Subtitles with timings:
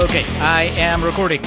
[0.00, 1.44] Okay, I am recording.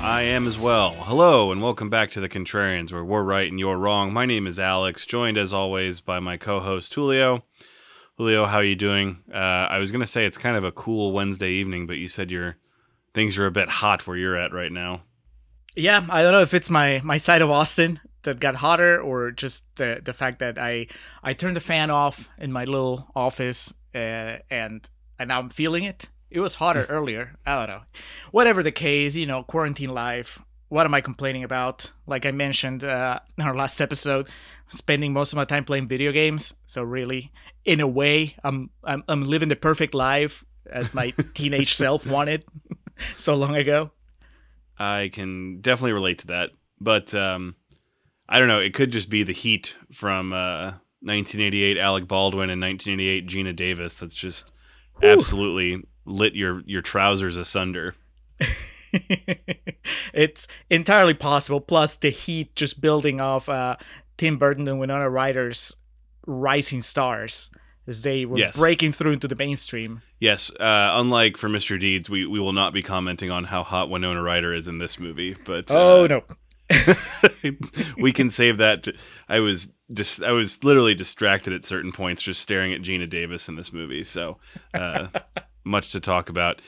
[0.00, 0.90] I am as well.
[0.90, 4.12] Hello, and welcome back to the Contrarians, where we're right and you're wrong.
[4.12, 7.44] My name is Alex, joined as always by my co-host Julio.
[8.16, 9.18] Julio, how are you doing?
[9.32, 9.36] Uh,
[9.70, 12.56] I was gonna say it's kind of a cool Wednesday evening, but you said your
[13.14, 15.02] things are a bit hot where you're at right now.
[15.76, 19.30] Yeah, I don't know if it's my my side of Austin that got hotter or
[19.30, 20.88] just the the fact that I
[21.22, 25.84] I turned the fan off in my little office uh, and and now I'm feeling
[25.84, 26.08] it.
[26.30, 27.36] It was hotter earlier.
[27.46, 27.82] I don't know.
[28.30, 30.40] Whatever the case, you know, quarantine life.
[30.68, 31.92] What am I complaining about?
[32.06, 34.28] Like I mentioned uh, in our last episode,
[34.68, 36.54] spending most of my time playing video games.
[36.66, 37.32] So really,
[37.64, 42.44] in a way, I'm I'm, I'm living the perfect life as my teenage self wanted
[43.16, 43.92] so long ago.
[44.78, 47.56] I can definitely relate to that, but um,
[48.28, 48.60] I don't know.
[48.60, 53.94] It could just be the heat from uh, 1988 Alec Baldwin and 1988 Geena Davis.
[53.94, 54.52] That's just
[55.00, 55.10] Whew.
[55.10, 57.94] absolutely lit your your trousers asunder.
[60.14, 61.60] it's entirely possible.
[61.60, 63.76] Plus the heat just building off uh,
[64.16, 65.76] Tim Burton and Winona Ryder's
[66.26, 67.50] rising stars
[67.86, 68.56] as they were Yes.
[68.56, 70.02] breaking through into the mainstream.
[70.20, 71.78] Yes, uh, unlike for Mr.
[71.80, 74.98] Deeds, we, we will not be commenting on how hot Winona Ryder is in this
[74.98, 75.36] movie.
[75.44, 76.24] But uh, oh no.
[77.98, 78.82] we can save that.
[78.82, 78.92] To,
[79.28, 83.48] I was just I was literally distracted at certain points, just staring at Geena Davis
[83.48, 84.04] in this movie.
[84.04, 84.36] So
[84.74, 85.06] uh,
[85.64, 86.60] much to talk about.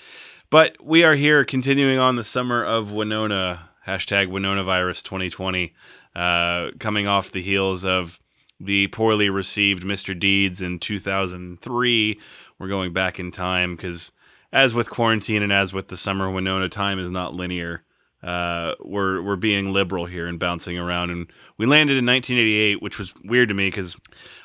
[0.51, 5.73] But we are here continuing on the summer of Winona hashtag Winona Virus 2020,
[6.15, 8.21] uh, coming off the heels of
[8.59, 10.19] the poorly received Mr.
[10.19, 12.21] Deeds in 2003.
[12.59, 14.13] We're going back in time because,
[14.53, 17.85] as with quarantine and as with the summer Winona, time is not linear
[18.23, 21.11] uh, we're we're being liberal here and bouncing around.
[21.11, 21.27] And
[21.57, 23.97] we landed in 1988, which was weird to me because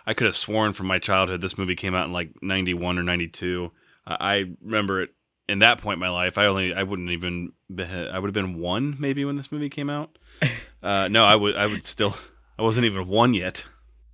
[0.06, 3.03] I could have sworn from my childhood this movie came out in like 91 or
[3.03, 3.72] 92.
[4.08, 5.10] I remember it
[5.48, 6.38] in that point in my life.
[6.38, 9.70] I only I wouldn't even be, I would have been one maybe when this movie
[9.70, 10.18] came out.
[10.84, 12.16] Uh, no, I would I would still
[12.60, 13.66] I wasn't even one yet.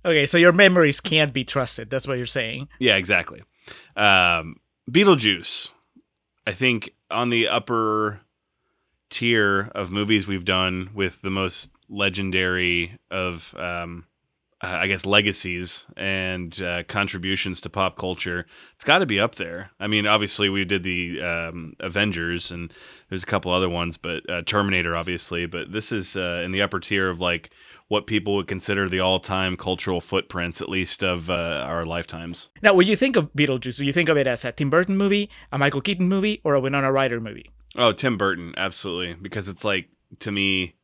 [0.06, 1.90] Okay, so your memories can't be trusted.
[1.90, 2.68] That's what you're saying.
[2.78, 3.42] Yeah, exactly.
[3.94, 4.56] Um,
[4.90, 5.68] Beetlejuice,
[6.46, 8.22] I think on the upper
[9.10, 14.06] tier of movies we've done with the most legendary of, um,
[14.62, 18.46] uh, I guess, legacies and uh, contributions to pop culture.
[18.74, 19.70] It's got to be up there.
[19.80, 22.72] I mean, obviously, we did the um, Avengers and
[23.08, 25.46] there's a couple other ones, but uh, Terminator, obviously.
[25.46, 27.50] But this is uh, in the upper tier of like
[27.88, 32.48] what people would consider the all-time cultural footprints, at least of uh, our lifetimes.
[32.62, 34.96] Now, when you think of Beetlejuice, do you think of it as a Tim Burton
[34.96, 37.50] movie, a Michael Keaton movie, or a Winona Ryder movie?
[37.76, 39.88] Oh, Tim Burton, absolutely, because it's like
[40.20, 40.74] to me,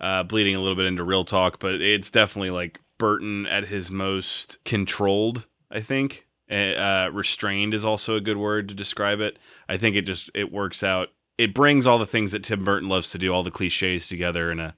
[0.00, 3.90] uh, bleeding a little bit into real talk, but it's definitely like Burton at his
[3.90, 5.46] most controlled.
[5.70, 9.38] I think uh, restrained is also a good word to describe it.
[9.68, 11.08] I think it just it works out.
[11.38, 14.50] It brings all the things that Tim Burton loves to do, all the cliches together
[14.50, 14.74] in a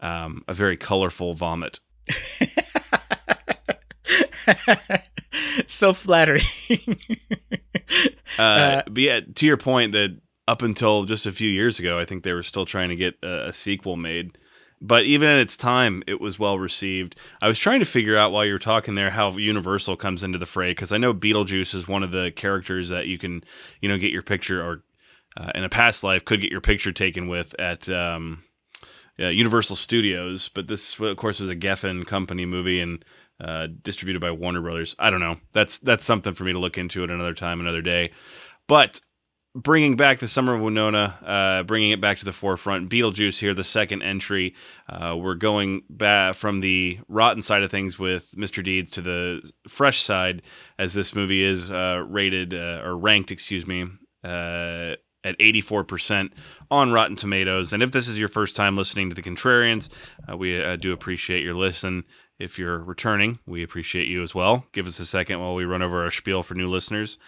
[0.00, 1.80] um, a very colorful vomit.
[5.66, 6.42] so flattering.
[8.38, 11.98] Uh, Uh, but yeah, to your point that up until just a few years ago,
[11.98, 14.38] I think they were still trying to get a, a sequel made.
[14.82, 17.14] But even at its time, it was well received.
[17.42, 20.38] I was trying to figure out while you were talking there how Universal comes into
[20.38, 23.44] the fray because I know Beetlejuice is one of the characters that you can,
[23.80, 24.82] you know, get your picture or
[25.36, 28.42] uh, in a past life could get your picture taken with at um,
[29.18, 30.48] Universal Studios.
[30.48, 33.04] But this, of course, was a Geffen company movie and
[33.40, 34.94] uh, distributed by Warner Brothers.
[34.98, 35.36] I don't know.
[35.52, 38.12] That's that's something for me to look into at another time, another day.
[38.66, 39.00] But
[39.54, 42.88] bringing back the Summer of Winona, uh, bringing it back to the forefront.
[42.88, 44.54] Beetlejuice here, the second entry.
[44.88, 48.62] Uh, we're going back from the rotten side of things with Mr.
[48.62, 50.42] Deeds to the fresh side,
[50.78, 53.82] as this movie is uh, rated uh, or ranked, excuse me,
[54.22, 56.30] uh, at 84%
[56.70, 57.72] on Rotten Tomatoes.
[57.72, 59.88] And if this is your first time listening to The Contrarians,
[60.30, 62.04] uh, we do appreciate your listen.
[62.40, 64.64] If you're returning, we appreciate you as well.
[64.72, 67.18] Give us a second while we run over our spiel for new listeners.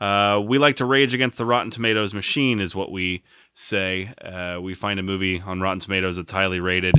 [0.00, 4.14] Uh, we like to rage against the Rotten Tomatoes machine, is what we say.
[4.24, 6.94] Uh, we find a movie on Rotten Tomatoes that's highly rated,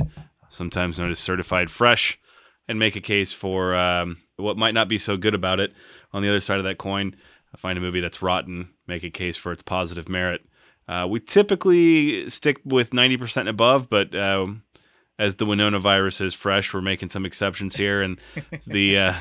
[0.50, 2.20] sometimes known as certified fresh,
[2.68, 5.72] and make a case for um, what might not be so good about it.
[6.12, 7.16] On the other side of that coin,
[7.56, 10.42] find a movie that's rotten, make a case for its positive merit.
[10.86, 14.62] Uh, we typically stick with 90% above, but um,
[15.18, 18.02] as the Winona virus is fresh, we're making some exceptions here.
[18.02, 18.18] And
[18.66, 19.14] the uh,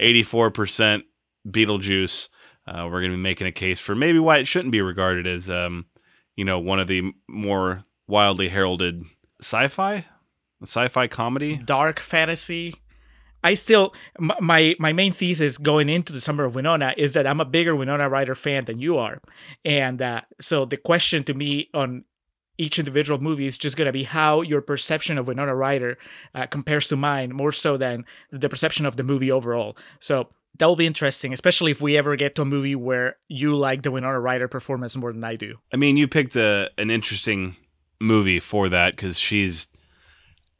[0.00, 1.02] 84%
[1.46, 2.28] Beetlejuice,
[2.66, 5.26] uh, we're going to be making a case for maybe why it shouldn't be regarded
[5.26, 5.86] as, um,
[6.36, 9.02] you know, one of the more wildly heralded
[9.40, 10.04] sci-fi,
[10.62, 12.74] sci-fi comedy, dark fantasy.
[13.44, 17.40] I still my my main thesis going into the summer of Winona is that I'm
[17.40, 19.20] a bigger Winona Ryder fan than you are,
[19.64, 22.04] and uh, so the question to me on
[22.58, 25.96] each individual movie is just going to be how your perception of Winona Ryder
[26.34, 29.76] uh, compares to mine, more so than the perception of the movie overall.
[30.00, 30.28] So
[30.58, 33.82] that will be interesting, especially if we ever get to a movie where you like
[33.82, 35.54] the Winona Ryder performance more than I do.
[35.72, 37.56] I mean, you picked a an interesting
[38.00, 39.68] movie for that because she's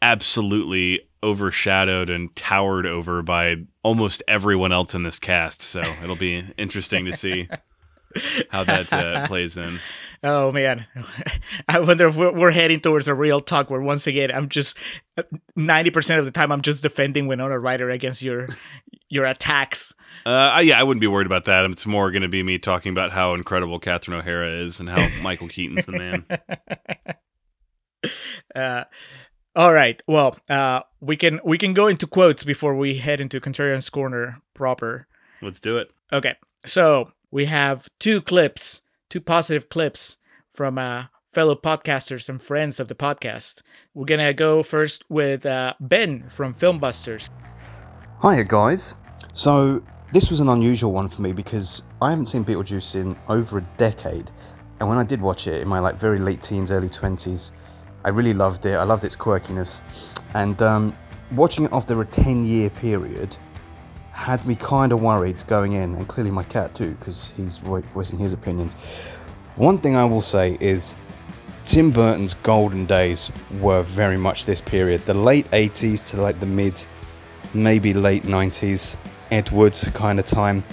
[0.00, 5.62] absolutely overshadowed and towered over by almost everyone else in this cast.
[5.62, 7.48] So it'll be interesting to see
[8.50, 9.78] how that uh, plays in.
[10.20, 10.84] Oh man,
[11.68, 14.76] I wonder if we're, we're, heading towards a real talk where once again I'm just
[15.54, 18.48] ninety percent of the time I'm just defending Winona Ryder against your
[19.08, 19.94] your attacks.
[20.26, 21.64] Uh, yeah, I wouldn't be worried about that.
[21.66, 25.08] It's more going to be me talking about how incredible Catherine O'Hara is and how
[25.22, 26.24] Michael Keaton's the man.
[28.54, 28.84] Uh,
[29.54, 30.02] all right.
[30.06, 34.40] Well, uh, we can we can go into quotes before we head into Contrarian's Corner
[34.54, 35.06] proper.
[35.42, 35.90] Let's do it.
[36.12, 36.36] Okay.
[36.66, 40.16] So we have two clips, two positive clips
[40.50, 43.60] from uh, fellow podcasters and friends of the podcast.
[43.94, 47.28] We're gonna go first with uh, Ben from Filmbusters.
[48.22, 48.94] Hiya, guys.
[49.34, 49.82] So
[50.12, 53.68] this was an unusual one for me because I haven't seen Beetlejuice in over a
[53.76, 54.30] decade,
[54.80, 57.52] and when I did watch it in my like very late teens, early twenties,
[58.04, 58.74] I really loved it.
[58.74, 59.82] I loved its quirkiness,
[60.34, 60.96] and um,
[61.32, 63.36] watching it after a ten-year period
[64.18, 68.18] had me kind of worried going in, and clearly my cat too, because he's voicing
[68.18, 68.74] his opinions.
[69.54, 70.96] One thing I will say is
[71.62, 73.30] Tim Burton's golden days
[73.60, 75.06] were very much this period.
[75.06, 76.84] The late 80s to like the mid,
[77.54, 78.96] maybe late 90s,
[79.30, 80.64] Ed Wood kind of time.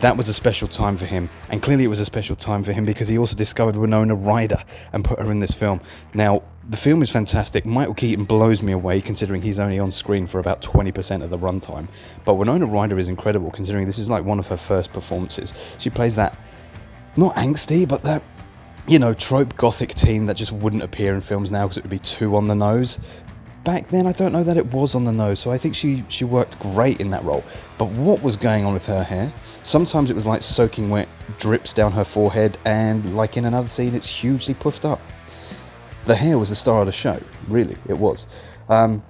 [0.00, 2.72] That was a special time for him, and clearly it was a special time for
[2.72, 4.62] him because he also discovered Winona Ryder
[4.92, 5.80] and put her in this film.
[6.14, 7.66] Now, the film is fantastic.
[7.66, 11.38] Michael Keaton blows me away considering he's only on screen for about 20% of the
[11.38, 11.88] runtime.
[12.24, 15.52] But Winona Ryder is incredible considering this is like one of her first performances.
[15.78, 16.38] She plays that,
[17.16, 18.22] not angsty, but that,
[18.86, 21.90] you know, trope gothic teen that just wouldn't appear in films now because it would
[21.90, 23.00] be too on the nose.
[23.68, 26.02] Back then, I don't know that it was on the nose, so I think she,
[26.08, 27.44] she worked great in that role.
[27.76, 29.30] But what was going on with her hair?
[29.62, 31.06] Sometimes it was like soaking wet
[31.38, 35.02] drips down her forehead, and like in another scene, it's hugely puffed up
[36.06, 37.20] the hair was the star of the show.
[37.48, 38.26] Really, it was.
[38.70, 39.02] Um,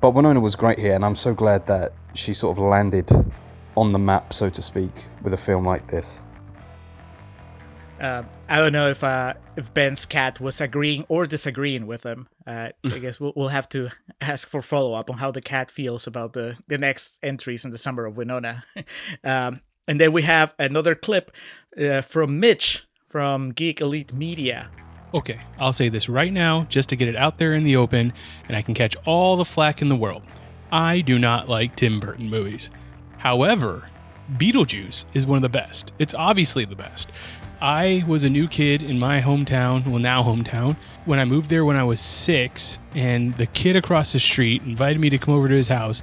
[0.00, 3.10] but Winona was great here, and I'm so glad that she sort of landed
[3.76, 6.22] on the map, so to speak, with a film like this.
[8.00, 12.28] Uh, I don't know if uh, if Ben's cat was agreeing or disagreeing with him.
[12.46, 15.70] Uh, I guess we'll, we'll have to ask for follow up on how the cat
[15.70, 18.64] feels about the, the next entries in the summer of Winona.
[19.24, 21.30] um, and then we have another clip
[21.80, 24.70] uh, from Mitch from Geek Elite Media
[25.14, 28.12] Okay, I'll say this right now just to get it out there in the open
[28.48, 30.22] and I can catch all the flack in the world.
[30.70, 32.70] I do not like Tim Burton movies.
[33.16, 33.88] However,
[34.36, 35.92] Beetlejuice is one of the best.
[35.98, 37.12] It's obviously the best.
[37.60, 41.64] I was a new kid in my hometown, well, now hometown, when I moved there
[41.64, 45.48] when I was six, and the kid across the street invited me to come over
[45.48, 46.02] to his house.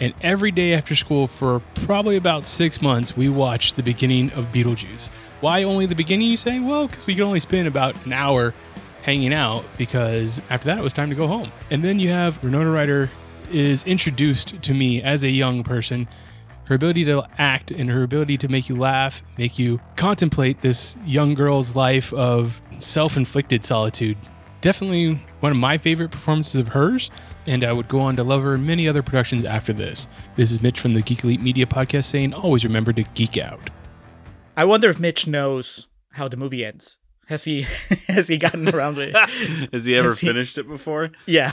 [0.00, 4.46] And every day after school, for probably about six months, we watched the beginning of
[4.46, 5.10] Beetlejuice.
[5.40, 6.60] Why only the beginning, you say?
[6.60, 8.54] Well, because we could only spend about an hour
[9.02, 11.52] hanging out because after that it was time to go home.
[11.70, 13.10] And then you have Winona Ryder
[13.52, 16.08] is introduced to me as a young person.
[16.66, 20.96] Her ability to act and her ability to make you laugh, make you contemplate this
[21.04, 24.16] young girl's life of self inflicted solitude.
[24.62, 27.10] Definitely one of my favorite performances of hers,
[27.46, 30.08] and I would go on to love her in many other productions after this.
[30.36, 33.68] This is Mitch from the Geek Elite Media Podcast saying always remember to geek out.
[34.56, 36.98] I wonder if Mitch knows how the movie ends.
[37.28, 37.62] Has he
[38.08, 39.14] has he gotten around with?
[39.72, 41.10] Has he ever Has he- finished it before?
[41.26, 41.52] Yeah,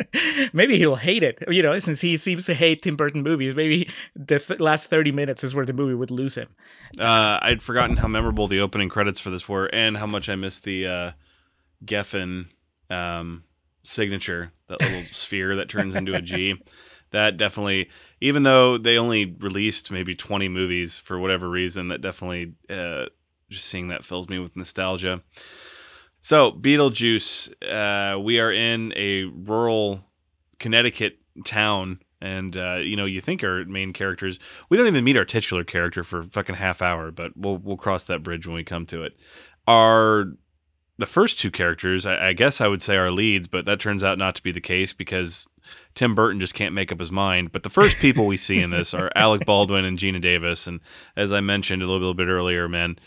[0.52, 1.38] maybe he'll hate it.
[1.48, 5.12] You know, since he seems to hate Tim Burton movies, maybe the th- last thirty
[5.12, 6.48] minutes is where the movie would lose him.
[6.98, 10.34] Uh, I'd forgotten how memorable the opening credits for this were, and how much I
[10.36, 11.10] missed the uh,
[11.84, 12.46] Geffen
[12.90, 13.44] um,
[13.82, 16.54] signature, that little sphere that turns into a G.
[17.10, 17.88] That definitely,
[18.20, 23.06] even though they only released maybe 20 movies for whatever reason, that definitely uh,
[23.48, 25.22] just seeing that fills me with nostalgia.
[26.20, 30.04] So, Beetlejuice, uh, we are in a rural
[30.58, 34.38] Connecticut town, and uh, you know, you think our main characters.
[34.68, 37.76] We don't even meet our titular character for a fucking half hour, but we'll we'll
[37.76, 39.16] cross that bridge when we come to it.
[39.66, 40.32] Our
[40.98, 44.02] the first two characters, I, I guess I would say are leads, but that turns
[44.02, 45.46] out not to be the case because
[45.94, 47.52] Tim Burton just can't make up his mind.
[47.52, 50.80] But the first people we see in this are Alec Baldwin and Geena Davis, and
[51.16, 52.98] as I mentioned a little, little bit earlier, man,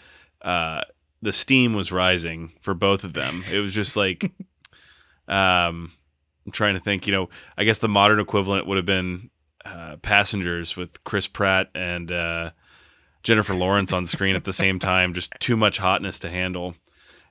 [0.41, 0.81] uh,
[1.21, 3.43] the steam was rising for both of them.
[3.51, 4.23] It was just like,
[5.27, 5.91] um,
[6.45, 7.07] I'm trying to think.
[7.07, 9.29] You know, I guess the modern equivalent would have been
[9.63, 12.51] uh, Passengers with Chris Pratt and uh,
[13.23, 15.13] Jennifer Lawrence on screen at the same time.
[15.13, 16.75] Just too much hotness to handle.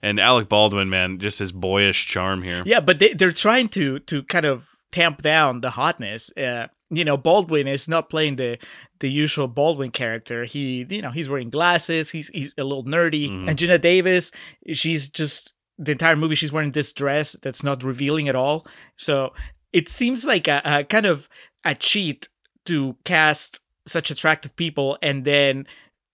[0.03, 2.63] And Alec Baldwin, man, just his boyish charm here.
[2.65, 6.33] Yeah, but they, they're trying to to kind of tamp down the hotness.
[6.37, 8.59] Uh, you know, Baldwin is not playing the
[8.99, 10.45] the usual Baldwin character.
[10.45, 12.11] He, you know, he's wearing glasses.
[12.11, 13.31] He's he's a little nerdy.
[13.31, 13.49] Mhm.
[13.49, 14.31] And Geena Davis,
[14.73, 16.35] she's just the entire movie.
[16.35, 18.67] She's wearing this dress that's not revealing at all.
[18.97, 19.33] So
[19.73, 21.29] it seems like a, a kind of
[21.65, 22.29] a cheat
[22.67, 25.67] to cast such attractive people and then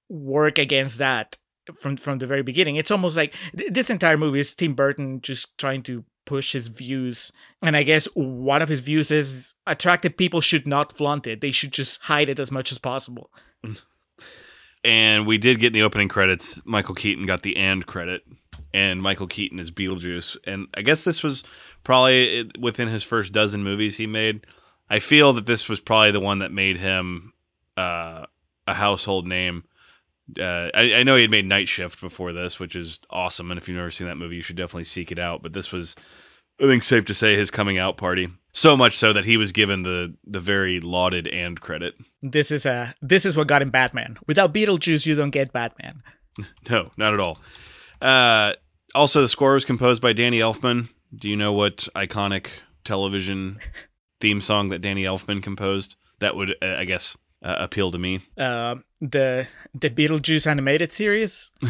[0.09, 1.37] work against that
[1.81, 2.77] from from the very beginning.
[2.77, 6.69] It's almost like th- this entire movie is Tim Burton just trying to push his
[6.69, 7.33] views.
[7.63, 11.41] And I guess one of his views is attractive people should not flaunt it.
[11.41, 13.31] They should just hide it as much as possible.
[14.87, 16.63] And we did get in the opening credits.
[16.65, 18.23] Michael Keaton got the and credit,
[18.73, 20.37] and Michael Keaton is Beetlejuice.
[20.45, 21.43] And I guess this was
[21.83, 24.47] probably within his first dozen movies he made.
[24.89, 27.33] I feel that this was probably the one that made him
[27.77, 28.27] uh,
[28.69, 29.65] a household name.
[30.39, 33.51] Uh, I, I know he had made Night Shift before this, which is awesome.
[33.51, 35.43] And if you've never seen that movie, you should definitely seek it out.
[35.43, 35.95] But this was,
[36.61, 38.29] I think, safe to say, his coming out party.
[38.53, 41.95] So much so that he was given the the very lauded and credit.
[42.23, 44.17] This is a this is what got him Batman.
[44.27, 46.03] Without Beetlejuice, you don't get Batman.
[46.69, 47.39] No, not at all.
[48.03, 48.53] Uh,
[48.95, 50.89] also, the score was composed by Danny Elfman.
[51.15, 52.49] Do you know what iconic
[52.85, 53.59] television
[54.21, 55.97] theme song that Danny Elfman composed?
[56.19, 57.17] That would, uh, I guess,
[57.47, 58.27] uh, appeal to me.
[58.37, 61.51] Uh, the the Beetlejuice animated series.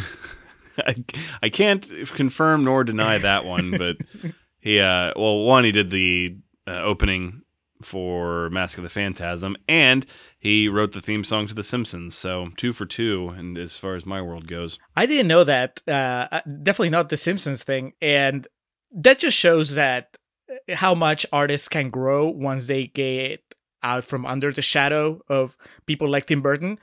[0.78, 0.95] I,
[1.42, 3.97] I can't confirm nor deny that one, but
[4.61, 7.42] he, uh, well, one, he did the uh, opening
[7.83, 10.06] for Mask of the Phantasm, and
[10.38, 12.16] he wrote the theme song to The Simpsons.
[12.16, 14.78] So two for two, and as far as my world goes.
[14.95, 15.80] I didn't know that.
[15.87, 18.47] Uh, uh, definitely not the Simpsons thing, and
[18.92, 20.16] that just shows that
[20.50, 23.42] uh, how much artists can grow once they get
[23.83, 25.56] out from under the shadow of
[25.87, 26.78] people like Tim Burton.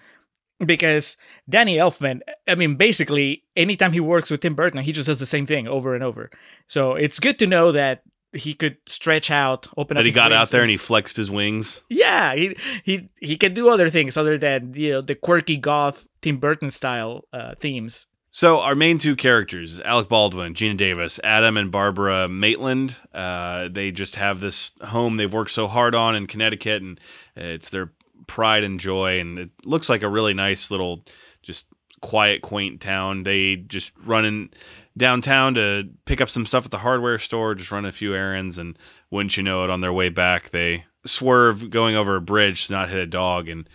[0.63, 1.17] Because
[1.49, 5.25] Danny Elfman, I mean, basically, anytime he works with Tim Burton, he just does the
[5.25, 6.29] same thing over and over.
[6.67, 9.99] So it's good to know that he could stretch out, open up.
[9.99, 11.81] That he got out there and he flexed his wings.
[11.89, 16.07] yeah, he he he can do other things other than you know the quirky goth
[16.21, 18.07] Tim Burton style uh, themes.
[18.35, 23.91] So our main two characters, Alec Baldwin, Gina Davis, Adam and Barbara Maitland, uh, they
[23.91, 26.99] just have this home they've worked so hard on in Connecticut, and
[27.35, 27.91] it's their
[28.25, 29.19] pride and joy.
[29.19, 31.05] And it looks like a really nice little,
[31.43, 31.67] just
[32.01, 33.21] quiet, quaint town.
[33.21, 34.49] They just run in
[34.97, 38.57] downtown to pick up some stuff at the hardware store, just run a few errands,
[38.57, 38.79] and
[39.11, 42.73] wouldn't you know it, on their way back, they swerve going over a bridge to
[42.73, 43.69] not hit a dog, and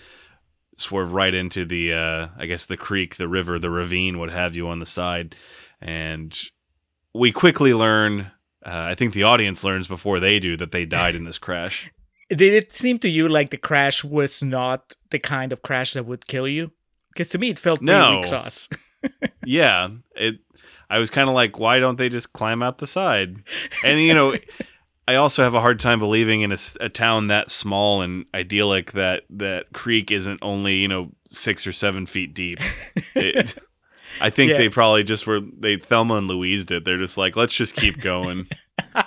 [0.79, 4.57] swerve right into the uh I guess the creek, the river, the ravine, what have
[4.57, 5.37] you on the side.
[5.81, 6.39] And
[7.15, 8.31] we quickly learn
[8.67, 11.91] uh, I think the audience learns before they do that they died in this crash.
[12.29, 16.05] Did it seem to you like the crash was not the kind of crash that
[16.07, 16.73] would kill you?
[17.13, 18.19] Because to me, it felt No.
[18.19, 18.69] weak sauce.
[19.45, 20.37] yeah, it
[20.91, 23.37] I was kind of like why don't they just climb out the side?
[23.85, 24.35] And you know,
[25.09, 29.23] I also have a hard time believing in a town that small and idyllic that
[29.31, 32.59] that creek isn't only, you know, 6 or 7 feet deep.
[33.15, 33.57] It,
[34.21, 34.59] I think Yeah.
[34.59, 36.85] they probably just were they Thelma and Louise did.
[36.85, 38.49] They're just like, let's just keep going.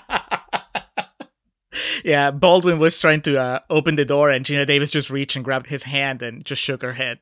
[2.04, 5.46] yeah, Baldwin was trying to uh, open the door, and Geena Davis just reached and
[5.46, 7.20] grabbed his hand and just shook her head.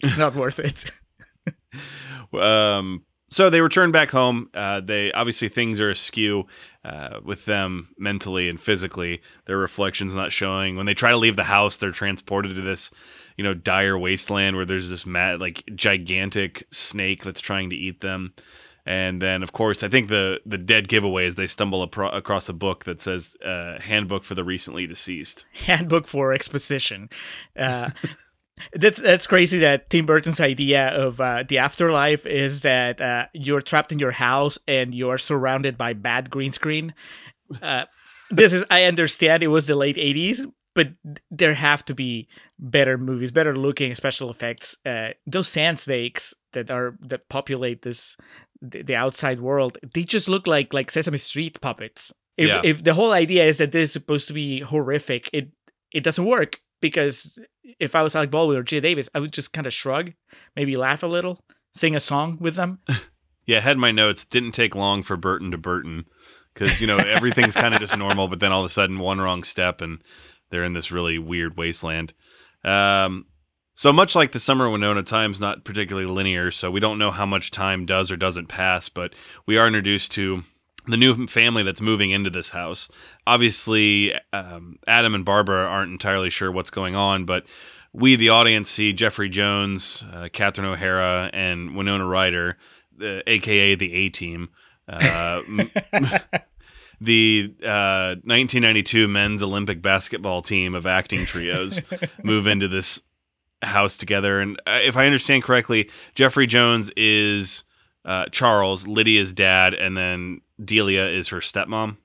[0.00, 0.90] It's not worth it.
[2.40, 4.50] um, so they return back home.
[4.54, 6.46] Uh, they obviously things are askew
[6.84, 9.20] uh, with them mentally and physically.
[9.46, 10.76] Their reflections not showing.
[10.76, 12.90] When they try to leave the house, they're transported to this,
[13.36, 18.00] you know, dire wasteland where there's this mad, like gigantic snake that's trying to eat
[18.00, 18.32] them.
[18.88, 22.48] And then, of course, I think the the dead giveaway is they stumble apro- across
[22.48, 27.10] a book that says uh, "Handbook for the Recently Deceased." handbook for exposition.
[27.58, 27.90] Uh,
[28.74, 29.58] that's that's crazy.
[29.58, 34.12] That Tim Burton's idea of uh, the afterlife is that uh, you're trapped in your
[34.12, 36.94] house and you're surrounded by bad green screen.
[37.62, 37.84] Uh,
[38.30, 40.88] this is I understand it was the late '80s, but
[41.30, 44.76] there have to be better movies, better looking special effects.
[44.84, 48.16] Uh, those sand snakes that are that populate this
[48.62, 52.12] the, the outside world, they just look like like Sesame Street puppets.
[52.36, 52.60] If Yeah.
[52.64, 55.50] if the whole idea is that this is supposed to be horrific, it
[55.92, 57.38] it doesn't work because
[57.78, 60.12] if I was Alec Baldwin or Geena Davis, I would just kind of shrug,
[60.54, 61.40] maybe laugh a little,
[61.74, 62.80] sing a song with them.
[63.46, 64.24] Yeah, I had my notes.
[64.24, 66.06] Didn't take long for Burton to Burton
[66.52, 69.20] because you know everything's kind of just normal, but then all of a sudden one
[69.20, 70.02] wrong step and
[70.50, 72.12] they're in this really weird wasteland.
[72.64, 73.26] Um,
[73.76, 77.26] so much like the summer Winona, time's not particularly linear, so we don't know how
[77.26, 78.88] much time does or doesn't pass.
[78.88, 79.14] But
[79.46, 80.42] we are introduced to
[80.86, 82.88] the new family that's moving into this house.
[83.26, 87.44] Obviously, um, Adam and Barbara aren't entirely sure what's going on, but
[87.92, 92.58] we, the audience, see Jeffrey Jones, uh, Catherine O'Hara, and Winona Ryder,
[92.96, 94.50] the, aka the A Team.
[94.88, 95.42] Uh,
[97.00, 101.80] the uh, 1992 men's Olympic basketball team of acting trios
[102.22, 103.00] move into this
[103.62, 104.40] house together.
[104.40, 107.64] And uh, if I understand correctly, Jeffrey Jones is
[108.06, 111.96] uh, Charles, Lydia's dad, and then Delia is her stepmom.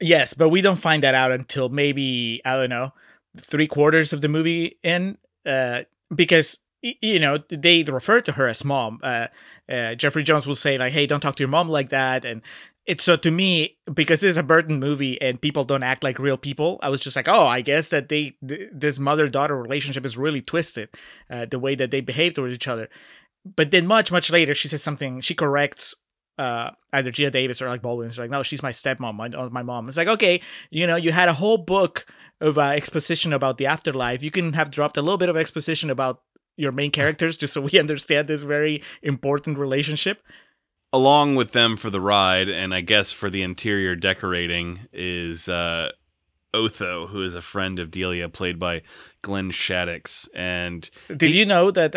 [0.00, 2.92] Yes, but we don't find that out until maybe I don't know
[3.40, 5.82] three quarters of the movie in, uh,
[6.14, 9.00] because you know they refer to her as mom.
[9.02, 9.28] Uh,
[9.68, 12.42] uh, Jeffrey Jones will say like, "Hey, don't talk to your mom like that," and
[12.84, 16.18] it's so to me because this is a Burton movie and people don't act like
[16.18, 16.78] real people.
[16.82, 20.18] I was just like, "Oh, I guess that they th- this mother daughter relationship is
[20.18, 20.90] really twisted,
[21.30, 22.88] uh, the way that they behave towards each other."
[23.54, 25.20] But then much much later, she says something.
[25.20, 25.94] She corrects
[26.38, 28.08] uh either Geena Davis or like Baldwin.
[28.08, 29.88] It's like, no, she's my stepmom, my, uh, my mom.
[29.88, 30.40] It's like, okay,
[30.70, 32.06] you know, you had a whole book
[32.40, 34.22] of uh, exposition about the afterlife.
[34.22, 36.22] You can have dropped a little bit of exposition about
[36.56, 40.22] your main characters just so we understand this very important relationship.
[40.92, 45.90] Along with them for the ride, and I guess for the interior decorating, is uh,
[46.54, 48.82] Otho, who is a friend of Delia, played by
[49.20, 50.28] Glenn Shadix.
[50.34, 51.94] And Did you know that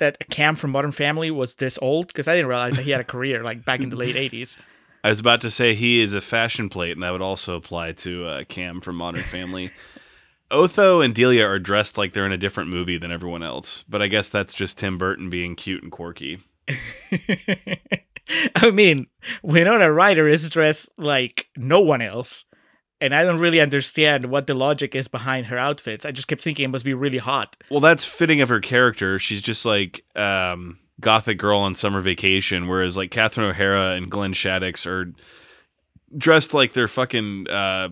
[0.00, 2.08] that Cam from Modern Family was this old?
[2.08, 4.58] Because I didn't realize that he had a career like back in the late eighties.
[5.02, 7.92] I was about to say he is a fashion plate, and that would also apply
[7.92, 9.70] to uh, Cam from Modern Family.
[10.50, 14.02] Otho and Delia are dressed like they're in a different movie than everyone else, but
[14.02, 16.40] I guess that's just Tim Burton being cute and quirky.
[18.56, 19.06] I mean,
[19.42, 22.44] Winona Ryder is dressed like no one else.
[23.00, 26.04] And I don't really understand what the logic is behind her outfits.
[26.04, 27.56] I just kept thinking it must be really hot.
[27.70, 29.18] Well, that's fitting of her character.
[29.18, 34.34] She's just like um, gothic girl on summer vacation, whereas like Catherine O'Hara and Glenn
[34.34, 35.12] Shadix are
[36.16, 37.88] dressed like they're fucking uh,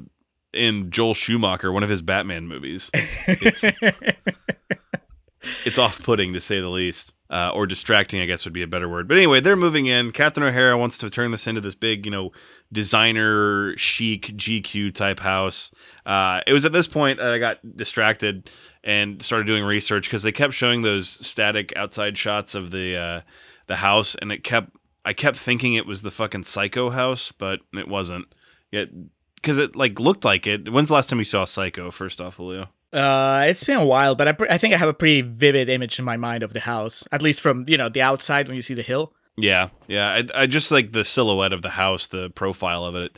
[0.52, 2.90] in Joel Schumacher, one of his Batman movies.
[2.94, 3.64] It's,
[5.64, 8.88] it's off-putting to say the least, uh, or distracting, I guess would be a better
[8.88, 9.06] word.
[9.06, 10.12] But anyway, they're moving in.
[10.12, 12.32] Catherine O'Hara wants to turn this into this big, you know,
[12.72, 15.70] designer chic GQ type house.
[16.06, 18.50] Uh, it was at this point that I got distracted
[18.82, 23.20] and started doing research because they kept showing those static outside shots of the uh,
[23.66, 24.70] the house, and it kept
[25.04, 28.26] I kept thinking it was the fucking Psycho house, but it wasn't.
[28.70, 28.88] Yet
[29.36, 30.72] because it like looked like it.
[30.72, 31.90] When's the last time you saw Psycho?
[31.90, 32.68] First off, Julio.
[32.92, 35.98] Uh, it's been a while, but I, I think I have a pretty vivid image
[35.98, 38.62] in my mind of the house, at least from you know the outside when you
[38.62, 39.12] see the hill.
[39.36, 40.08] Yeah, yeah.
[40.34, 43.16] I, I just like the silhouette of the house, the profile of it.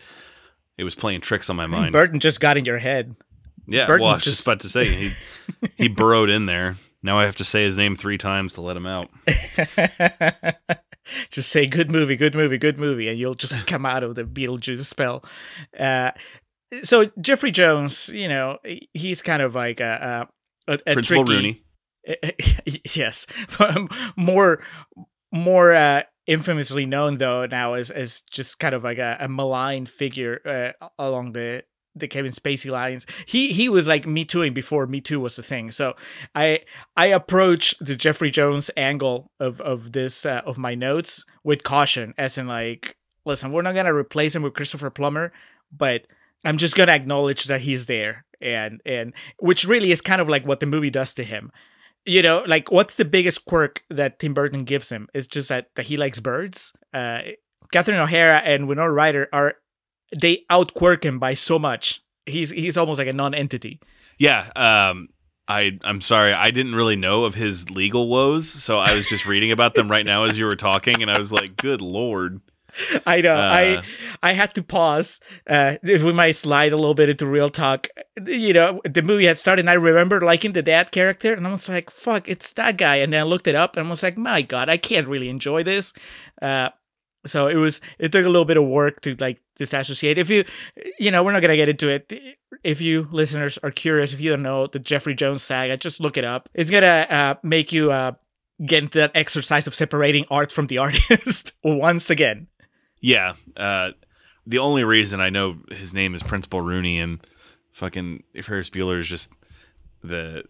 [0.76, 1.92] It was playing tricks on my mind.
[1.92, 3.14] Burton just got in your head.
[3.66, 5.12] yeah, Burton well, I was just- just about to say he
[5.76, 6.76] he burrowed in there.
[7.02, 9.09] Now I have to say his name three times to let him out.
[11.30, 14.24] just say good movie, good movie, good movie, and you'll just come out of the
[14.24, 15.24] Beetlejuice spell.
[15.78, 16.11] Uh,
[16.83, 18.59] so Jeffrey Jones, you know,
[18.94, 20.28] he's kind of like a,
[20.68, 21.64] a, a Principal tricky, Rooney.
[22.94, 23.26] yes,
[24.16, 24.62] more
[25.33, 29.87] more uh, infamously known though now as as just kind of like a, a malign
[29.87, 30.40] figure
[30.80, 33.04] uh, along the the Kevin Spacey lines.
[33.26, 35.70] He he was like Me Tooing before Me Too was a thing.
[35.70, 35.94] So
[36.35, 36.61] I
[36.96, 42.14] I approach the Jeffrey Jones angle of of this uh, of my notes with caution,
[42.16, 45.33] as in like, listen, we're not gonna replace him with Christopher Plummer,
[45.76, 46.02] but
[46.44, 50.46] I'm just gonna acknowledge that he's there, and and which really is kind of like
[50.46, 51.50] what the movie does to him.
[52.07, 55.09] You know, like what's the biggest quirk that Tim Burton gives him?
[55.12, 56.72] It's just that, that he likes birds.
[56.94, 57.20] Uh,
[57.72, 59.55] Catherine O'Hara and Winona Ryder are
[60.16, 62.03] they outquirk him by so much.
[62.26, 63.81] He's he's almost like a non-entity.
[64.18, 65.09] Yeah, um,
[65.48, 69.26] I I'm sorry, I didn't really know of his legal woes, so I was just
[69.26, 72.40] reading about them right now as you were talking, and I was like, "Good lord!"
[73.06, 73.35] I know.
[73.35, 73.83] Uh, I
[74.22, 75.20] I had to pause.
[75.48, 77.88] Uh, if we might slide a little bit into real talk,
[78.26, 81.52] you know, the movie had started, and I remember liking the dad character, and I
[81.52, 84.02] was like, "Fuck, it's that guy." And then I looked it up, and I was
[84.02, 85.92] like, "My God, I can't really enjoy this."
[86.40, 86.70] Uh,
[87.26, 87.80] so it was.
[87.98, 90.18] It took a little bit of work to like disassociate.
[90.18, 90.44] If you,
[90.98, 92.12] you know, we're not gonna get into it.
[92.64, 96.16] If you listeners are curious, if you don't know the Jeffrey Jones saga, just look
[96.16, 96.48] it up.
[96.54, 98.12] It's gonna uh, make you uh,
[98.64, 102.48] get into that exercise of separating art from the artist once again.
[103.00, 103.92] Yeah, uh,
[104.46, 107.26] the only reason I know his name is Principal Rooney and
[107.72, 109.32] fucking Ferris Bueller is just
[110.02, 110.44] the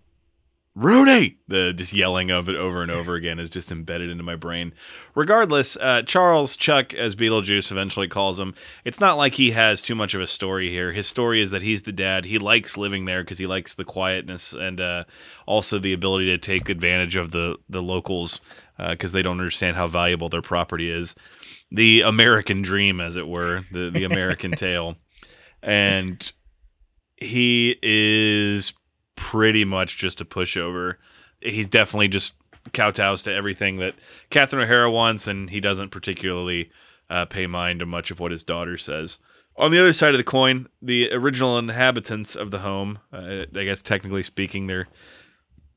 [0.76, 4.36] Rooney, the just yelling of it over and over again is just embedded into my
[4.36, 4.72] brain.
[5.16, 9.96] Regardless, uh, Charles Chuck, as Beetlejuice eventually calls him, it's not like he has too
[9.96, 10.92] much of a story here.
[10.92, 12.24] His story is that he's the dad.
[12.24, 15.04] He likes living there because he likes the quietness and uh,
[15.44, 18.40] also the ability to take advantage of the the locals
[18.78, 21.14] because they don't understand how valuable their property is.
[21.72, 24.96] The American dream, as it were, the the American tale,
[25.62, 26.32] and
[27.16, 28.72] he is
[29.16, 30.96] pretty much just a pushover.
[31.40, 32.34] He's definitely just
[32.72, 33.94] kowtows to everything that
[34.30, 36.70] Catherine O'Hara wants, and he doesn't particularly
[37.08, 39.18] uh, pay mind to much of what his daughter says.
[39.56, 43.64] On the other side of the coin, the original inhabitants of the home, uh, I
[43.64, 44.88] guess technically speaking, their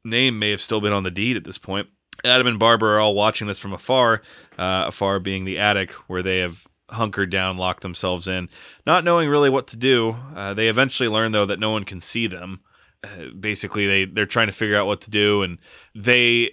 [0.06, 1.90] name may have still been on the deed at this point.
[2.24, 4.22] Adam and Barbara are all watching this from afar,
[4.58, 8.50] uh, afar being the attic where they have hunkered down, locked themselves in,
[8.86, 10.16] not knowing really what to do.
[10.36, 12.62] Uh, they eventually learn, though, that no one can see them.
[13.04, 15.58] Uh, basically, they they're trying to figure out what to do, and
[15.94, 16.52] they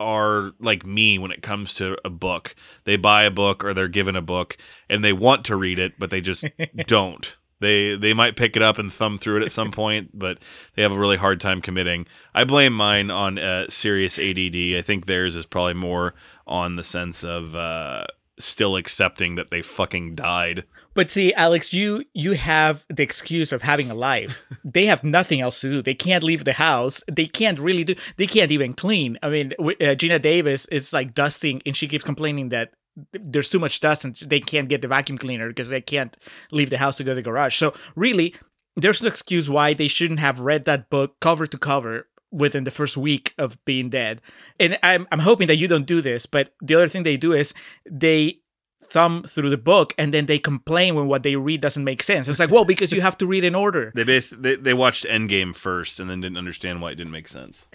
[0.00, 2.56] are like me when it comes to a book.
[2.84, 4.56] They buy a book or they're given a book,
[4.90, 6.44] and they want to read it, but they just
[6.86, 7.36] don't.
[7.60, 10.38] They they might pick it up and thumb through it at some point, but
[10.74, 12.06] they have a really hard time committing.
[12.34, 14.76] I blame mine on uh, serious ADD.
[14.76, 16.14] I think theirs is probably more
[16.46, 18.04] on the sense of uh,
[18.38, 20.64] still accepting that they fucking died.
[20.94, 24.44] But see, Alex, you you have the excuse of having a life.
[24.64, 25.82] they have nothing else to do.
[25.82, 27.02] They can't leave the house.
[27.10, 27.96] They can't really do.
[28.16, 29.18] They can't even clean.
[29.22, 32.70] I mean, uh, Geena Davis is like dusting, and she keeps complaining that
[33.12, 36.16] there's too much dust and they can't get the vacuum cleaner because they can't
[36.50, 37.56] leave the house to go to the garage.
[37.56, 38.34] So really,
[38.76, 42.70] there's no excuse why they shouldn't have read that book cover to cover within the
[42.70, 44.20] first week of being dead.
[44.58, 47.32] And I'm I'm hoping that you don't do this, but the other thing they do
[47.32, 47.54] is
[47.88, 48.40] they
[48.82, 52.28] thumb through the book and then they complain when what they read doesn't make sense.
[52.28, 53.92] It's like, well, because you have to read in order.
[53.94, 57.28] They bas- they, they watched Endgame first and then didn't understand why it didn't make
[57.28, 57.66] sense.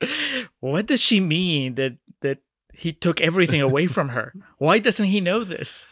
[0.60, 2.38] what does she mean that that
[2.76, 4.32] he took everything away from her?
[4.58, 5.86] Why doesn't he know this?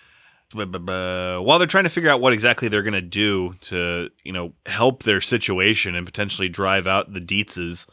[1.42, 4.53] While they're trying to figure out what exactly they're going to do to, you know,
[4.66, 7.87] help their situation and potentially drive out the Deetzes,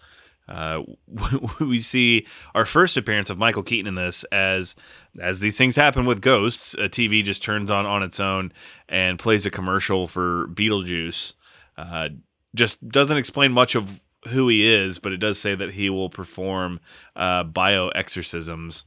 [0.50, 0.82] uh,
[1.60, 2.26] we see
[2.56, 4.76] our first appearance of Michael Keaton in this as
[5.20, 8.52] as these things happen with ghosts, a TV just turns on on its own
[8.88, 11.34] and plays a commercial for Beetlejuice.
[11.78, 12.10] Uh,
[12.56, 16.10] just doesn't explain much of who he is, but it does say that he will
[16.10, 16.80] perform
[17.16, 18.86] uh, bio exorcisms.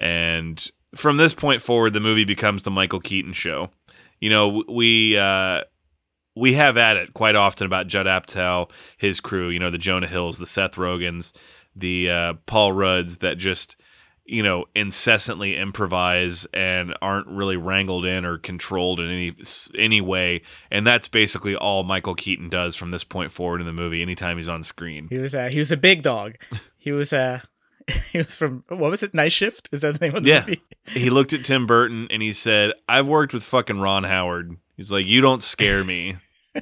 [0.00, 3.70] And from this point forward, the movie becomes the Michael Keaton show.
[4.20, 5.62] You know, we uh,
[6.34, 9.48] we have at it quite often about Judd Apatow, his crew.
[9.48, 11.32] You know, the Jonah Hills, the Seth Rogens,
[11.74, 13.76] the uh, Paul Rudds that just
[14.24, 19.34] you know incessantly improvise and aren't really wrangled in or controlled in any
[19.76, 23.72] any way and that's basically all Michael Keaton does from this point forward in the
[23.72, 26.36] movie anytime he's on screen He was a he was a big dog.
[26.78, 27.42] He was a
[28.12, 29.12] he was from what was it?
[29.12, 29.68] Night Shift?
[29.72, 30.40] Is that the name of the Yeah.
[30.40, 30.62] movie?
[30.86, 34.92] he looked at Tim Burton and he said I've worked with fucking Ron Howard he's
[34.92, 36.16] like you don't scare me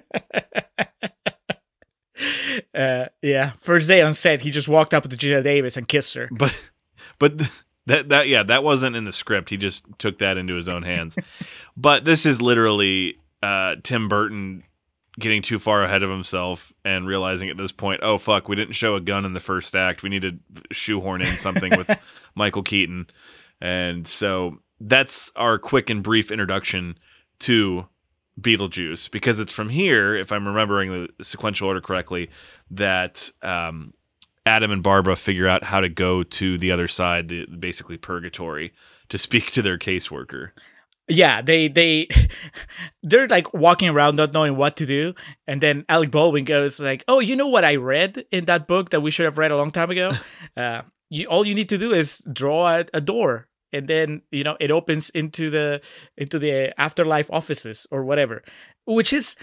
[2.75, 3.53] Uh, yeah.
[3.61, 6.29] First day on set, he just walked up to Geena Davis and kissed her.
[6.31, 6.55] but
[7.21, 7.39] but
[7.87, 9.51] that that yeah that wasn't in the script.
[9.51, 11.17] He just took that into his own hands.
[11.77, 14.65] But this is literally uh tim burton
[15.19, 18.75] getting too far ahead of himself and realizing at this point oh fuck we didn't
[18.75, 20.03] show a gun in the first act.
[20.03, 20.39] We need to
[20.73, 21.99] shoehorn in something with
[22.35, 23.07] michael keaton.
[23.63, 26.99] And so that's our quick and brief introduction
[27.41, 27.87] to
[28.41, 32.31] beetlejuice because it's from here if i'm remembering the sequential order correctly
[32.71, 33.93] that um
[34.47, 38.73] Adam and Barbara figure out how to go to the other side, the basically purgatory,
[39.09, 40.51] to speak to their caseworker.
[41.09, 42.09] Yeah, they they
[43.03, 45.15] they're like walking around not knowing what to do,
[45.47, 48.91] and then Alec Baldwin goes like, "Oh, you know what I read in that book
[48.91, 50.13] that we should have read a long time ago?
[50.57, 54.45] Uh, you all you need to do is draw a, a door and then you
[54.45, 55.81] know it opens into the
[56.17, 58.43] into the afterlife offices or whatever
[58.87, 59.37] which is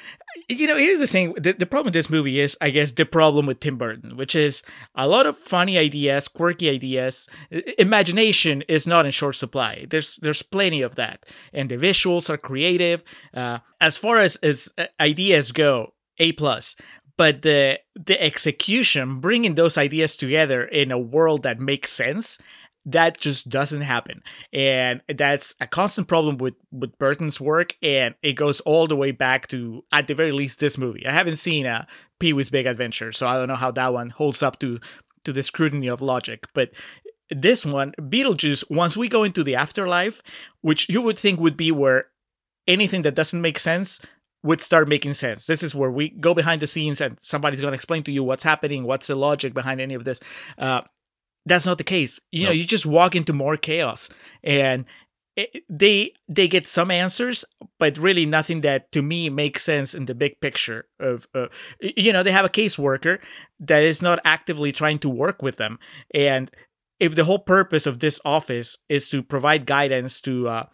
[0.50, 3.06] you know here's the thing the, the problem with this movie is i guess the
[3.06, 4.63] problem with tim burton which is
[4.95, 7.30] a lot of funny ideas quirky ideas
[7.78, 9.86] imagination is not in short supply.
[9.89, 11.26] There's there's plenty of that.
[11.54, 13.04] And the visuals are creative.
[13.34, 16.76] Uh, as far as as uh, ideas go a plus.
[17.17, 22.38] But the the execution bringing those ideas together in a world that makes sense
[22.88, 24.23] that just doesn't happen
[24.54, 29.12] and that's a constant problem with with burton's work and it goes all the way
[29.12, 31.86] back to at the very least this movie i haven't seen a
[32.19, 34.80] pee-wee's big adventure so i don't know how that one holds up to
[35.23, 36.71] to the scrutiny of logic but
[37.30, 40.21] this one beetlejuice once we go into the afterlife
[40.62, 42.06] which you would think would be where
[42.67, 44.00] anything that doesn't make sense
[44.43, 45.45] would start making sense.
[45.45, 48.23] This is where we go behind the scenes and somebody's going to explain to you
[48.23, 50.19] what's happening, what's the logic behind any of this.
[50.58, 50.82] Uh,
[51.47, 52.19] that's not the case.
[52.31, 52.57] You know, Nope.
[52.57, 54.10] you just walk into more chaos,
[54.43, 54.86] and
[55.36, 57.45] it, they they get some answers,
[57.79, 60.88] but really nothing that to me makes sense in the big picture.
[60.99, 61.47] Of uh,
[61.79, 63.19] you know, they have a caseworker
[63.60, 65.79] that is not actively trying to work with them,
[66.13, 66.51] and
[66.99, 70.65] if the whole purpose of this office is to provide guidance to uh,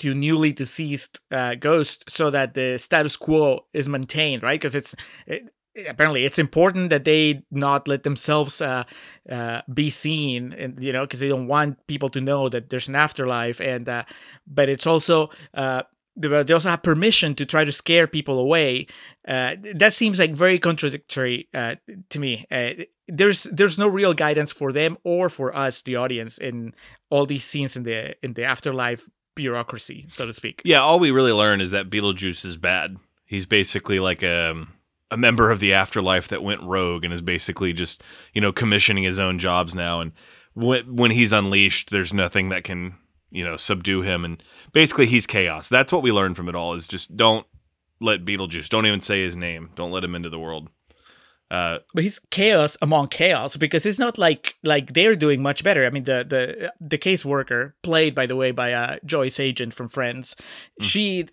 [0.00, 4.60] to newly deceased uh, ghosts so that the status quo is maintained, right?
[4.60, 4.94] Because it's
[5.26, 5.53] it,
[5.88, 8.84] apparently it's important that they not let themselves uh,
[9.30, 12.88] uh, be seen, and you know, because they don't want people to know that there's
[12.88, 13.60] an afterlife.
[13.60, 14.04] And uh,
[14.46, 15.82] but it's also uh,
[16.16, 18.86] they also have permission to try to scare people away.
[19.26, 21.76] Uh, that seems like very contradictory uh,
[22.10, 22.46] to me.
[23.08, 26.74] There's there's no real guidance for them or for us, the audience, in
[27.10, 30.62] all these scenes in the in the afterlife bureaucracy, so to speak.
[30.64, 32.96] Yeah, all we really learn is that Beetlejuice is bad.
[33.24, 34.66] He's basically like a
[35.14, 39.04] a member of the afterlife that went rogue and is basically just you know commissioning
[39.04, 40.00] his own jobs now.
[40.00, 40.10] And
[40.54, 42.96] when when he's unleashed, there's nothing that can
[43.30, 44.24] you know subdue him.
[44.24, 45.68] And basically, he's chaos.
[45.68, 46.74] That's what we learn from it all.
[46.74, 47.46] Is just don't
[48.00, 48.68] let Beetlejuice.
[48.68, 49.70] Don't even say his name.
[49.76, 50.68] Don't let him into the world.
[51.50, 55.84] Uh, but he's chaos among chaos because it's not like like they're doing much better.
[55.84, 59.88] I mean, the the the caseworker, played by the way by uh, Joey's Agent from
[59.88, 60.34] Friends,
[60.80, 61.28] she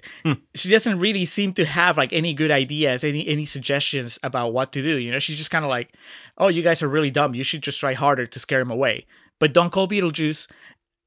[0.53, 4.73] she doesn't really seem to have like any good ideas, any any suggestions about what
[4.73, 4.99] to do.
[4.99, 5.93] You know, she's just kind of like,
[6.37, 7.33] oh, you guys are really dumb.
[7.33, 9.07] You should just try harder to scare him away.
[9.39, 10.47] But don't call Beetlejuice.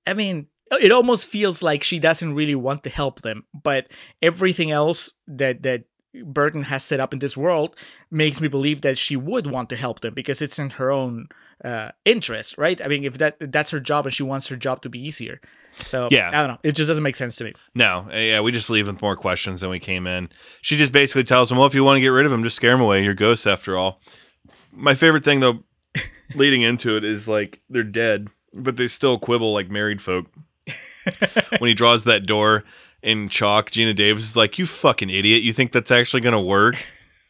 [0.07, 3.89] I mean, it almost feels like she doesn't really want to help them, but
[4.23, 5.85] everything else that that
[6.23, 7.75] Burton has set up in this world
[8.11, 11.29] makes me believe that she would want to help them because it's in her own
[11.65, 12.81] uh, interest, right?
[12.81, 15.41] I mean, if that that's her job and she wants her job to be easier,
[15.85, 16.29] so Yeah.
[16.29, 16.59] I don't know.
[16.63, 17.55] It just doesn't make sense to me.
[17.75, 20.29] no, uh, yeah, we just leave with more questions than we came in.
[20.63, 22.57] She just basically tells him, "Well, if you want to get rid of him, just
[22.57, 23.03] scare him away.
[23.03, 24.01] You're ghosts after all."
[24.73, 25.65] My favorite thing though,
[26.35, 30.27] leading into it, is like they're dead, but they still quibble like married folk.
[31.59, 32.65] when he draws that door
[33.05, 35.43] in chalk, Geena Davis is like, "You fucking idiot!
[35.43, 36.77] You think that's actually gonna work?"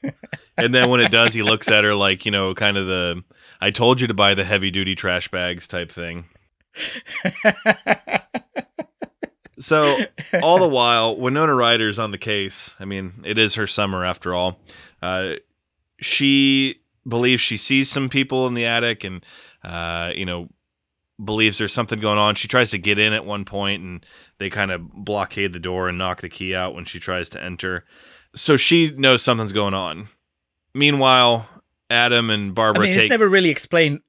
[0.56, 3.22] and then when it does, he looks at her like, you know, kind of the
[3.60, 6.26] "I told you to buy the heavy duty trash bags" type thing.
[9.60, 9.98] So
[10.42, 12.74] all the while, Winona Ryder's on the case.
[12.80, 14.58] I mean, it is her summer after all.
[15.00, 15.34] Uh,
[16.00, 19.24] she believes she sees some people in the attic, and
[19.62, 20.48] uh, you know,
[21.22, 22.34] believes there's something going on.
[22.34, 24.06] She tries to get in at one point, and
[24.38, 27.42] they kind of blockade the door and knock the key out when she tries to
[27.42, 27.84] enter.
[28.34, 30.08] So she knows something's going on.
[30.74, 31.48] Meanwhile,
[31.88, 34.00] Adam and I Barbara mean, take it's never really explained.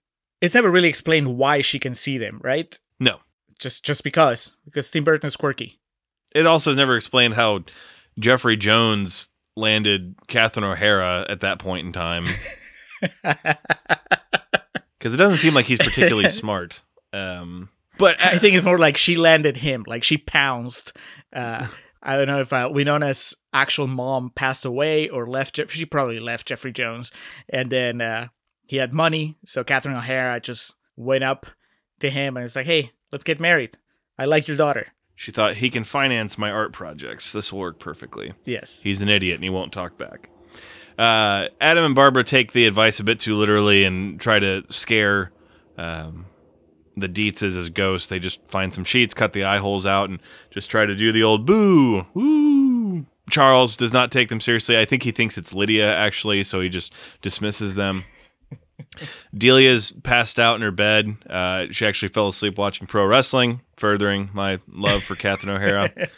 [0.41, 2.77] It's never really explained why she can see them, right?
[2.99, 3.19] no.
[3.57, 5.79] Just just because because Tim Burton is quirky.
[6.33, 7.63] it also is never explained how
[8.19, 12.25] Jeffrey Jones landed Catherine O'Hara at that point in time
[13.23, 16.81] because it doesn't seem like he's particularly smart.
[17.13, 20.93] Um, but I think it's more like she landed him, like she pounced.
[21.33, 21.67] Uh,
[22.03, 25.55] I don't know if uh, Winona's actual mom passed away or left.
[25.55, 27.11] Jeff- she probably left Jeffrey Jones,
[27.49, 28.27] and then uh,
[28.65, 31.45] he had money, so Catherine O'Hara just went up
[31.99, 33.77] to him and it's like, "Hey, let's get married.
[34.19, 37.31] I like your daughter." she thought he can finance my art projects.
[37.31, 38.33] This will work perfectly.
[38.43, 38.83] Yes.
[38.83, 40.29] He's an idiot and he won't talk back.
[40.97, 45.31] Uh, Adam and Barbara take the advice a bit too literally and try to scare
[45.77, 46.25] um,
[46.95, 48.09] the Deetzes as ghosts.
[48.09, 50.19] They just find some sheets, cut the eye holes out, and
[50.51, 53.05] just try to do the old boo, woo.
[53.29, 54.77] Charles does not take them seriously.
[54.77, 58.05] I think he thinks it's Lydia, actually, so he just dismisses them.
[59.35, 61.17] Delia's passed out in her bed.
[61.27, 65.91] Uh, she actually fell asleep watching pro wrestling, furthering my love for Catherine O'Hara.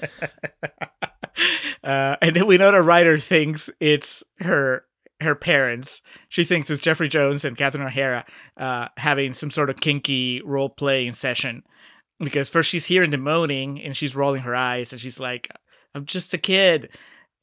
[1.84, 4.84] Uh, and then Winona Ryder thinks it's her
[5.22, 6.02] her parents.
[6.30, 8.26] She thinks it's Jeffrey Jones and Catherine O'Hara
[8.58, 11.64] uh, having some sort of kinky role playing session.
[12.20, 15.50] because first she's hearing the moaning and she's rolling her eyes and she's like,
[15.96, 16.90] "I'm just a kid,"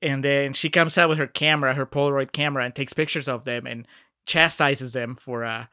[0.02, 3.44] and then she comes out with her camera, her Polaroid camera, and takes pictures of
[3.44, 3.86] them and
[4.26, 5.66] chastises them for uh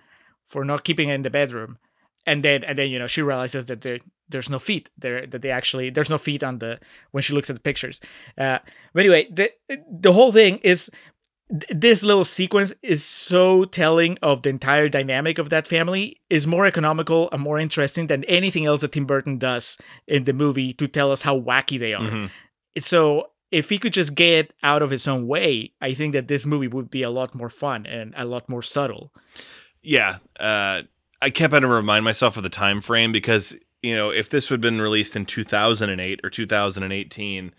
[0.48, 1.78] for not keeping it in the bedroom.
[2.26, 5.42] And then and then you know she realizes that there there's no feet there that
[5.42, 6.80] they actually there's no feet on the
[7.12, 8.00] when she looks at the pictures.
[8.38, 8.60] Uh,
[8.94, 9.52] but anyway, the
[9.90, 10.90] the whole thing is
[11.70, 16.66] this little sequence is so telling of the entire dynamic of that family is more
[16.66, 20.88] economical and more interesting than anything else that Tim Burton does in the movie to
[20.88, 22.10] tell us how wacky they are.
[22.10, 22.30] Mhm.
[22.80, 26.46] So if he could just get out of his own way, I think that this
[26.46, 29.12] movie would be a lot more fun and a lot more subtle.
[29.84, 30.84] Yeah, uh,
[31.22, 34.48] I kept having to remind myself of the time frame because you know if this
[34.48, 37.54] had been released in 2008 or 2018,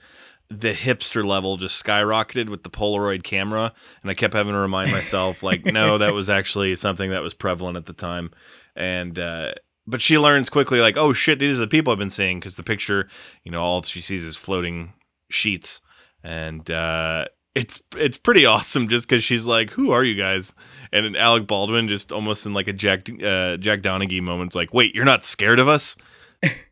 [0.61, 4.91] the hipster level just skyrocketed with the Polaroid camera, and I kept having to remind
[4.91, 8.31] myself like, no, that was actually something that was prevalent at the time,
[8.77, 9.19] and.
[9.19, 9.53] Uh,
[9.85, 12.55] but she learns quickly, like, oh shit, these are the people I've been seeing, because
[12.55, 13.09] the picture,
[13.43, 14.93] you know, all she sees is floating
[15.29, 15.81] sheets,
[16.23, 20.55] and uh, it's it's pretty awesome just because she's like, "Who are you guys?"
[20.93, 24.95] And Alec Baldwin just almost in like a Jack uh, Jack Donaghy moments, like, "Wait,
[24.95, 25.97] you're not scared of us?"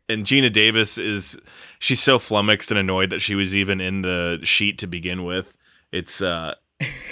[0.09, 1.39] And Geena Davis is
[1.79, 5.55] she's so flummoxed and annoyed that she was even in the sheet to begin with.
[5.93, 6.55] It's uh,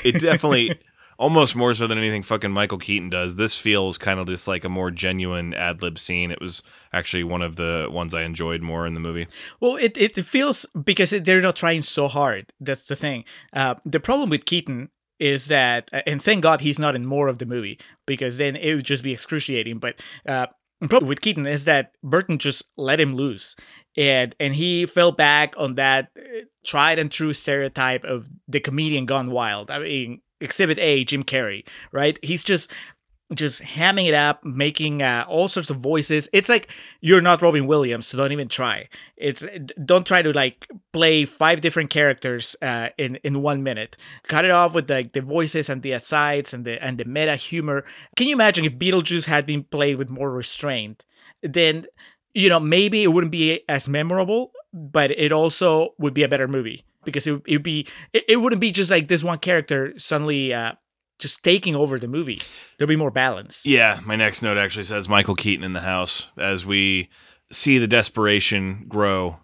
[0.03, 0.77] it definitely
[1.17, 3.35] almost more so than anything fucking Michael Keaton does.
[3.35, 6.31] This feels kind of just like a more genuine ad lib scene.
[6.31, 9.27] It was actually one of the ones I enjoyed more in the movie.
[9.59, 12.51] Well, it, it feels because they're not trying so hard.
[12.59, 13.25] That's the thing.
[13.53, 17.37] Uh, the problem with Keaton is that, and thank God he's not in more of
[17.37, 19.79] the movie because then it would just be excruciating.
[19.79, 19.95] But
[20.25, 20.47] uh,
[20.81, 23.55] with Keaton is that Burton just let him loose,
[23.97, 29.05] and and he fell back on that uh, tried and true stereotype of the comedian
[29.05, 29.69] gone wild.
[29.69, 32.17] I mean, Exhibit A, Jim Carrey, right?
[32.23, 32.71] He's just
[33.33, 36.27] just hamming it up, making uh, all sorts of voices.
[36.33, 36.67] It's like
[36.99, 38.89] you're not Robin Williams, so don't even try.
[39.17, 39.45] It's
[39.85, 43.97] don't try to like play five different characters uh, in in one minute.
[44.23, 47.35] Cut it off with like the voices and the asides and the and the meta
[47.35, 47.85] humor.
[48.15, 51.03] Can you imagine if Beetlejuice had been played with more restraint?
[51.43, 51.85] Then
[52.33, 56.47] you know maybe it wouldn't be as memorable, but it also would be a better
[56.47, 60.51] movie because it would be it, it wouldn't be just like this one character suddenly.
[60.51, 60.73] Uh,
[61.19, 62.41] just taking over the movie.
[62.77, 63.65] There'll be more balance.
[63.65, 67.09] Yeah, my next note actually says Michael Keaton in the house as we
[67.51, 69.37] see the desperation grow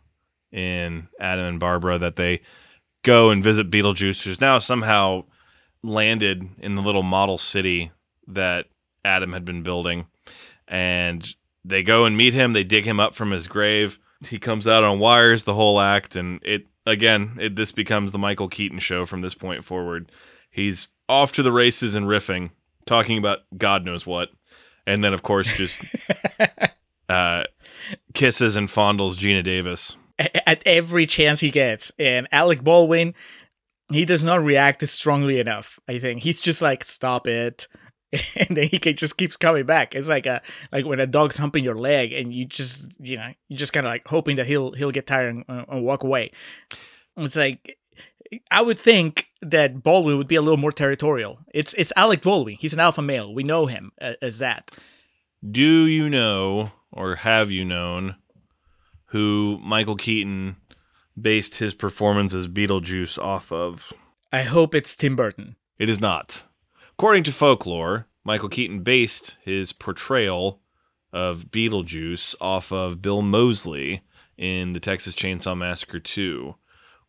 [0.51, 2.41] in Adam and Barbara that they
[3.03, 5.25] go and visit Beetlejuice, who's now somehow
[5.83, 7.91] landed in the little model city
[8.27, 8.67] that
[9.03, 10.07] Adam had been building.
[10.67, 11.27] And
[11.63, 12.53] they go and meet him.
[12.53, 13.99] They dig him up from his grave.
[14.27, 16.15] He comes out on wires the whole act.
[16.15, 20.11] And it, again, it, this becomes the Michael Keaton show from this point forward.
[20.49, 22.51] He's off to the races and riffing,
[22.85, 24.29] talking about God knows what.
[24.87, 25.83] And then, of course, just
[27.09, 27.43] uh,
[28.13, 29.97] kisses and fondles Geena Davis.
[30.17, 31.91] At every chance he gets.
[31.99, 33.13] And Alec Baldwin,
[33.91, 36.23] he does not react strongly enough, I think.
[36.23, 37.67] He's just like, stop it.
[38.37, 39.93] And then he just keeps coming back.
[39.93, 40.41] It's like a
[40.71, 43.85] like when a dog's humping your leg, and you just you know you just kind
[43.85, 46.31] of like hoping that he'll he'll get tired and, and walk away.
[47.17, 47.77] It's like
[48.51, 51.39] I would think that Baldwin would be a little more territorial.
[51.53, 52.57] It's it's Alec Baldwin.
[52.59, 53.33] He's an alpha male.
[53.33, 54.71] We know him uh, as that.
[55.49, 58.15] Do you know or have you known
[59.07, 60.55] who Michael Keaton
[61.19, 63.93] based his performance as Beetlejuice off of?
[64.31, 65.55] I hope it's Tim Burton.
[65.77, 66.43] It is not.
[66.93, 70.61] According to folklore, Michael Keaton based his portrayal
[71.13, 74.01] of Beetlejuice off of Bill Moseley
[74.37, 76.55] in the Texas Chainsaw Massacre 2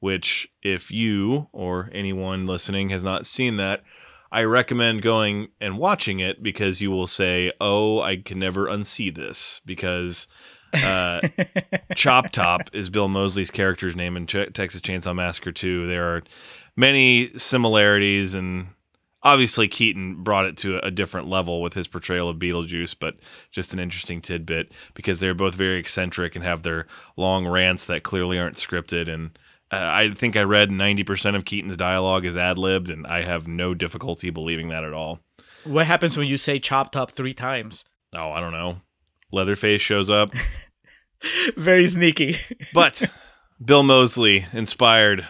[0.06, 3.82] which, if you or anyone listening has not seen that,
[4.30, 9.12] I recommend going and watching it because you will say, "Oh, I can never unsee
[9.12, 10.28] this." Because
[10.74, 11.26] uh,
[11.96, 15.88] Chop Top is Bill Moseley's character's name in Ch- Texas Chainsaw Massacre 2.
[15.88, 16.22] There are
[16.76, 18.68] many similarities, and
[19.24, 22.94] obviously Keaton brought it to a different level with his portrayal of Beetlejuice.
[22.96, 23.16] But
[23.50, 28.04] just an interesting tidbit because they're both very eccentric and have their long rants that
[28.04, 29.36] clearly aren't scripted and
[29.72, 33.48] uh, I think I read 90% of Keaton's dialogue is ad libbed, and I have
[33.48, 35.20] no difficulty believing that at all.
[35.64, 37.84] What happens when you say Chop Top three times?
[38.14, 38.80] Oh, I don't know.
[39.32, 40.32] Leatherface shows up.
[41.56, 42.36] Very sneaky.
[42.72, 43.02] but
[43.64, 45.26] Bill Moseley inspired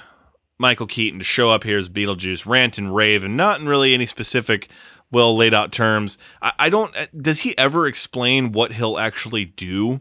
[0.59, 3.95] Michael Keaton to show up here as Beetlejuice, rant and rave, and not in really
[3.95, 4.69] any specific,
[5.11, 6.19] well laid out terms.
[6.43, 6.95] I, I don't.
[6.97, 10.01] uh, Does he ever explain what he'll actually do?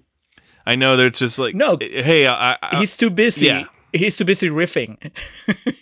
[0.65, 1.77] I know that it's just like No.
[1.79, 3.45] Hey, I, I, He's too busy.
[3.45, 3.65] yeah.
[3.95, 5.11] He's too busy riffing.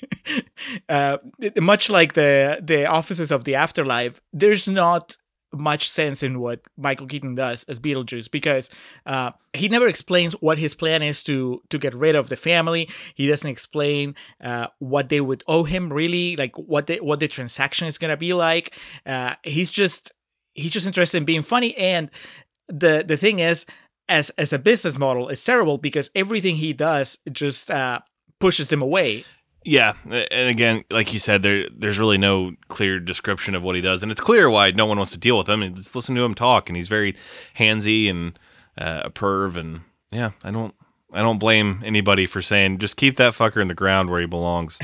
[0.90, 1.18] uh,
[1.60, 5.18] much like the the offices of the afterlife, there's not
[5.54, 8.70] much sense in what Michael Keaton does as Beetlejuice because
[9.06, 12.90] uh, he never explains what his plan is to to get rid of the family.
[13.16, 17.28] He doesn't explain uh, what they would owe him really, like what the what the
[17.28, 18.76] transaction is gonna be like.
[19.06, 20.12] Uh, he's just
[20.54, 22.10] he's just interested in being funny, and
[22.68, 23.66] the the thing is,
[24.10, 28.00] as as a business model, it's terrible because everything he does just uh,
[28.40, 29.26] pushes him away.
[29.66, 33.82] Yeah, and again, like you said, there there's really no clear description of what he
[33.82, 35.76] does, and it's clear why no one wants to deal with him.
[35.76, 37.16] Just listen to him talk, and he's very
[37.58, 38.38] handsy and
[38.78, 39.82] uh, a perv, and
[40.12, 40.76] yeah, I don't
[41.14, 44.26] I don't blame anybody for saying just keep that fucker in the ground where he
[44.28, 44.80] belongs.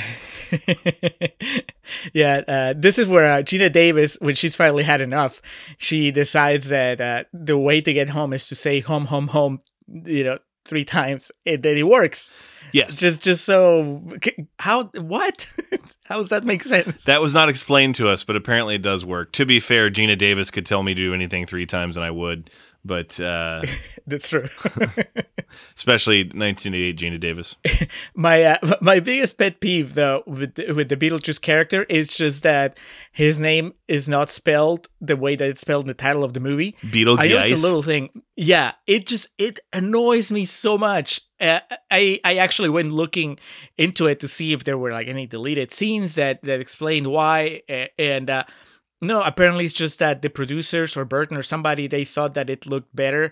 [2.13, 5.41] yeah, uh, this is where uh, Geena Davis, when she's finally had enough,
[5.77, 9.61] she decides that uh, the way to get home is to say home, home, home,
[9.87, 12.29] you know, three times, and then it works.
[12.71, 12.97] Yes.
[12.97, 14.03] Just just so
[14.59, 15.47] how what?
[16.03, 17.05] how does that make sense?
[17.05, 19.31] That was not explained to us, but apparently it does work.
[19.33, 22.11] To be fair, Geena Davis could tell me to do anything three times and I
[22.11, 22.49] would.
[22.83, 23.63] But uh
[24.07, 24.49] that's true.
[25.75, 27.55] especially 1988 Geena Davis.
[28.15, 32.43] my uh, my biggest pet peeve though with the, with the Beetlejuice character is just
[32.43, 32.77] that
[33.11, 36.39] his name is not spelled the way that it's spelled in the title of the
[36.39, 36.75] movie.
[36.83, 37.19] Beetlejuice.
[37.19, 38.23] I know it's a little thing.
[38.35, 41.21] Yeah, it just it annoys me so much.
[41.39, 41.59] Uh,
[41.91, 43.39] I I actually went looking
[43.77, 47.61] into it to see if there were like any deleted scenes that that explained why
[47.97, 48.45] and.
[49.01, 52.65] No, apparently it's just that the producers or Burton or somebody they thought that it
[52.65, 53.31] looked better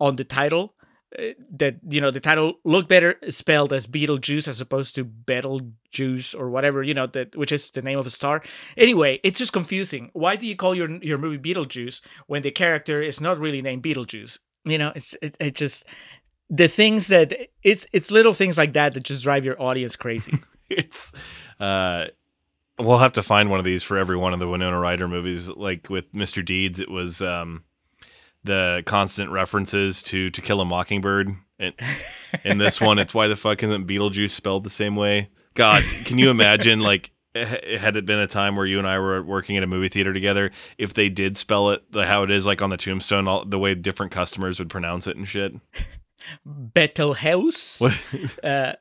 [0.00, 0.74] on the title.
[1.18, 6.34] Uh, that you know the title looked better spelled as Beetlejuice as opposed to Betelgeuse
[6.34, 8.42] or whatever you know that which is the name of a star.
[8.76, 10.10] Anyway, it's just confusing.
[10.12, 13.82] Why do you call your your movie Beetlejuice when the character is not really named
[13.82, 14.38] Betelgeuse?
[14.66, 15.86] You know, it's it, it just
[16.50, 20.38] the things that it's it's little things like that that just drive your audience crazy.
[20.70, 21.10] it's
[21.58, 22.06] uh
[22.78, 25.48] we'll have to find one of these for every one of the Winona Ryder movies.
[25.48, 26.44] Like with Mr.
[26.44, 27.64] Deeds, it was um,
[28.44, 31.34] the constant references to To Kill a Mockingbird.
[31.58, 31.74] And
[32.44, 35.30] in this one, it's why the fuck isn't Beetlejuice spelled the same way?
[35.54, 39.22] God, can you imagine like had it been a time where you and I were
[39.22, 42.46] working at a movie theater together, if they did spell it the, how it is,
[42.46, 45.54] like on the tombstone, all, the way different customers would pronounce it and shit.
[46.46, 47.82] Bettelhaus.
[48.44, 48.76] uh,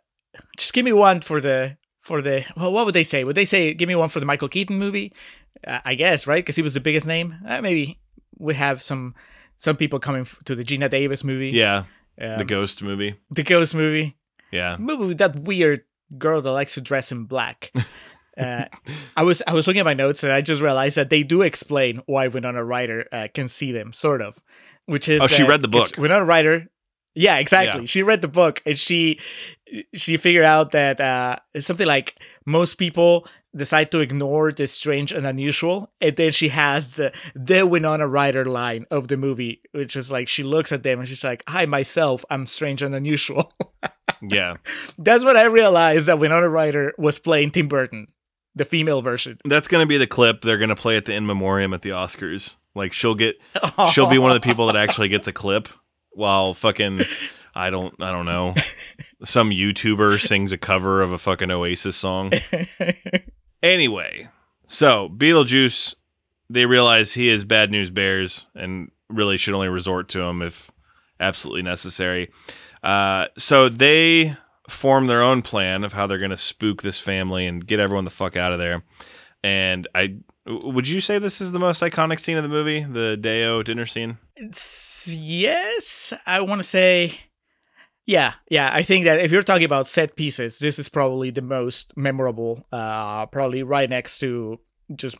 [0.57, 1.77] just give me one for the
[2.07, 3.25] for the well, what would they say?
[3.25, 5.13] Would they say give me one for the Michael Keaton movie?
[5.65, 7.35] Uh, I guess right because he was the biggest name.
[7.45, 7.99] Uh, maybe
[8.39, 9.13] we have some
[9.57, 11.49] some people coming to the Geena Davis movie.
[11.49, 11.83] Yeah,
[12.19, 13.15] um, the Ghost movie.
[13.29, 14.15] The Ghost movie.
[14.51, 15.83] Yeah, movie with that weird
[16.17, 17.73] girl that likes to dress in black.
[18.37, 18.65] uh,
[19.17, 21.41] I was I was looking at my notes and I just realized that they do
[21.41, 24.41] explain why Winona Ryder uh, can see them, sort of,
[24.85, 25.97] which is oh she read the book.
[25.97, 26.69] Winona Ryder
[27.17, 27.81] yeah, exactly.
[27.81, 27.87] Yeah.
[27.87, 29.19] She read the book and she
[29.93, 35.11] she figured out that uh, it's something like most people decide to ignore the strange
[35.11, 39.95] and unusual, and then she has the the Winona Ryder line of the movie, which
[39.95, 43.51] is like she looks at them and she's like, "Hi, myself, I'm strange and unusual."
[44.21, 44.55] yeah,
[44.97, 48.07] that's what I realized that Winona Ryder was playing Tim Burton,
[48.55, 49.39] the female version.
[49.45, 52.57] That's gonna be the clip they're gonna play at the in memoriam at the Oscars.
[52.75, 53.37] Like she'll get,
[53.91, 55.67] she'll be one of the people that actually gets a clip
[56.11, 57.01] while fucking
[57.57, 58.53] I don't I don't know
[59.23, 62.31] some YouTuber sings a cover of a fucking Oasis song.
[63.63, 64.29] anyway,
[64.67, 65.95] so Beetlejuice
[66.49, 70.71] they realize he is bad news bears and really should only resort to him if
[71.19, 72.31] absolutely necessary.
[72.83, 74.37] Uh, so they
[74.69, 78.05] form their own plan of how they're going to spook this family and get everyone
[78.05, 78.83] the fuck out of there.
[79.43, 83.17] And I would you say this is the most iconic scene of the movie, the
[83.17, 84.17] Day-O dinner scene?
[84.35, 87.19] It's, yes, I want to say.
[88.07, 88.71] Yeah, yeah.
[88.73, 92.65] I think that if you're talking about set pieces, this is probably the most memorable.
[92.71, 94.59] Uh, probably right next to
[94.95, 95.17] just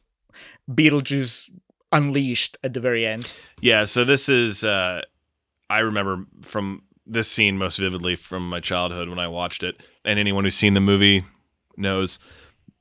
[0.72, 1.50] Beetlejuice
[1.92, 3.32] Unleashed at the very end.
[3.62, 3.86] Yeah.
[3.86, 4.64] So this is.
[4.64, 5.02] Uh,
[5.70, 10.18] I remember from this scene most vividly from my childhood when I watched it, and
[10.18, 11.24] anyone who's seen the movie
[11.78, 12.20] knows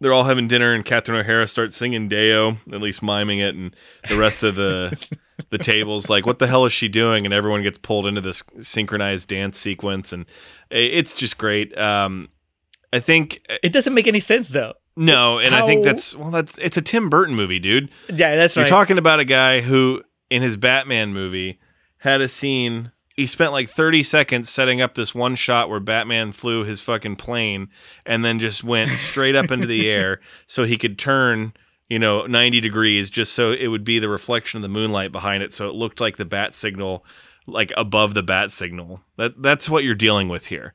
[0.00, 3.74] they're all having dinner and Catherine O'Hara starts singing Day-O, at least miming it, and
[4.08, 4.96] the rest of the
[5.50, 7.24] the tables like, what the hell is she doing?
[7.24, 10.26] And everyone gets pulled into this synchronized dance sequence, and
[10.70, 11.76] it's just great.
[11.78, 12.28] Um,
[12.92, 14.74] I think it doesn't make any sense though.
[14.96, 15.64] No, and How?
[15.64, 17.90] I think that's well, that's it's a Tim Burton movie, dude.
[18.08, 18.70] Yeah, that's You're right.
[18.70, 21.60] You're talking about a guy who, in his Batman movie,
[21.98, 26.32] had a scene he spent like 30 seconds setting up this one shot where Batman
[26.32, 27.68] flew his fucking plane
[28.04, 31.54] and then just went straight up into the air so he could turn,
[31.88, 35.42] you know, 90 degrees just so it would be the reflection of the moonlight behind
[35.42, 37.04] it so it looked like the bat signal
[37.46, 39.00] like above the bat signal.
[39.16, 40.74] That that's what you're dealing with here.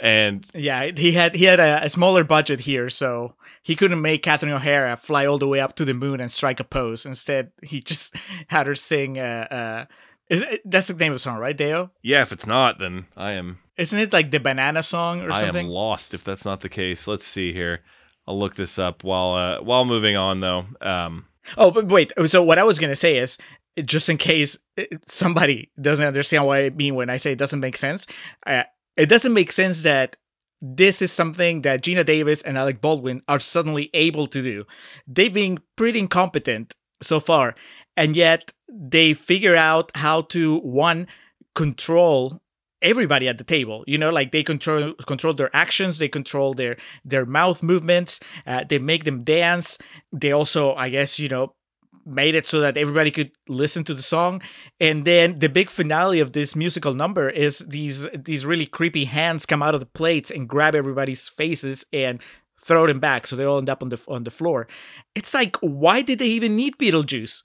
[0.00, 4.22] And Yeah, he had he had a, a smaller budget here, so he couldn't make
[4.22, 7.04] Catherine O'Hara fly all the way up to the moon and strike a pose.
[7.04, 8.14] Instead, he just
[8.48, 9.18] had her sing.
[9.18, 9.84] Uh, uh,
[10.28, 11.88] is it, that's the name of the song, right, Day-O?
[12.02, 15.40] yeah, if it's not, then I am Isn't it like the banana song or I
[15.40, 15.64] something?
[15.64, 17.06] I am lost if that's not the case.
[17.06, 17.80] Let's see here.
[18.28, 20.66] I'll look this up while uh, while moving on though.
[20.82, 21.24] Um,
[21.56, 22.12] Oh, but wait.
[22.26, 23.38] So what I was gonna say is,
[23.82, 27.60] just in case uh, somebody doesn't understand what I mean when I say it doesn't
[27.60, 28.06] make sense,
[28.46, 28.64] uh,
[28.98, 30.16] it doesn't make sense that
[30.60, 34.64] this is something that Geena Davis and Alec Baldwin are suddenly able to do.
[35.06, 37.54] They've been pretty incompetent so far,
[37.96, 41.06] and yet they figure out how to one
[41.54, 42.42] control
[42.82, 46.76] everybody at the table you know like they control control their actions they control their
[47.04, 49.78] their mouth movements uh, they make them dance.
[50.12, 51.54] They also i guess you know
[52.08, 54.40] made it so that everybody could listen to the song.
[54.80, 59.46] And then the big finale of this musical number is these these really creepy hands
[59.46, 62.22] come out of the plates and grab everybody's faces and
[62.62, 63.26] throw them back.
[63.26, 64.68] So they all end up on the on the floor.
[65.14, 67.42] It's like why did they even need beetlejuice?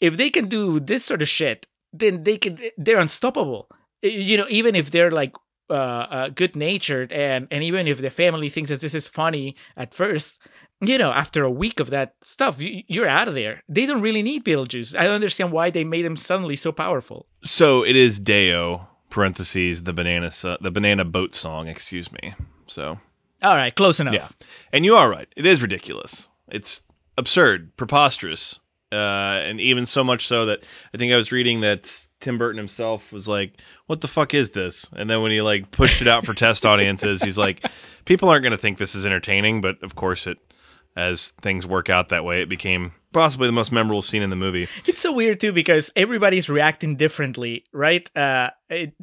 [0.00, 3.68] If they can do this sort of shit then they can they're unstoppable
[4.02, 5.34] you know even if they're like
[5.70, 9.54] uh, uh good natured and and even if the family thinks that this is funny
[9.76, 10.38] at first
[10.80, 14.00] you know after a week of that stuff you, you're out of there they don't
[14.00, 17.96] really need beetlejuice i don't understand why they made him suddenly so powerful so it
[17.96, 21.68] is Day-O parentheses the banana so- the banana boat song.
[21.68, 22.34] Excuse me.
[22.66, 22.98] So
[23.42, 24.28] all right close enough yeah,
[24.72, 25.28] and you are right.
[25.36, 26.30] It is ridiculous.
[26.48, 26.82] It's
[27.16, 28.60] absurd, preposterous,
[28.92, 32.58] uh, and even so much so that I think I was reading that Tim Burton
[32.58, 33.54] himself was like,
[33.86, 36.64] "What the fuck is this?" And then when he like pushed it out for test
[36.72, 37.64] audiences, he's like,
[38.04, 40.38] "People aren't going to think this is entertaining," but of course it.
[40.96, 44.36] As things work out that way, it became possibly the most memorable scene in the
[44.36, 44.66] movie.
[44.84, 48.10] It's so weird too because everybody's reacting differently, right?
[48.16, 48.94] Uh, it,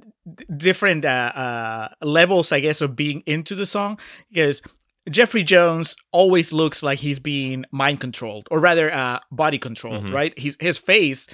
[0.58, 3.98] different uh, uh, levels, I guess, of being into the song.
[4.30, 4.62] Because
[5.10, 10.14] Jeffrey Jones always looks like he's being mind controlled, or rather, uh, body controlled, Mhm.
[10.14, 10.38] right?
[10.38, 11.28] His his face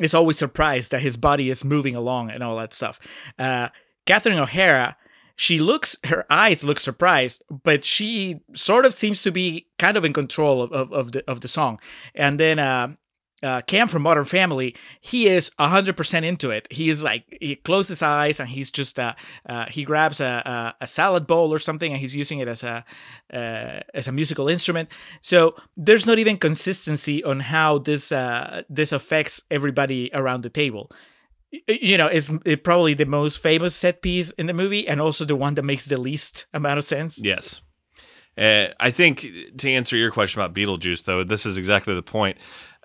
[0.00, 2.98] is always surprised that his body is moving along and all that stuff.
[3.38, 3.68] Uh,
[4.06, 4.96] Catherine O'Hara.
[5.38, 10.04] She looks, her eyes look surprised, but she sort of seems to be kind of
[10.04, 11.78] in control of, of, of the of the song.
[12.14, 12.94] And then uh,
[13.42, 16.66] uh, Cam from Modern Family, he is hundred percent into it.
[16.70, 19.14] He is like he closes his eyes and he's just uh,
[19.48, 22.62] uh he grabs a, a a salad bowl or something and he's using it as
[22.62, 22.84] a
[23.32, 24.88] uh, as a musical instrument.
[25.22, 30.90] So there's not even consistency on how this uh this affects everybody around the table.
[31.68, 35.24] You know, it's it probably the most famous set piece in the movie, and also
[35.24, 37.20] the one that makes the least amount of sense.
[37.22, 37.60] Yes.
[38.38, 39.26] Uh, I think
[39.58, 42.36] to answer your question about Beetlejuice, though, this is exactly the point.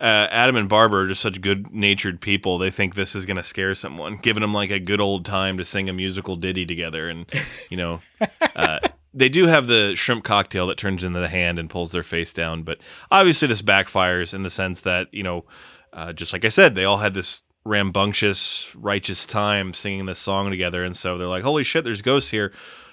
[0.01, 2.57] Uh, Adam and Barbara are just such good natured people.
[2.57, 5.59] They think this is going to scare someone, giving them like a good old time
[5.59, 7.07] to sing a musical ditty together.
[7.07, 7.31] And,
[7.69, 8.01] you know,
[8.55, 8.79] uh,
[9.13, 12.33] they do have the shrimp cocktail that turns into the hand and pulls their face
[12.33, 12.63] down.
[12.63, 12.79] But
[13.11, 15.45] obviously, this backfires in the sense that, you know,
[15.93, 20.49] uh, just like I said, they all had this rambunctious, righteous time singing this song
[20.49, 20.83] together.
[20.83, 22.51] And so they're like, holy shit, there's ghosts here.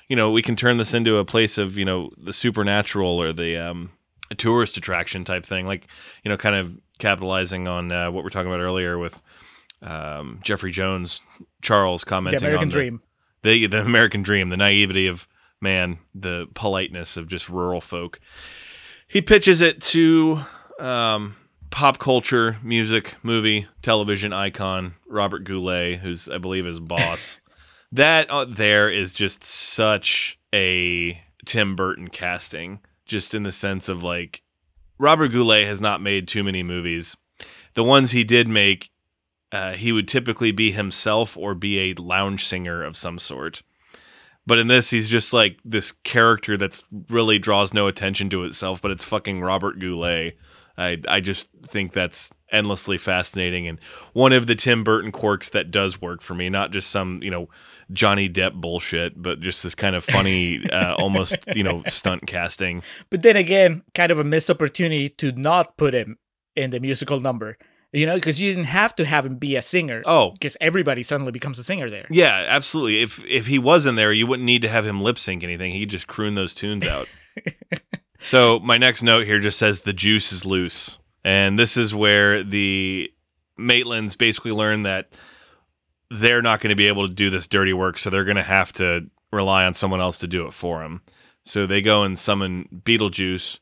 [0.08, 3.32] You know, we can turn this into a place of, you know, the supernatural or
[3.32, 3.92] the um,
[4.30, 5.66] a tourist attraction type thing.
[5.66, 5.86] Like,
[6.22, 9.22] you know, kind of capitalizing on uh, what we're talking about earlier with
[9.82, 11.22] um, Jeffrey Jones,
[11.62, 13.02] Charles The commenting American on the, Dream.
[13.42, 15.28] the the American dream, the naivety of
[15.60, 18.20] man, the politeness of just rural folk.
[19.06, 20.40] He pitches it to
[20.78, 21.36] um,
[21.70, 27.40] pop culture, music, movie, television icon Robert Goulet, who's I believe his boss.
[27.92, 34.02] that uh, there is just such a Tim Burton casting, just in the sense of
[34.02, 34.42] like
[34.98, 37.16] Robert Goulet has not made too many movies.
[37.74, 38.90] The ones he did make,
[39.52, 43.62] uh, he would typically be himself or be a lounge singer of some sort.
[44.46, 48.80] But in this, he's just like this character that's really draws no attention to itself,
[48.80, 50.38] but it's fucking Robert Goulet.
[50.78, 53.78] I I just think that's endlessly fascinating and
[54.14, 56.48] one of the Tim Burton quirks that does work for me.
[56.48, 57.48] Not just some you know
[57.92, 62.82] Johnny Depp bullshit, but just this kind of funny, uh, almost you know stunt casting.
[63.10, 66.18] But then again, kind of a missed opportunity to not put him
[66.56, 67.58] in the musical number.
[67.90, 70.02] You know, because you didn't have to have him be a singer.
[70.04, 72.06] Oh, because everybody suddenly becomes a singer there.
[72.10, 73.02] Yeah, absolutely.
[73.02, 75.72] If if he was in there, you wouldn't need to have him lip sync anything.
[75.72, 77.08] He could just croon those tunes out.
[78.20, 82.42] so my next note here just says the juice is loose, and this is where
[82.42, 83.12] the
[83.58, 85.12] Maitlands basically learn that
[86.10, 88.42] they're not going to be able to do this dirty work, so they're going to
[88.42, 91.02] have to rely on someone else to do it for them.
[91.44, 93.58] So they go and summon Beetlejuice,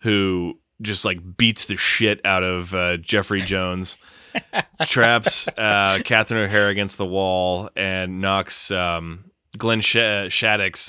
[0.00, 3.98] who just like beats the shit out of uh, Jeffrey Jones,
[4.86, 9.96] traps uh, Catherine O'Hara against the wall, and knocks um, Glenn Sh-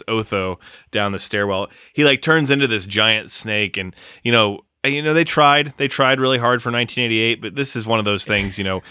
[0.07, 0.59] Otho
[0.91, 1.70] down the stairwell.
[1.93, 5.88] He like turns into this giant snake, and you know, you know, they tried, they
[5.88, 8.82] tried really hard for 1988, but this is one of those things, you know,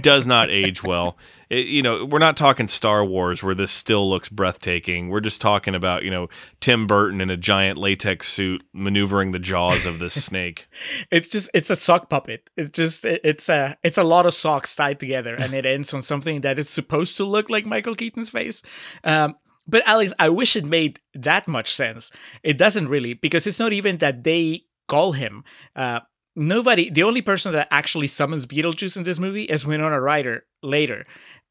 [0.00, 1.16] does not age well.
[1.50, 5.08] It, you know, we're not talking Star Wars where this still looks breathtaking.
[5.08, 6.28] We're just talking about you know
[6.60, 10.66] Tim Burton in a giant latex suit maneuvering the jaws of this snake.
[11.10, 12.50] It's just it's a sock puppet.
[12.56, 16.02] It's just it's a it's a lot of socks tied together, and it ends on
[16.02, 18.62] something that is supposed to look like Michael Keaton's face.
[19.02, 19.36] Um,
[19.66, 22.10] but Alex, I wish it made that much sense.
[22.42, 25.44] It doesn't really because it's not even that they call him.
[25.74, 26.00] Uh,
[26.36, 31.06] nobody, the only person that actually summons Beetlejuice in this movie is Winona Ryder later.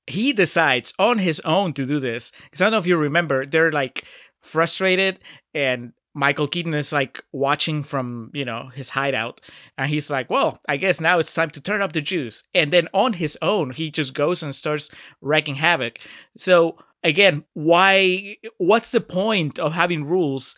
[0.07, 2.31] He decides on his own to do this.
[2.43, 4.03] Because I don't know if you remember, they're like
[4.41, 5.19] frustrated
[5.53, 9.41] and Michael Keaton is like watching from, you know, his hideout.
[9.77, 12.43] And he's like, well, I guess now it's time to turn up the juice.
[12.53, 14.89] And then on his own, he just goes and starts
[15.21, 15.97] wreaking havoc.
[16.38, 20.55] So again, why, what's the point of having rules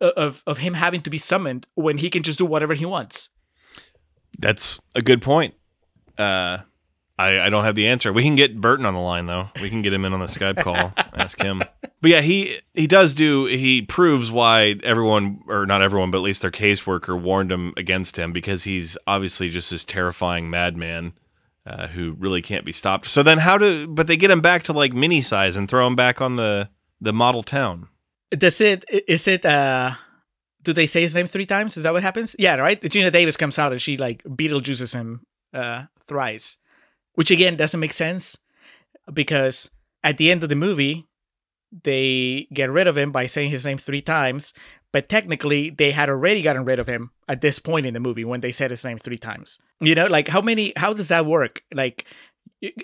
[0.00, 3.30] of of him having to be summoned when he can just do whatever he wants.
[4.38, 5.54] That's a good point.
[6.18, 6.58] Uh,
[7.18, 8.12] I I don't have the answer.
[8.12, 9.50] We can get Burton on the line though.
[9.60, 10.92] We can get him in on the Skype call.
[11.14, 11.62] ask him.
[12.00, 13.46] But yeah, he he does do.
[13.46, 18.16] He proves why everyone, or not everyone, but at least their caseworker warned him against
[18.16, 21.12] him because he's obviously just this terrifying madman.
[21.66, 23.08] Uh, who really can't be stopped.
[23.08, 23.88] So then, how do?
[23.88, 26.70] But they get him back to like mini size and throw him back on the
[27.00, 27.88] the model town.
[28.30, 28.84] Does it?
[28.88, 29.44] Is it?
[29.46, 29.94] uh
[30.62, 31.76] Do they say his name three times?
[31.76, 32.34] Is that what happens?
[32.38, 32.80] Yeah, right.
[32.80, 35.22] Geena Davis comes out and she like Beetlejuices him
[35.54, 36.58] uh thrice,
[37.14, 38.36] which again doesn't make sense
[39.12, 39.70] because
[40.02, 41.06] at the end of the movie
[41.84, 44.52] they get rid of him by saying his name three times,
[44.92, 48.24] but technically they had already gotten rid of him at this point in the movie
[48.24, 49.58] when they said his name three times.
[49.80, 50.72] You know, like how many?
[50.76, 51.62] How does that work?
[51.72, 52.06] Like,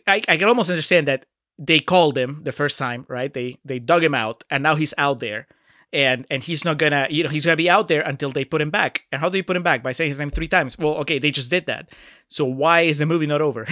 [0.07, 1.27] I I can almost understand that
[1.65, 3.33] they called him the first time, right?
[3.33, 5.47] They they dug him out, and now he's out there,
[5.93, 8.61] and and he's not gonna, you know, he's gonna be out there until they put
[8.61, 9.03] him back.
[9.13, 9.83] And how do you put him back?
[9.83, 10.77] By saying his name three times.
[10.77, 11.89] Well, okay, they just did that.
[12.29, 13.67] So why is the movie not over?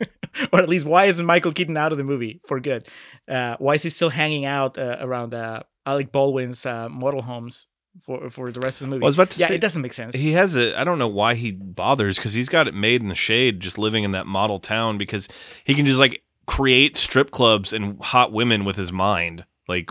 [0.52, 2.88] or at least why isn't Michael Keaton out of the movie for good?
[3.28, 7.66] Uh, why is he still hanging out uh, around uh, Alec Baldwin's uh, model homes
[8.02, 9.04] for for the rest of the movie.
[9.04, 10.16] I was about to yeah, say- it doesn't make sense.
[10.16, 10.78] He has a.
[10.78, 13.78] I don't know why he bothers because he's got it made in the shade, just
[13.78, 15.28] living in that model town because
[15.64, 19.44] he can just like create strip clubs and hot women with his mind.
[19.68, 19.90] Like,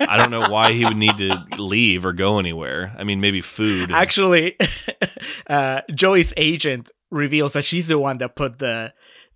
[0.00, 2.94] I don't know why he would need to leave or go anywhere.
[2.98, 3.92] I mean, maybe food.
[3.92, 4.56] Actually,
[5.46, 8.92] uh, Joey's agent reveals that she's the one that put the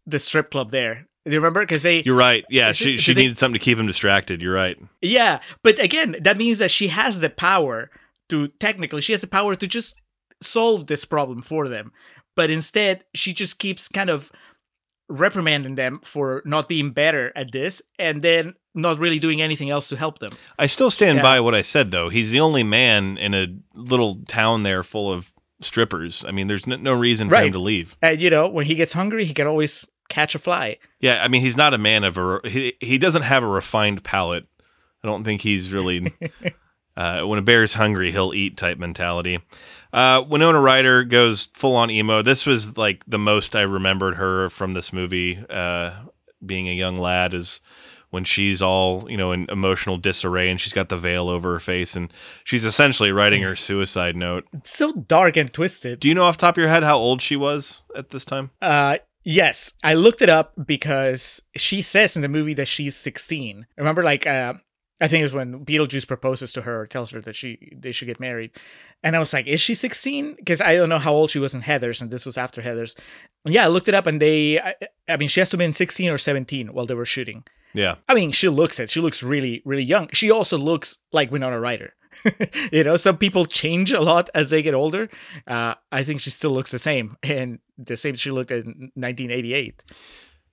[0.06, 1.06] the strip club there.
[1.24, 1.60] Do you remember?
[1.60, 2.44] Because they You're right.
[2.50, 4.42] Yeah, she she they- needed something to keep him distracted.
[4.42, 4.76] You're right.
[5.00, 7.90] Yeah, but again, that means that she has the power
[8.28, 9.94] to technically she has the power to just
[10.42, 11.92] solve this problem for them.
[12.36, 14.32] But instead, she just keeps kind of
[15.08, 19.88] reprimanding them for not being better at this and then not really doing anything else
[19.88, 20.32] to help them.
[20.58, 21.22] I still stand Yeah.
[21.22, 22.08] by what I said though.
[22.08, 26.24] He's the only man in a little town there full of strippers.
[26.26, 27.96] I mean, there's no, no reason for him to leave.
[28.02, 30.78] And you know, when he gets hungry, he can always catch a fly.
[31.00, 32.40] Yeah, I mean, he's not a man of a.
[32.44, 34.46] He, he doesn't have a refined palate.
[35.02, 36.12] I don't think he's really.
[36.96, 39.40] uh, when a bear's hungry, he'll eat type mentality.
[39.94, 42.20] Uh, Winona Ryder goes full on emo.
[42.20, 45.38] This was like the most I remembered her from this movie.
[45.48, 45.92] Uh,
[46.44, 47.60] being a young lad is
[48.10, 51.60] when she's all you know in emotional disarray and she's got the veil over her
[51.60, 54.44] face and she's essentially writing her suicide note.
[54.52, 56.00] It's so dark and twisted.
[56.00, 58.24] Do you know off the top of your head how old she was at this
[58.24, 58.50] time?
[58.60, 63.66] Uh yes, I looked it up because she says in the movie that she's 16.
[63.78, 64.54] Remember like uh
[65.04, 68.18] I think it's when Beetlejuice proposes to her, tells her that she they should get
[68.18, 68.52] married.
[69.02, 70.36] And I was like, is she 16?
[70.36, 72.96] Because I don't know how old she was in Heathers, and this was after Heathers.
[73.44, 74.74] And yeah, I looked it up, and they, I,
[75.06, 77.44] I mean, she has to have been 16 or 17 while they were shooting.
[77.74, 77.96] Yeah.
[78.08, 78.88] I mean, she looks it.
[78.88, 80.08] She looks really, really young.
[80.14, 81.92] She also looks like Winona Ryder.
[82.72, 85.10] you know, some people change a lot as they get older.
[85.46, 89.82] Uh, I think she still looks the same, and the same she looked in 1988.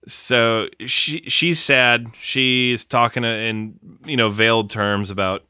[0.07, 2.07] So she she's sad.
[2.21, 5.43] She's talking in you know veiled terms about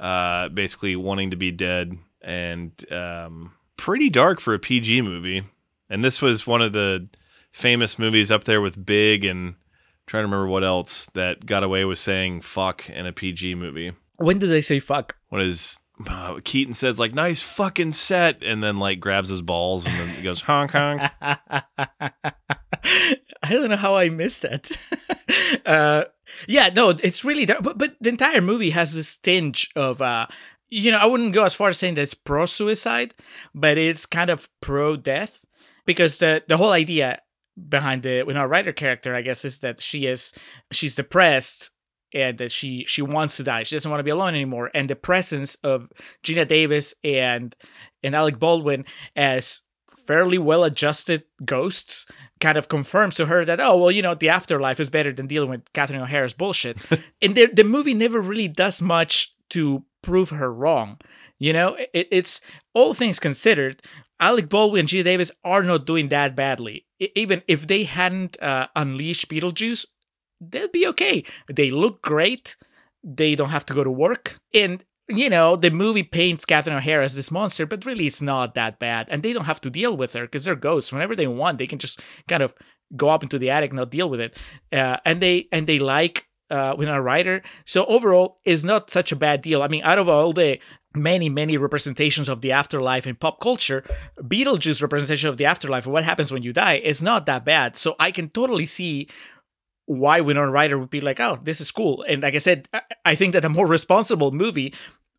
[0.00, 5.44] uh, basically wanting to be dead and um, pretty dark for a PG movie.
[5.88, 7.08] And this was one of the
[7.52, 9.56] famous movies up there with Big and I'm
[10.06, 13.92] trying to remember what else that got away with saying fuck in a PG movie.
[14.18, 15.16] When do they say fuck?
[15.28, 19.86] What is uh, Keaton says like nice fucking set and then like grabs his balls
[19.86, 21.02] and then he goes honk honk.
[23.42, 24.70] I don't know how I missed that.
[25.66, 26.04] uh,
[26.46, 27.62] yeah, no, it's really dark.
[27.62, 30.26] But, but the entire movie has this tinge of, uh,
[30.68, 33.14] you know, I wouldn't go as far as saying that it's pro suicide,
[33.54, 35.44] but it's kind of pro death
[35.84, 37.20] because the the whole idea
[37.68, 40.32] behind the Winona Ryder character, I guess, is that she is
[40.70, 41.70] she's depressed
[42.14, 43.62] and that she she wants to die.
[43.64, 44.70] She doesn't want to be alone anymore.
[44.74, 45.88] And the presence of
[46.24, 47.54] Geena Davis and
[48.02, 48.84] and Alec Baldwin
[49.16, 49.62] as
[50.06, 52.06] fairly well adjusted ghosts
[52.40, 55.26] kind of confirms to her that oh well you know the afterlife is better than
[55.26, 56.78] dealing with Catherine O'Hara's bullshit.
[57.22, 60.98] and the the movie never really does much to prove her wrong.
[61.38, 62.40] You know, it, it's
[62.74, 63.82] all things considered.
[64.20, 66.86] Alec Baldwin and Geena Davis are not doing that badly.
[67.16, 69.86] Even if they hadn't uh, unleashed Beetlejuice,
[70.40, 71.24] they'd be okay.
[71.52, 72.56] They look great.
[73.02, 74.38] They don't have to go to work.
[74.54, 78.54] And, you know, the movie paints Catherine O'Hara as this monster, but really it's not
[78.54, 79.08] that bad.
[79.10, 80.92] And they don't have to deal with her because they're ghosts.
[80.92, 82.54] Whenever they want, they can just kind of
[82.96, 84.38] go up into the attic, not deal with it.
[84.72, 87.42] Uh, and they and they like uh, Winona Ryder.
[87.64, 89.62] So overall, is not such a bad deal.
[89.62, 90.58] I mean, out of all the
[90.94, 93.82] many many representations of the afterlife in pop culture
[94.20, 97.96] beetlejuice representation of the afterlife what happens when you die is not that bad so
[97.98, 99.08] i can totally see
[99.86, 102.68] why winona ryder would be like oh this is cool and like i said
[103.04, 104.74] i think that a more responsible movie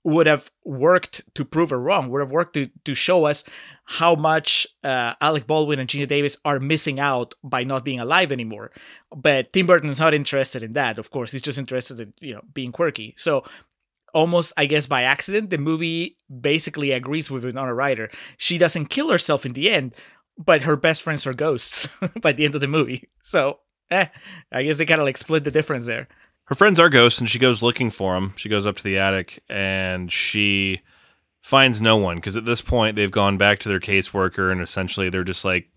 [0.05, 3.43] would have worked to prove her wrong would have worked to, to show us
[3.86, 8.32] how much uh, alec baldwin and geena davis are missing out by not being alive
[8.32, 8.72] anymore
[9.16, 12.34] but tim burton is not interested in that of course he's just interested in you
[12.34, 13.43] know being quirky so
[14.14, 18.09] almost I guess by accident, the movie basically agrees with Winona Ryder.
[18.38, 19.95] She doesn't kill herself in the end,
[20.38, 21.88] but her best friends are ghosts
[22.22, 23.09] by the end of the movie.
[23.22, 23.59] So,
[24.02, 24.08] eh,
[24.52, 26.08] I guess they kind of like split the difference there.
[26.46, 28.34] Her friends are ghosts, and she goes looking for them.
[28.36, 30.82] She goes up to the attic and she
[31.41, 35.10] finds no one because at this point they've gone back to their caseworker and essentially
[35.10, 35.70] they're just like,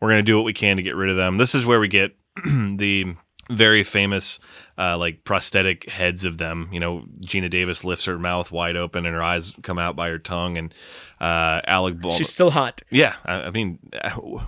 [0.00, 1.36] we're going to do what we can to get rid of them.
[1.36, 3.14] This is where we get the
[3.50, 4.38] very famous
[4.78, 6.68] uh, like prosthetic heads of them.
[6.72, 10.08] You know, Geena Davis lifts her mouth wide open and her eyes come out by
[10.08, 10.72] her tongue, and
[11.20, 12.16] uh, Alec Baldwin.
[12.16, 12.80] She's still hot.
[12.90, 13.78] Yeah, I, I mean,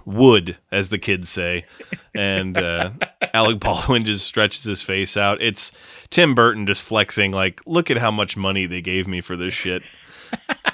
[0.07, 1.65] wood, as the kids say,
[2.15, 2.93] and uh,
[3.35, 5.43] Alec Baldwin just stretches his face out.
[5.43, 5.73] It's
[6.09, 9.53] Tim Burton just flexing, like, look at how much money they gave me for this
[9.53, 9.83] shit.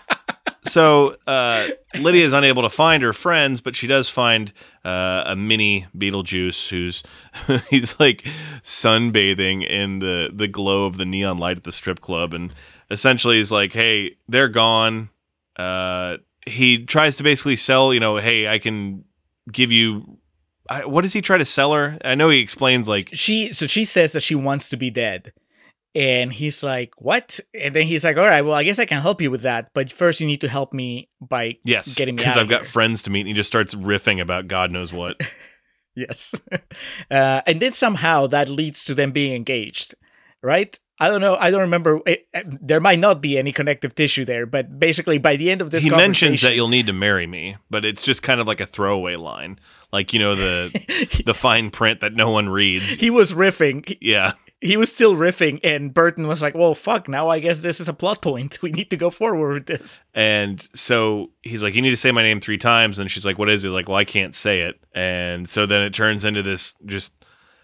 [0.68, 4.52] so uh, Lydia is unable to find her friends, but she does find
[4.84, 7.02] uh, a mini Beetlejuice who's
[7.70, 8.26] he's like
[8.62, 12.54] sunbathing in the the glow of the neon light at the strip club, and
[12.90, 15.10] essentially he's like, "Hey, they're gone."
[15.56, 19.04] Uh, he tries to basically sell, you know, "Hey, I can
[19.50, 20.18] give you."
[20.70, 21.96] I, what does he try to sell her?
[22.04, 23.52] I know he explains like she.
[23.52, 25.32] So she says that she wants to be dead
[25.94, 29.00] and he's like, "What?" And then he's like, "All right, well, I guess I can
[29.00, 32.22] help you with that, but first you need to help me by yes, getting me
[32.22, 35.20] because I've got friends to meet." And he just starts riffing about God knows what.
[35.94, 36.34] yes,
[37.10, 39.94] uh, and then somehow that leads to them being engaged,
[40.42, 40.78] right?
[41.00, 41.36] I don't know.
[41.36, 42.00] I don't remember.
[42.06, 45.50] It, eh, eh, there might not be any connective tissue there, but basically, by the
[45.50, 48.40] end of this, he mentions that you'll need to marry me, but it's just kind
[48.40, 49.60] of like a throwaway line,
[49.92, 52.90] like you know the the fine print that no one reads.
[52.94, 53.96] He was riffing.
[54.00, 57.08] Yeah, he was still riffing, and Burton was like, "Well, fuck!
[57.08, 58.60] Now I guess this is a plot point.
[58.62, 62.10] We need to go forward with this." And so he's like, "You need to say
[62.10, 64.62] my name three times." And she's like, "What is it?" Like, "Well, I can't say
[64.62, 67.12] it." And so then it turns into this just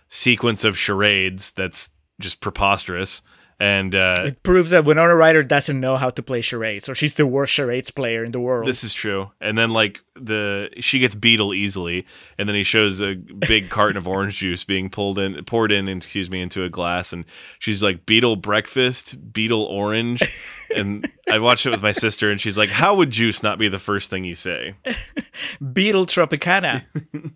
[0.08, 1.90] sequence of charades that's
[2.20, 3.22] just preposterous
[3.64, 7.14] and uh, it proves that Winona Ryder doesn't know how to play charades, or she's
[7.14, 8.68] the worst charades player in the world.
[8.68, 9.30] This is true.
[9.40, 12.04] And then like the she gets beetle easily,
[12.36, 15.88] and then he shows a big carton of orange juice being pulled in, poured in,
[15.88, 17.24] excuse me, into a glass, and
[17.58, 20.22] she's like beetle breakfast, beetle orange,
[20.76, 23.68] and I watched it with my sister, and she's like, "How would juice not be
[23.68, 24.74] the first thing you say?"
[25.72, 26.84] beetle Tropicana.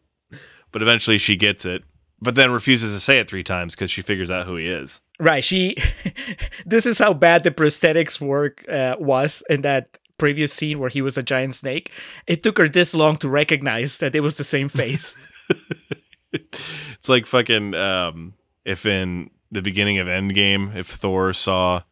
[0.72, 1.84] but eventually she gets it,
[2.20, 5.00] but then refuses to say it three times because she figures out who he is.
[5.20, 5.44] Right.
[5.44, 5.76] She.
[6.66, 11.00] this is how bad the prosthetics work uh, was in that previous scene where he
[11.00, 11.90] was a giant snake.
[12.26, 15.16] It took her this long to recognize that it was the same face.
[16.32, 21.82] it's like fucking um, if in the beginning of Endgame, if Thor saw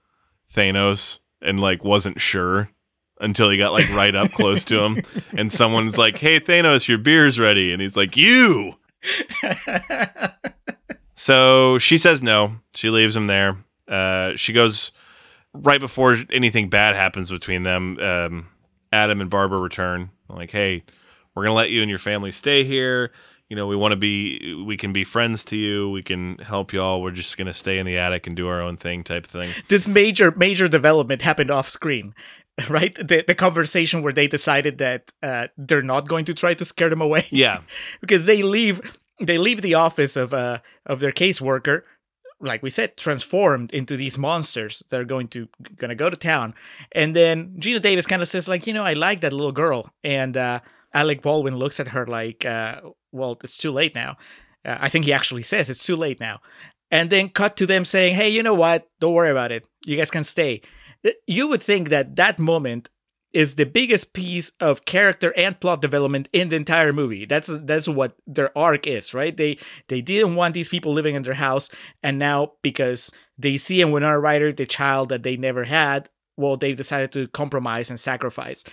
[0.52, 2.70] Thanos and like wasn't sure
[3.20, 4.98] until he got like right up close to him,
[5.36, 8.74] and someone's like, "Hey Thanos, your beer's ready," and he's like, "You."
[11.16, 12.56] So she says no.
[12.74, 13.56] She leaves him there.
[13.88, 14.92] Uh, she goes
[15.54, 17.98] right before anything bad happens between them.
[17.98, 18.48] Um,
[18.92, 20.10] Adam and Barbara return.
[20.28, 20.84] like, hey,
[21.34, 23.12] we're gonna let you and your family stay here.
[23.48, 25.88] You know, we want to be, we can be friends to you.
[25.90, 27.00] We can help y'all.
[27.00, 29.50] We're just gonna stay in the attic and do our own thing, type thing.
[29.68, 32.14] This major, major development happened off screen
[32.68, 32.94] right?
[32.94, 36.90] The, the conversation where they decided that uh, they're not going to try to scare
[36.90, 37.26] them away.
[37.30, 37.60] Yeah.
[38.00, 38.80] Because they leave
[39.20, 41.82] they leave the office of uh of their caseworker
[42.38, 46.54] like we said transformed into these monsters that are going to gonna go to town.
[46.92, 49.90] And then geena davis kind of says like you know i like that little girl.
[50.04, 50.60] And uh
[50.92, 52.80] alec baldwin looks at her like uh
[53.12, 54.16] well it's too late now.
[54.64, 56.40] Uh, i think he actually says it's too late now.
[56.90, 58.86] And then cut to them saying, "Hey, you know what?
[59.00, 59.66] Don't worry about it.
[59.84, 60.62] You guys can stay."
[61.26, 62.88] You would think that that moment
[63.32, 67.26] is the biggest piece of character and plot development in the entire movie.
[67.26, 69.36] That's that's what their arc is, right?
[69.36, 71.68] They they didn't want these people living in their house,
[72.02, 76.56] and now because they see in Winona Ryder the child that they never had, well,
[76.56, 78.64] they've decided to compromise and sacrifice.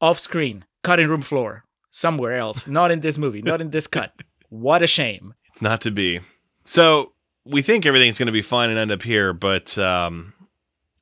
[0.00, 4.12] Off screen, cutting room floor, somewhere else, not in this movie, not in this cut.
[4.48, 5.34] What a shame.
[5.52, 6.20] It's not to be.
[6.64, 7.12] So
[7.44, 10.32] we think everything's going to be fine and end up here, but um,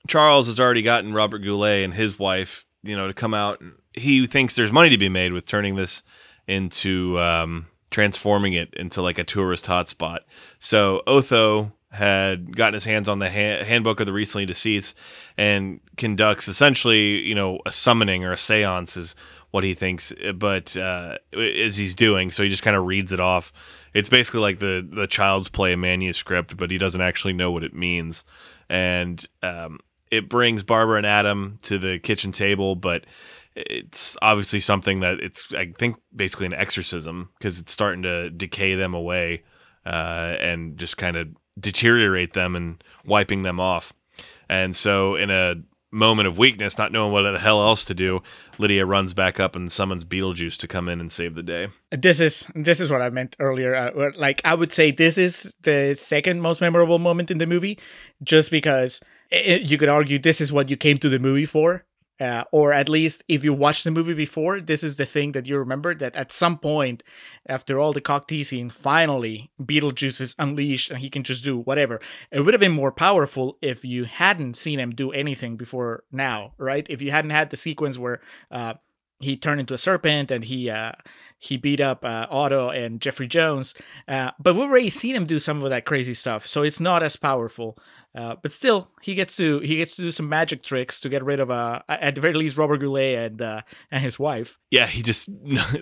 [0.08, 3.62] Charles has already gotten Robert Goulet and his wife, you know, to come out.
[3.92, 6.02] He thinks there's money to be made with turning this
[6.46, 10.20] into um, transforming it into like a tourist hotspot.
[10.58, 14.96] So Otho had gotten his hands on the ha- handbook of the recently deceased
[15.36, 19.14] and conducts essentially, you know, a summoning or a seance is
[19.50, 23.20] what he thinks, but uh, as he's doing, so he just kind of reads it
[23.20, 23.50] off.
[23.94, 27.74] It's basically like the the child's play manuscript, but he doesn't actually know what it
[27.74, 28.24] means,
[28.68, 29.78] and um,
[30.10, 33.04] it brings Barbara and Adam to the kitchen table, but
[33.54, 38.74] it's obviously something that it's I think basically an exorcism because it's starting to decay
[38.74, 39.42] them away
[39.84, 41.28] uh, and just kind of
[41.58, 43.92] deteriorate them and wiping them off.
[44.48, 45.56] And so in a
[45.90, 48.22] moment of weakness, not knowing what the hell else to do,
[48.58, 51.68] Lydia runs back up and summons Beetlejuice to come in and save the day.
[51.90, 53.74] This is this is what I meant earlier.
[53.74, 57.78] Uh, like I would say, this is the second most memorable moment in the movie,
[58.22, 59.00] just because
[59.30, 61.84] it, you could argue this is what you came to the movie for.
[62.20, 65.46] Uh, or at least if you watched the movie before, this is the thing that
[65.46, 67.04] you remember that at some point,
[67.46, 72.00] after all the cock teasing, finally Beetlejuice is unleashed and he can just do whatever.
[72.32, 76.54] It would have been more powerful if you hadn't seen him do anything before now,
[76.58, 76.84] right?
[76.90, 78.20] If you hadn't had the sequence where
[78.50, 78.74] uh,
[79.20, 80.92] he turned into a serpent and he uh,
[81.38, 83.74] he beat up uh, Otto and Jeffrey Jones,
[84.08, 87.02] uh, but we've already seen him do some of that crazy stuff, so it's not
[87.02, 87.78] as powerful.
[88.14, 91.22] Uh, but still, he gets to he gets to do some magic tricks to get
[91.22, 94.58] rid of uh at the very least Robert Goulet and uh, and his wife.
[94.70, 95.28] Yeah, he just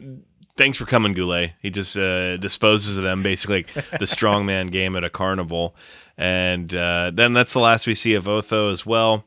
[0.56, 1.52] thanks for coming, Goulet.
[1.60, 5.76] He just uh, disposes of them basically like the strongman game at a carnival,
[6.16, 9.24] and uh, then that's the last we see of Otho as well.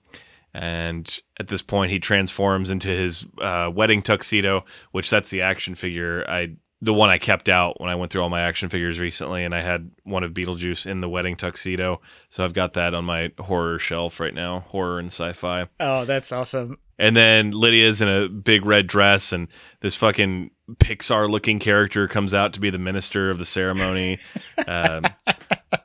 [0.54, 5.76] And at this point, he transforms into his uh, wedding tuxedo, which that's the action
[5.76, 9.00] figure I the one I kept out when I went through all my action figures
[9.00, 12.00] recently, and I had one of Beetlejuice in the wedding tuxedo.
[12.30, 15.68] So I've got that on my horror shelf right now, horror and sci-fi.
[15.80, 16.78] Oh, that's awesome.
[16.98, 19.48] And then Lydia's in a big red dress, and
[19.82, 24.20] this fucking Pixar-looking character comes out to be the minister of the ceremony.
[24.68, 25.04] um,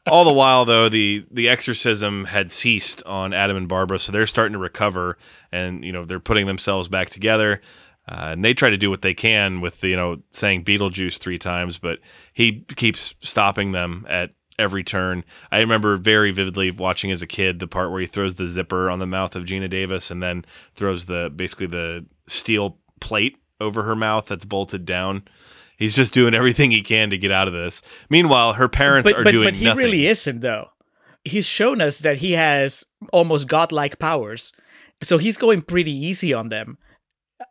[0.07, 4.26] all the while, though, the the exorcism had ceased on Adam and Barbara, so they're
[4.26, 5.16] starting to recover,
[5.51, 7.61] and you know they're putting themselves back together.
[8.07, 11.18] Uh, and they try to do what they can with the, you know saying Beetlejuice
[11.18, 11.98] three times, but
[12.32, 15.24] he keeps stopping them at every turn.
[15.50, 18.90] I remember very vividly watching as a kid the part where he throws the zipper
[18.90, 20.44] on the mouth of Gina Davis and then
[20.74, 25.22] throws the basically the steel plate over her mouth that's bolted down.
[25.76, 27.82] He's just doing everything he can to get out of this.
[28.09, 29.78] Meanwhile, her parents but, are but, doing But he nothing.
[29.78, 30.68] really isn't, though.
[31.24, 34.52] He's shown us that he has almost godlike powers,
[35.02, 36.78] so he's going pretty easy on them.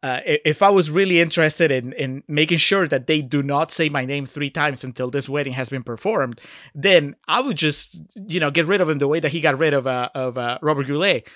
[0.02, 3.90] Uh, if I was really interested in, in making sure that they do not say
[3.90, 6.42] my name three times until this wedding has been performed,
[6.74, 9.58] then I would just you know get rid of him the way that he got
[9.58, 11.28] rid of uh, of uh, Robert Goulet.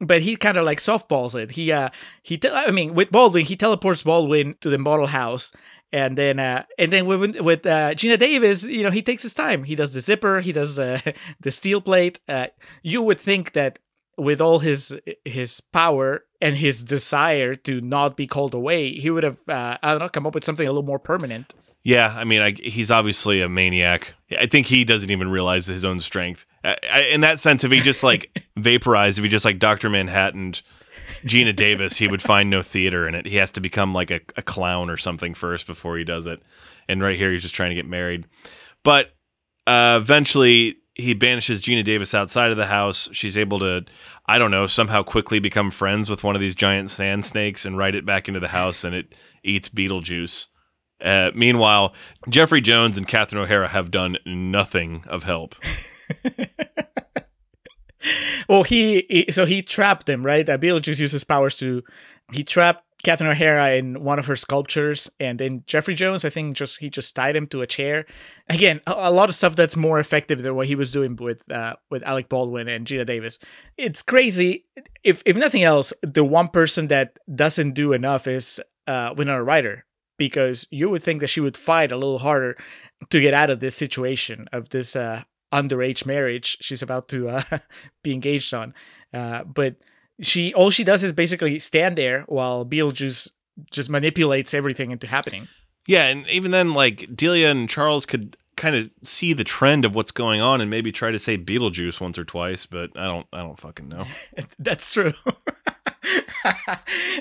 [0.00, 1.52] But he kind of like softballs it.
[1.52, 1.88] He uh
[2.22, 5.52] he te- I mean with Baldwin he teleports Baldwin to the model house
[5.90, 9.32] and then uh and then with with uh, Geena Davis you know he takes his
[9.32, 9.64] time.
[9.64, 12.20] He does the zipper, he does the the steel plate.
[12.28, 12.48] Uh,
[12.82, 13.78] you would think that
[14.16, 14.94] with all his
[15.24, 19.90] his power and his desire to not be called away, he would have uh, I
[19.92, 21.54] don't know come up with something a little more permanent.
[21.82, 24.14] Yeah, I mean, I, he's obviously a maniac.
[24.36, 26.44] I think he doesn't even realize his own strength.
[26.64, 29.88] I, I, in that sense, if he just like vaporized, if he just like Doctor
[29.88, 30.54] Manhattan,
[31.24, 33.26] Geena Davis, he would find no theater in it.
[33.26, 36.42] He has to become like a, a clown or something first before he does it.
[36.88, 38.26] And right here, he's just trying to get married.
[38.82, 39.14] But
[39.68, 43.10] uh, eventually, he banishes Geena Davis outside of the house.
[43.12, 43.84] She's able to,
[44.26, 47.76] I don't know, somehow quickly become friends with one of these giant sand snakes and
[47.76, 50.46] ride it back into the house, and it eats Beetlejuice.
[51.04, 51.92] Uh, meanwhile,
[52.30, 55.54] Jeffrey Jones and Catherine O'Hara have done nothing of help.
[58.48, 60.48] well, he, he, so he trapped them, right?
[60.48, 61.82] Uh, Beetlejuice uses powers to
[62.32, 66.56] he trapped Catherine O'Hara in one of her sculptures, and then Jeffrey Jones, I think,
[66.56, 68.06] just he just tied him to a chair.
[68.48, 71.48] Again, a, a lot of stuff that's more effective than what he was doing with
[71.50, 73.38] uh, with Alec Baldwin and Geena Davis.
[73.76, 74.64] It's crazy.
[75.04, 79.84] If if nothing else, the one person that doesn't do enough is uh, Winona Ryder,
[80.16, 82.56] because you would think that she would fight a little harder
[83.10, 85.22] to get out of this situation of this uh,
[85.52, 87.42] underage marriage she's about to uh,
[88.02, 88.74] be engaged on.
[89.12, 89.76] Uh, but
[90.20, 93.30] she all she does is basically stand there while Beetlejuice
[93.70, 95.48] just manipulates everything into happening.
[95.86, 99.94] Yeah, and even then, like Delia and Charles could kind of see the trend of
[99.94, 103.26] what's going on and maybe try to say Beetlejuice once or twice, but I don't,
[103.32, 104.06] I don't fucking know.
[104.58, 105.12] That's true.
[106.44, 106.78] I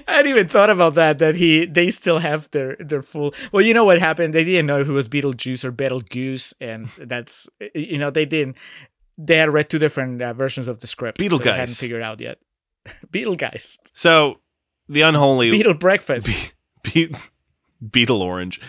[0.07, 1.19] hadn't even thought about that.
[1.19, 3.33] That he, they still have their their full.
[3.51, 4.33] Well, you know what happened?
[4.33, 8.57] They didn't know who was Beetlejuice or Betelgeuse, and that's you know they didn't.
[9.17, 11.17] They had read two different uh, versions of the script.
[11.17, 12.37] Beetle so hadn't figured out yet.
[13.11, 13.77] Beetle guys.
[13.93, 14.39] So
[14.88, 16.53] the unholy Beetle breakfast.
[16.83, 17.13] Be-
[17.91, 18.59] Beetle Orange.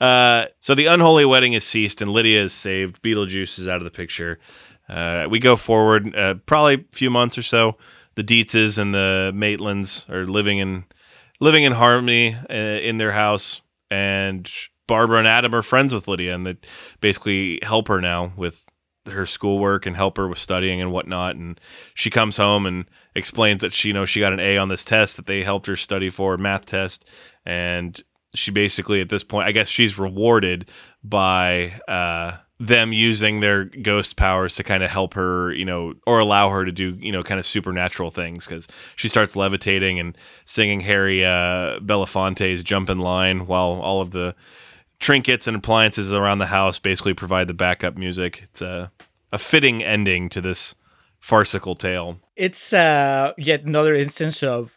[0.00, 3.02] Uh, so the unholy wedding is ceased and Lydia is saved.
[3.02, 4.38] Beetlejuice is out of the picture.
[4.88, 7.76] Uh, we go forward uh, probably a few months or so.
[8.14, 10.84] The Deetzes and the Maitlands are living in
[11.40, 13.60] living in harmony uh, in their house,
[13.90, 14.50] and
[14.86, 16.56] Barbara and Adam are friends with Lydia, and they
[17.00, 18.64] basically help her now with
[19.06, 21.36] her schoolwork and help her with studying and whatnot.
[21.36, 21.60] And
[21.94, 22.86] she comes home and
[23.16, 25.66] explains that she you know she got an A on this test that they helped
[25.66, 27.08] her study for math test,
[27.44, 28.00] and
[28.34, 30.68] she basically at this point, I guess she's rewarded
[31.02, 36.18] by uh, them using their ghost powers to kind of help her, you know, or
[36.18, 40.16] allow her to do, you know, kind of supernatural things because she starts levitating and
[40.44, 44.34] singing Harry uh, Belafonte's "Jump in Line" while all of the
[44.98, 48.42] trinkets and appliances around the house basically provide the backup music.
[48.44, 48.90] It's a
[49.32, 50.74] a fitting ending to this
[51.20, 52.20] farcical tale.
[52.36, 54.72] it's uh yet another instance of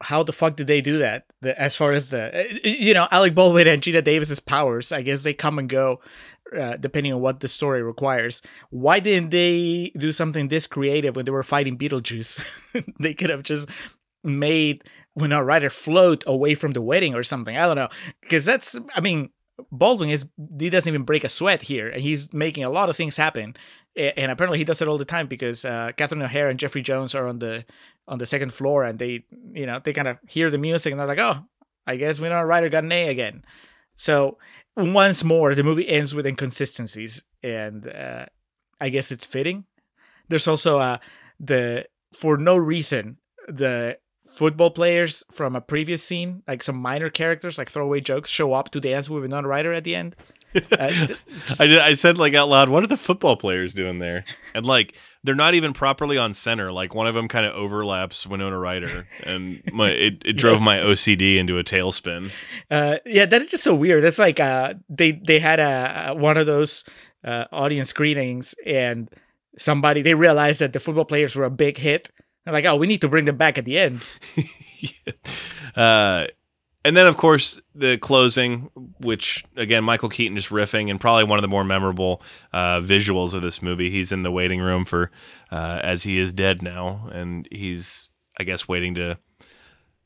[0.00, 3.08] how the fuck did they do that the, as far as the uh, you know
[3.10, 6.00] alec baldwin and geena davis's powers i guess they come and go
[6.58, 8.40] uh, depending on what the story requires
[8.70, 12.42] why didn't they do something this creative when they were fighting beetlejuice
[13.00, 13.68] they could have just
[14.24, 14.84] made
[15.14, 17.56] when Winona Ryder float away from the wedding or something.
[17.56, 17.88] I don't know
[18.22, 19.30] because that's I mean
[19.72, 20.26] Baldwin is
[20.58, 23.56] he doesn't even break a sweat here, and he's making a lot of things happen.
[23.98, 27.14] And apparently he does it all the time because uh, Catherine O'Hara and Jeffrey Jones
[27.14, 27.64] are on the
[28.06, 31.00] on the second floor, and they you know they kind of hear the music and
[31.00, 31.44] they're like, oh,
[31.86, 33.44] I guess Winona Ryder got an A again.
[33.96, 34.38] So
[34.76, 38.26] once more, the movie ends with inconsistencies, and uh,
[38.80, 39.64] I guess it's fitting.
[40.28, 40.98] There's also uh,
[41.40, 43.18] the for no reason
[43.48, 43.98] the
[44.30, 48.70] football players from a previous scene, like some minor characters, like throwaway jokes, show up
[48.70, 50.16] to dance with Winona Ryder at the end.
[50.72, 50.88] Uh,
[51.46, 54.24] just- I, did, I said like out loud, what are the football players doing there?
[54.54, 56.72] And like they're not even properly on center.
[56.72, 60.64] Like one of them kind of overlaps Winona Ryder, and my it, it drove Yes.
[60.64, 62.32] my OCD into a tailspin.
[62.70, 64.02] uh, yeah, that is just so weird.
[64.02, 66.82] That's like uh, they they had a, a one of those
[67.22, 69.10] uh, audience screenings, and
[69.58, 72.10] somebody they realized that the football players were a big hit.
[72.52, 74.04] Like, oh, we need to bring them back at the end.
[75.76, 76.26] uh,
[76.84, 78.70] and then of course the closing,
[79.00, 82.22] which again Michael Keaton just riffing, and probably one of the more memorable
[82.52, 83.90] uh, visuals of this movie.
[83.90, 85.10] He's in the waiting room for
[85.50, 89.18] uh, as he is dead now, and he's I guess waiting to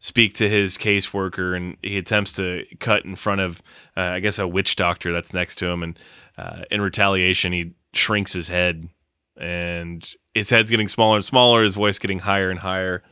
[0.00, 3.62] speak to his caseworker, and he attempts to cut in front of
[3.96, 5.98] uh, I guess a witch doctor that's next to him, and
[6.36, 8.88] uh, in retaliation he shrinks his head,
[9.36, 13.02] and his head's getting smaller and smaller, his voice getting higher and higher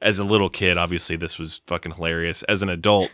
[0.00, 2.42] as a little kid, obviously this was fucking hilarious.
[2.44, 3.10] As an adult,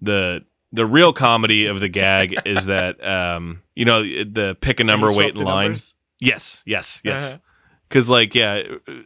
[0.00, 4.84] the the real comedy of the gag is that um, you know the pick a
[4.84, 5.64] number, And you swap wait in line.
[5.68, 5.94] numbers.
[6.20, 7.20] Yes, yes, yes.
[7.22, 7.38] Uh-huh.
[7.88, 8.62] Because like yeah,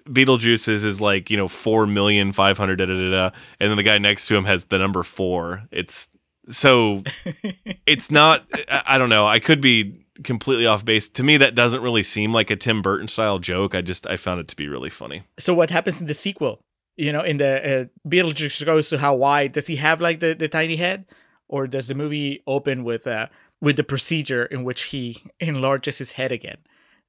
[0.09, 3.77] Beetlejuice's is like you know four million five hundred da da da da, and then
[3.77, 5.62] the guy next to him has the number four.
[5.70, 6.09] It's
[6.49, 7.03] so
[7.86, 8.45] it's not.
[8.68, 9.26] I, I don't know.
[9.26, 11.09] I could be completely off base.
[11.11, 13.74] To me, that doesn't really seem like a Tim Burton style joke.
[13.74, 15.24] I just I found it to be really funny.
[15.38, 16.61] So what happens in the sequel?
[16.97, 19.49] You know, in the uh, Beetlejuice goes to Hawaii.
[19.49, 21.07] Does he have like the, the tiny head,
[21.49, 23.28] or does the movie open with uh
[23.61, 26.59] with the procedure in which he enlarges his head again?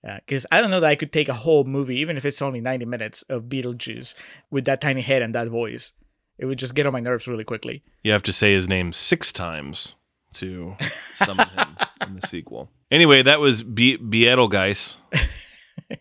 [0.04, 2.62] Because I don't know that I could take a whole movie, even if it's only
[2.62, 4.16] ninety minutes, of Beetlejuice
[4.52, 5.94] with that tiny head and that voice.
[6.38, 7.84] It would just get on my nerves really quickly.
[8.04, 9.96] You have to say his name six times
[10.34, 10.76] to
[11.16, 12.70] summon him in the sequel.
[12.92, 14.98] Anyway, that was Be- Beetlegeist.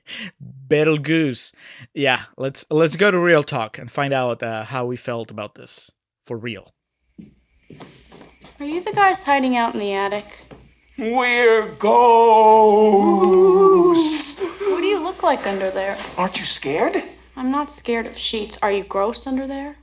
[0.68, 1.53] Beetlejuice.
[1.95, 5.55] Yeah, let's let's go to real talk and find out uh, how we felt about
[5.55, 5.91] this
[6.24, 6.74] for real.
[8.61, 10.24] Are you the guys hiding out in the attic?
[10.97, 13.14] We're ghosts.
[14.41, 15.97] What do you look like under there?
[16.16, 17.03] Aren't you scared?
[17.37, 18.59] I'm not scared of sheets.
[18.62, 19.76] Are you gross under there?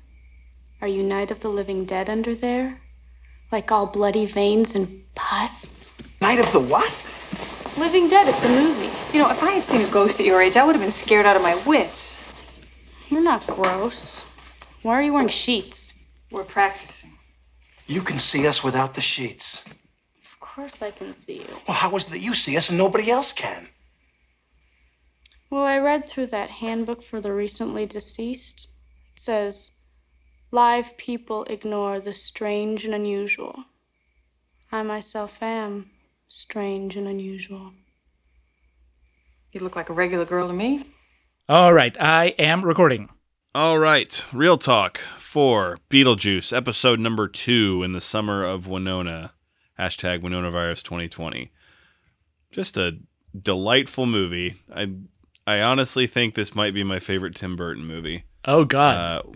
[0.82, 2.82] Are you Night of the Living Dead under there?
[3.52, 5.78] Like all bloody veins and pus?
[6.22, 6.92] Night of the what?
[7.78, 8.90] Living Dead, it's a movie.
[9.14, 10.90] You know, if I had seen a ghost at your age, I would have been
[10.90, 12.20] scared out of my wits.
[13.10, 14.28] You're not gross.
[14.82, 16.04] Why are you wearing sheets?
[16.32, 17.12] We're practicing.
[17.86, 19.64] You can see us without the sheets.
[19.68, 21.56] Of course I can see you.
[21.68, 23.68] Well, how is it that you see us and nobody else can?
[25.52, 28.70] Well, I read through that handbook for the recently deceased.
[29.16, 29.72] It says,
[30.52, 33.64] live people ignore the strange and unusual.
[34.72, 35.90] I myself am
[36.28, 37.72] strange and unusual.
[39.52, 40.86] You look like a regular girl to me.
[41.50, 43.10] All right, I am recording.
[43.56, 49.34] All right, real talk for Beetlejuice, episode number two in the summer of Winona.
[49.78, 51.52] Hashtag Winona Virus 2020.
[52.52, 53.00] Just a
[53.38, 54.58] delightful movie.
[54.74, 54.92] I
[55.48, 58.26] I honestly think this might be my favorite Tim Burton movie.
[58.46, 58.96] Oh God.
[58.98, 59.32] Uh,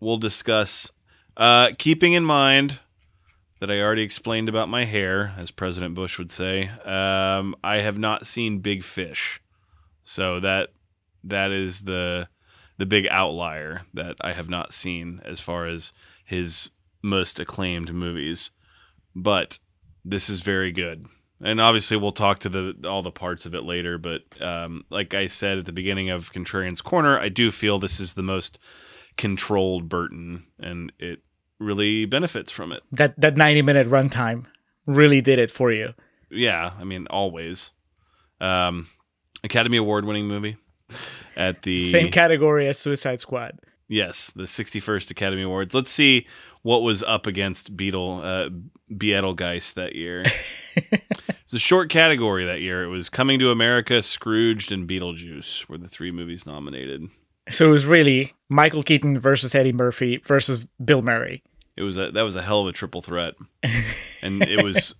[0.00, 0.90] we'll discuss.
[1.36, 2.80] Uh, keeping in mind
[3.60, 7.98] that I already explained about my hair, as President Bush would say, um, I have
[7.98, 9.40] not seen Big Fish,
[10.02, 10.70] so that
[11.22, 12.28] that is the
[12.78, 15.92] the big outlier that I have not seen as far as
[16.24, 16.70] his
[17.02, 18.50] most acclaimed movies.
[19.14, 19.58] But
[20.02, 21.04] this is very good.
[21.42, 23.98] And obviously, we'll talk to the all the parts of it later.
[23.98, 28.00] But um, like I said at the beginning of Contrarian's Corner, I do feel this
[28.00, 28.58] is the most
[29.20, 31.20] controlled Burton, and it
[31.58, 32.82] really benefits from it.
[32.90, 34.46] that that 90 minute runtime
[34.86, 35.92] really did it for you.
[36.30, 37.72] Yeah, I mean, always.
[38.40, 38.88] Um,
[39.44, 40.56] Academy Award winning movie
[41.36, 43.58] at the Same category as Suicide Squad.
[43.88, 45.74] Yes, the 61st Academy Awards.
[45.74, 46.26] Let's see
[46.62, 48.48] what was up against Beetle uh,
[48.90, 50.24] Beetlegeist that year.
[50.76, 52.84] it's a short category that year.
[52.84, 57.08] It was Coming to America, Scrooged, and Beetlejuice were the three movies nominated.
[57.48, 61.42] So it was really Michael Keaton versus Eddie Murphy versus Bill Murray.
[61.76, 63.34] It was a that was a hell of a triple threat,
[64.22, 64.94] and it was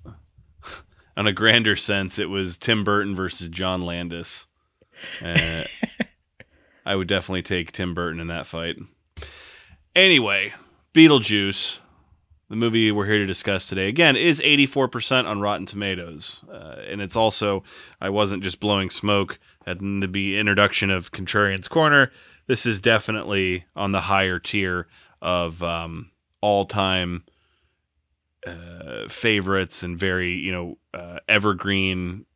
[1.17, 2.19] on a grander sense.
[2.19, 4.47] It was Tim Burton versus John Landis.
[5.23, 5.65] Uh,
[6.87, 8.77] I would definitely take Tim Burton in that fight.
[9.95, 10.55] Anyway,
[10.95, 11.81] Beetlejuice,
[12.49, 17.03] the movie we're here to discuss today, again is 84% on Rotten Tomatoes, uh, and
[17.03, 17.63] it's also
[18.01, 22.11] I wasn't just blowing smoke at the introduction of Contrarian's Corner.
[22.51, 24.89] This is definitely on the higher tier
[25.23, 27.23] of um, all-time
[28.45, 32.27] uh, favorites and very you know uh, evergreen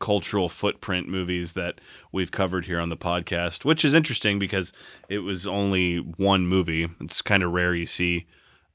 [0.00, 1.80] cultural footprint movies that
[2.10, 4.72] we've covered here on the podcast, which is interesting because
[5.08, 6.88] it was only one movie.
[7.00, 8.26] It's kind of rare you see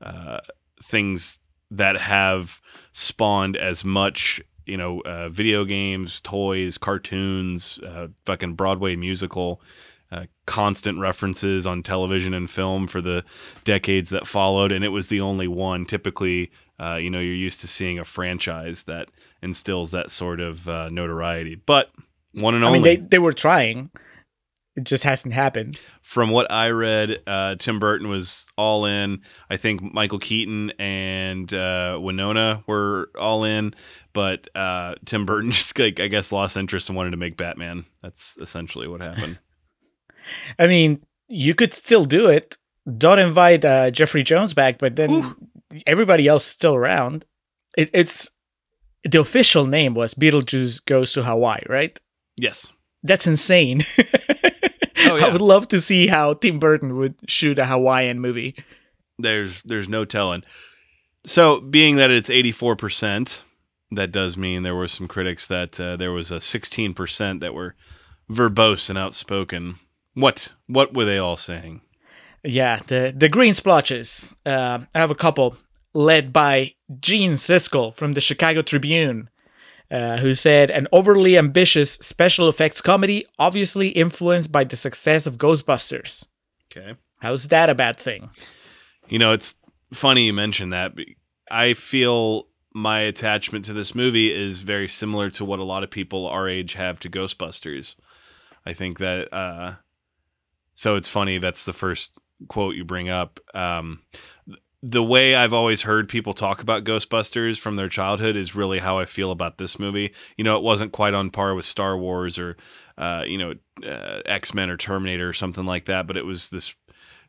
[0.01, 0.39] uh,
[0.81, 1.39] things
[1.71, 2.61] that have
[2.93, 9.61] spawned as much, you know, uh, video games, toys, cartoons, uh, fucking Broadway musical.
[10.13, 13.25] Uh, constant references on television and film for the
[13.63, 15.87] decades that followed, and it was the only one.
[15.87, 19.09] Typically, uh, you know, you're used to seeing a franchise that
[19.41, 21.55] instills that sort of uh, notoriety.
[21.55, 21.89] But
[22.31, 22.79] one and I only.
[22.79, 23.89] I mean, they, they were trying.
[24.75, 25.79] It just hasn't happened.
[26.03, 29.21] From what I read, uh, Tim Burton was all in.
[29.49, 33.73] I think Michael Keaton and uh, Winona were all in,
[34.13, 37.85] but uh, Tim Burton just like I guess lost interest and wanted to make Batman.
[38.03, 39.39] That's essentially what happened.
[40.59, 42.57] I mean, you could still do it.
[42.97, 45.35] Don't invite uh, Jeffrey Jones back, but then
[45.87, 47.25] everybody else is still around.
[47.77, 48.29] It, it's
[49.03, 51.99] the official name was Beetlejuice Goes to Hawaii, right?
[52.37, 52.71] yes.
[53.05, 53.83] That's insane.
[55.05, 55.25] Oh, yeah.
[55.25, 58.55] I would love to see how Tim Burton would shoot a Hawaiian movie.
[59.19, 60.43] there's there's no telling.
[61.25, 63.41] So, being that it's 84%,
[63.91, 67.75] that does mean there were some critics that uh, there was a 16% that were
[68.31, 69.77] verbose and outspoken.
[70.15, 71.81] What what were they all saying?
[72.43, 74.35] Yeah, the the green splotches.
[74.45, 75.57] Uh, I have a couple
[75.93, 79.29] led by Gene Siskel from the Chicago Tribune,
[79.91, 85.37] uh, who said an overly ambitious special effects comedy, obviously influenced by the success of
[85.37, 86.25] Ghostbusters.
[86.71, 86.95] Okay.
[87.19, 88.31] How's that a bad thing?
[89.07, 89.55] You know, it's
[89.93, 90.93] funny you mentioned that.
[91.49, 95.91] I feel my attachment to this movie is very similar to what a lot of
[95.91, 97.95] people our age have to Ghostbusters.
[98.65, 99.75] I think that uh
[100.73, 103.39] so it's funny that's the first quote you bring up.
[103.53, 104.01] Um
[104.85, 108.99] the way I've always heard people talk about Ghostbusters from their childhood is really how
[108.99, 110.13] I feel about this movie.
[110.35, 112.57] You know, it wasn't quite on par with Star Wars or
[112.97, 113.53] uh, you know,
[113.89, 116.75] uh, X-Men or Terminator or something like that, but it was this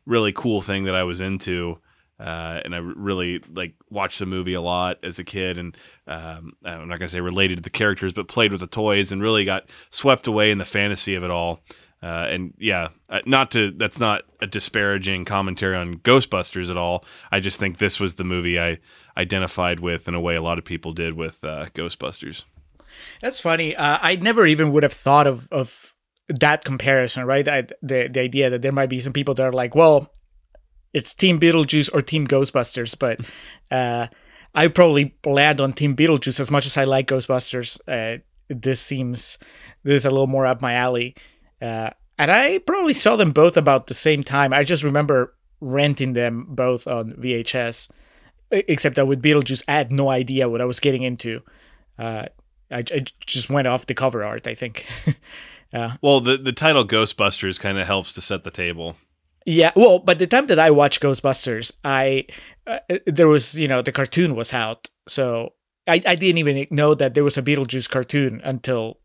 [0.05, 1.79] really cool thing that I was into.
[2.19, 5.75] Uh, and I really like watched the movie a lot as a kid, and
[6.07, 9.21] um, I'm not gonna say related to the characters, but played with the toys and
[9.21, 11.59] really got swept away in the fantasy of it all.
[12.05, 17.03] Uh, and yeah, uh, not to that's not a disparaging commentary on Ghostbusters at all.
[17.31, 18.77] I just think this was the movie I
[19.17, 22.43] identified with in a way a lot of people did with uh, Ghostbusters.
[23.21, 23.75] That's funny.
[23.75, 25.95] Uh, I never even would have thought of of
[26.29, 27.47] that comparison, right?
[27.47, 30.11] I, the the idea that there might be some people that are like, well,
[30.93, 33.19] it's Team Beetlejuice or Team Ghostbusters, but
[33.71, 34.07] uh,
[34.53, 37.79] I probably land on Team Beetlejuice as much as I like Ghostbusters.
[37.87, 39.39] Uh, this seems
[39.83, 41.15] this is a little more up my alley.
[41.61, 44.53] Uh, and I probably saw them both about the same time.
[44.53, 47.89] I just remember renting them both on VHS,
[48.51, 51.41] except that with Beetlejuice, I had no idea what I was getting into.
[51.97, 52.25] Uh,
[52.71, 54.85] I, I just went off the cover art, I think.
[55.73, 58.95] uh, Well, the the title Ghostbusters kind of helps to set the table.
[59.45, 62.25] yeah, well, but the time that I watched Ghostbusters, I
[62.67, 65.53] uh, there was you know the cartoon was out, so
[65.87, 68.99] I, I didn't even know that there was a Beetlejuice cartoon until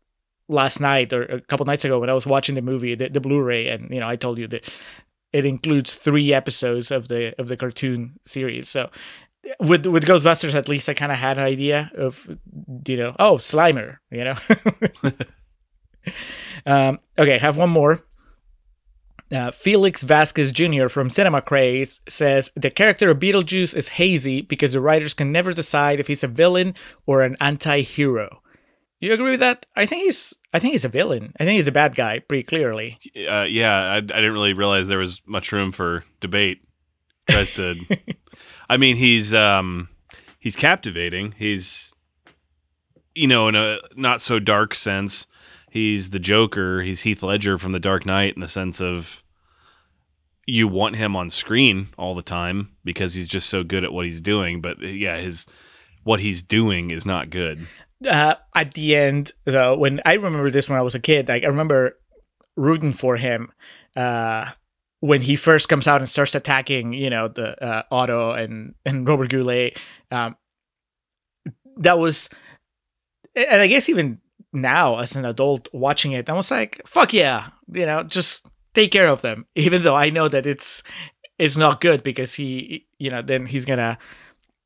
[0.51, 3.21] last night or a couple nights ago when I was watching the movie, the, the
[3.21, 4.71] Blu-ray, and you know I told you that
[5.33, 8.69] it includes three episodes of the of the cartoon series.
[8.69, 8.89] So
[9.59, 12.37] with with Ghostbusters, at least I kind of had an idea of
[12.85, 14.35] you know oh Slimer, you know.
[16.65, 18.03] um, okay, have one more.
[19.31, 20.89] Uh, Felix Vasquez Jr.
[20.89, 25.53] from Cinema Craze says the character of Beetlejuice is hazy because the writers can never
[25.53, 26.75] decide if he's a villain
[27.05, 28.40] or an anti-hero.
[29.01, 29.65] You agree with that?
[29.75, 31.33] I think he's I think he's a villain.
[31.39, 32.99] I think he's a bad guy pretty clearly.
[33.27, 36.61] Uh, yeah, I, I didn't really realize there was much room for debate.
[37.29, 37.75] Tries to,
[38.69, 39.89] I mean, he's um,
[40.39, 41.33] he's captivating.
[41.37, 41.93] He's,
[43.15, 45.25] you know, in a not so dark sense,
[45.71, 46.83] he's the Joker.
[46.83, 49.23] He's Heath Ledger from The Dark Knight in the sense of
[50.45, 54.05] you want him on screen all the time because he's just so good at what
[54.05, 54.61] he's doing.
[54.61, 55.47] But yeah, his
[56.03, 57.67] what he's doing is not good.
[58.07, 61.43] Uh, at the end, though, when I remember this when I was a kid, like
[61.43, 61.97] I remember
[62.55, 63.51] rooting for him
[63.95, 64.49] uh,
[64.99, 69.07] when he first comes out and starts attacking, you know, the uh, Otho and and
[69.07, 69.77] Robert Goulet.
[70.09, 70.35] Um,
[71.77, 72.29] that was,
[73.35, 74.19] and I guess even
[74.53, 78.91] now as an adult watching it, I was like, "Fuck yeah!" You know, just take
[78.91, 80.83] care of them, even though I know that it's
[81.37, 83.97] it's not good because he, you know, then he's gonna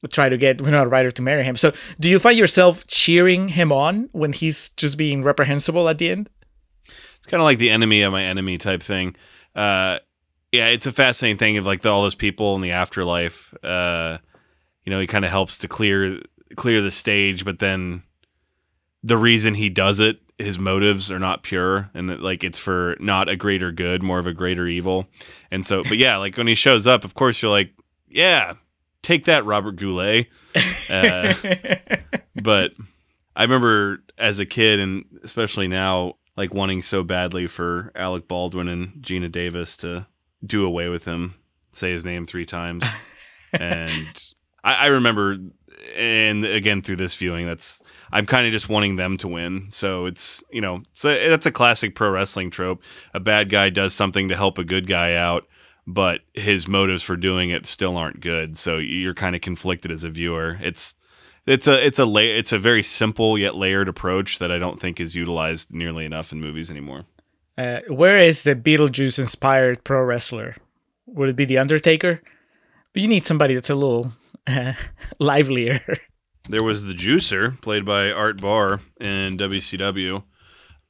[0.07, 1.56] try to get Winona Ryder to marry him.
[1.56, 6.10] So, do you find yourself cheering him on when he's just being reprehensible at the
[6.10, 6.30] end?
[7.18, 9.15] It's kind of like the enemy of my enemy type thing.
[9.56, 9.99] Uh,
[10.52, 13.53] yeah, it's a fascinating thing of like the, all those people in the afterlife.
[13.64, 14.19] Uh,
[14.84, 16.22] you know, he kind of helps to clear
[16.56, 18.03] clear the stage, but then
[19.03, 22.95] the reason he does it, his motives are not pure, and that like it's for
[22.99, 25.07] not a greater good, more of a greater evil.
[25.52, 27.72] And so, but yeah, like when he shows up, of course you're like,
[28.07, 28.53] yeah,
[29.06, 30.27] take that, Robert Goulet.
[30.90, 31.34] Uh,
[32.41, 32.72] but
[33.36, 38.68] I remember as a kid, and especially now, like wanting so badly for Alec Baldwin
[38.68, 40.07] and Geena Davis to
[40.45, 41.36] do away with him,
[41.72, 42.84] say his name three times,
[43.53, 44.34] and
[44.64, 45.38] I, I remember,
[45.95, 49.68] and again through this viewing, that's I'm kind of just wanting them to win.
[49.69, 52.82] So it's you know, so that's a classic pro wrestling trope.
[53.14, 55.48] A bad guy does something to help a good guy out.
[55.88, 60.03] But his motives for doing it still aren't good, so you're kind of conflicted as
[60.03, 60.57] a viewer.
[60.62, 60.95] It's
[61.45, 64.80] it's a it's a la- it's a very simple yet layered approach that I don't
[64.80, 67.06] think is utilized nearly enough in movies anymore.
[67.57, 70.56] Uh, where is the Beetlejuice inspired pro wrestler?
[71.06, 72.22] Would it be the Undertaker?
[72.91, 74.12] But you need somebody that's a little
[74.48, 74.74] uh,
[75.20, 75.82] livelier.
[76.49, 80.24] There was the Juicer, played by Art Barr in WCW.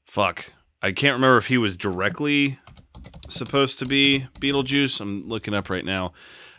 [0.06, 2.60] Fuck, I can't remember if he was directly
[3.28, 5.00] supposed to be Beetlejuice.
[5.02, 6.14] I'm looking up right now.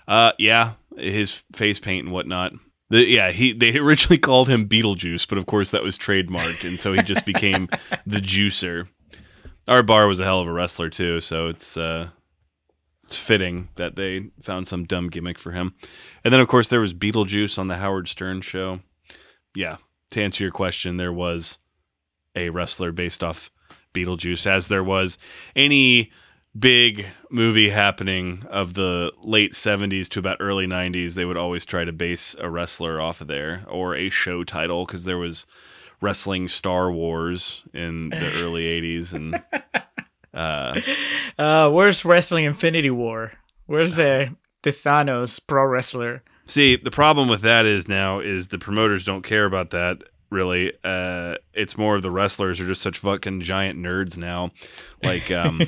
[0.08, 2.52] Uh, yeah, his face paint and whatnot.
[2.90, 6.78] The, yeah, he they originally called him Beetlejuice, but of course that was trademarked, and
[6.78, 7.68] so he just became
[8.06, 8.88] the Juicer.
[9.68, 12.10] Art Barr was a hell of a wrestler too, so it's uh,
[13.04, 15.74] it's fitting that they found some dumb gimmick for him.
[16.24, 18.80] And then of course there was Beetlejuice on the Howard Stern show.
[19.54, 19.78] Yeah,
[20.10, 21.58] to answer your question, there was
[22.36, 23.50] a wrestler based off
[23.94, 25.18] Beetlejuice, as there was
[25.56, 26.12] any
[26.58, 31.84] big movie happening of the late 70s to about early 90s they would always try
[31.84, 35.44] to base a wrestler off of there or a show title because there was
[36.00, 39.42] wrestling star wars in the early 80s and
[40.34, 40.80] uh,
[41.38, 43.32] Uh, where's Wrestling Infinity War?
[43.66, 46.22] Where's the, the Thanos pro wrestler?
[46.48, 50.72] see the problem with that is now is the promoters don't care about that really
[50.82, 54.50] uh it's more of the wrestlers are just such fucking giant nerds now
[55.02, 55.60] like um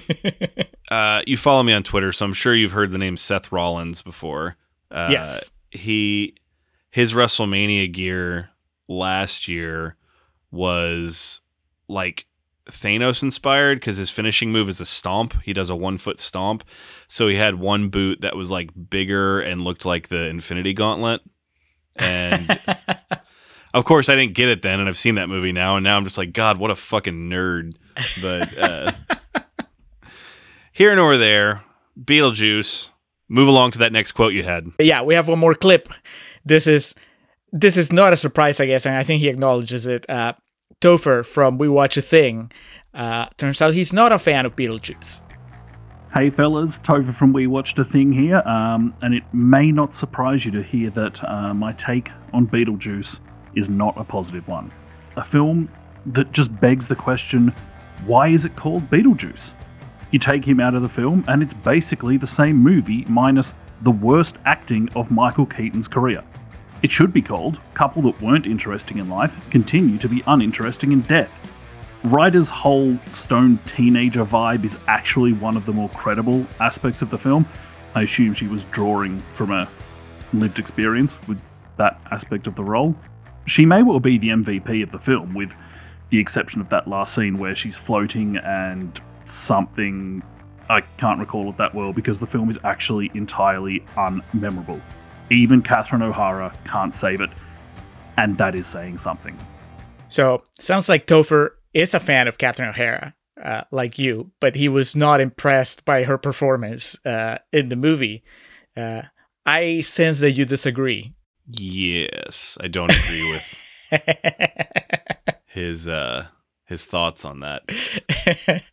[0.90, 4.02] uh you follow me on twitter so i'm sure you've heard the name seth rollins
[4.02, 4.56] before
[4.90, 5.52] uh Yes.
[5.70, 6.34] he
[6.90, 8.50] his wrestlemania gear
[8.88, 9.94] last year
[10.50, 11.40] was
[11.88, 12.26] like
[12.70, 15.34] Thanos inspired because his finishing move is a stomp.
[15.42, 16.64] He does a one foot stomp.
[17.06, 21.22] So he had one boot that was like bigger and looked like the Infinity Gauntlet.
[21.96, 22.46] And
[23.74, 24.80] of course, I didn't get it then.
[24.80, 25.76] And I've seen that movie now.
[25.76, 27.74] And now I'm just like, God, what a fucking nerd.
[28.22, 28.92] But uh,
[30.72, 31.62] here nor there,
[32.00, 32.90] Beetlejuice.
[33.30, 34.68] Move along to that next quote you had.
[34.78, 35.90] yeah, we have one more clip.
[36.46, 36.94] This is
[37.52, 40.08] this is not a surprise, I guess, and I think he acknowledges it.
[40.08, 40.32] Uh,
[40.80, 42.50] Topher from We Watch a Thing
[42.94, 45.20] Uh, turns out he's not a fan of Beetlejuice.
[46.14, 50.46] Hey fellas, Topher from We Watched a Thing here, um, and it may not surprise
[50.46, 53.20] you to hear that uh, my take on Beetlejuice
[53.54, 54.72] is not a positive one.
[55.16, 55.70] A film
[56.06, 57.52] that just begs the question
[58.06, 59.54] why is it called Beetlejuice?
[60.10, 63.90] You take him out of the film, and it's basically the same movie minus the
[63.90, 66.24] worst acting of Michael Keaton's career.
[66.82, 71.00] It should be called Couple That Weren't Interesting in Life Continue to Be Uninteresting in
[71.02, 71.30] Death.
[72.04, 77.18] Ryder's whole stone teenager vibe is actually one of the more credible aspects of the
[77.18, 77.46] film.
[77.94, 79.68] I assume she was drawing from a
[80.32, 81.40] lived experience with
[81.76, 82.94] that aspect of the role.
[83.48, 85.54] She may well be the MVP of the film, with
[86.10, 90.22] the exception of that last scene where she's floating and something.
[90.70, 94.82] I can't recall it that well because the film is actually entirely unmemorable.
[95.30, 97.30] Even Catherine O'Hara can't save it,
[98.18, 99.36] and that is saying something.
[100.10, 104.68] So sounds like Topher is a fan of Catherine O'Hara, uh, like you, but he
[104.68, 108.22] was not impressed by her performance uh, in the movie.
[108.76, 109.02] Uh,
[109.46, 111.14] I sense that you disagree.
[111.48, 113.64] Yes, I don't agree with
[115.46, 116.26] his uh
[116.66, 117.62] his thoughts on that.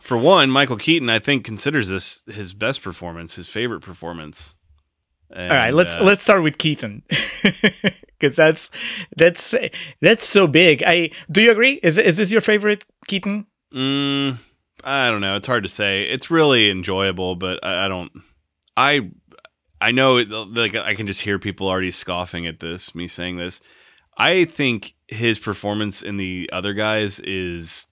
[0.01, 4.55] For one, Michael Keaton, I think, considers this his best performance, his favorite performance.
[5.31, 7.03] And, All right, let's uh, let's start with Keaton
[8.19, 8.69] because that's
[9.15, 9.55] that's
[10.01, 10.83] that's so big.
[10.85, 11.79] I do you agree?
[11.81, 13.47] Is is this your favorite Keaton?
[13.73, 14.37] Mm,
[14.83, 15.35] I don't know.
[15.35, 16.03] It's hard to say.
[16.03, 18.11] It's really enjoyable, but I, I don't.
[18.77, 19.09] I
[19.85, 22.95] I know like I can just hear people already scoffing at this.
[22.95, 23.61] Me saying this.
[24.17, 27.85] I think his performance in the other guys is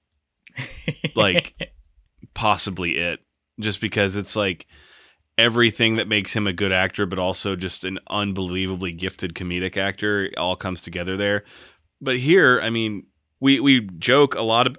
[1.15, 1.53] like
[2.33, 3.19] possibly it,
[3.59, 4.65] just because it's like
[5.37, 10.31] everything that makes him a good actor, but also just an unbelievably gifted comedic actor,
[10.35, 11.43] all comes together there.
[12.01, 13.05] But here, I mean,
[13.39, 14.77] we we joke a lot of,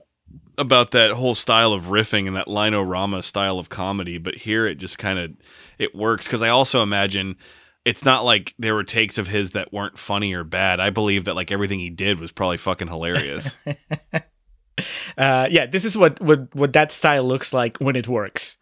[0.59, 4.77] about that whole style of riffing and that Lino-Rama style of comedy, but here it
[4.77, 5.33] just kind of
[5.79, 7.37] it works because I also imagine
[7.85, 10.81] it's not like there were takes of his that weren't funny or bad.
[10.81, 13.63] I believe that like everything he did was probably fucking hilarious.
[15.19, 18.57] uh, yeah, this is what, what what that style looks like when it works.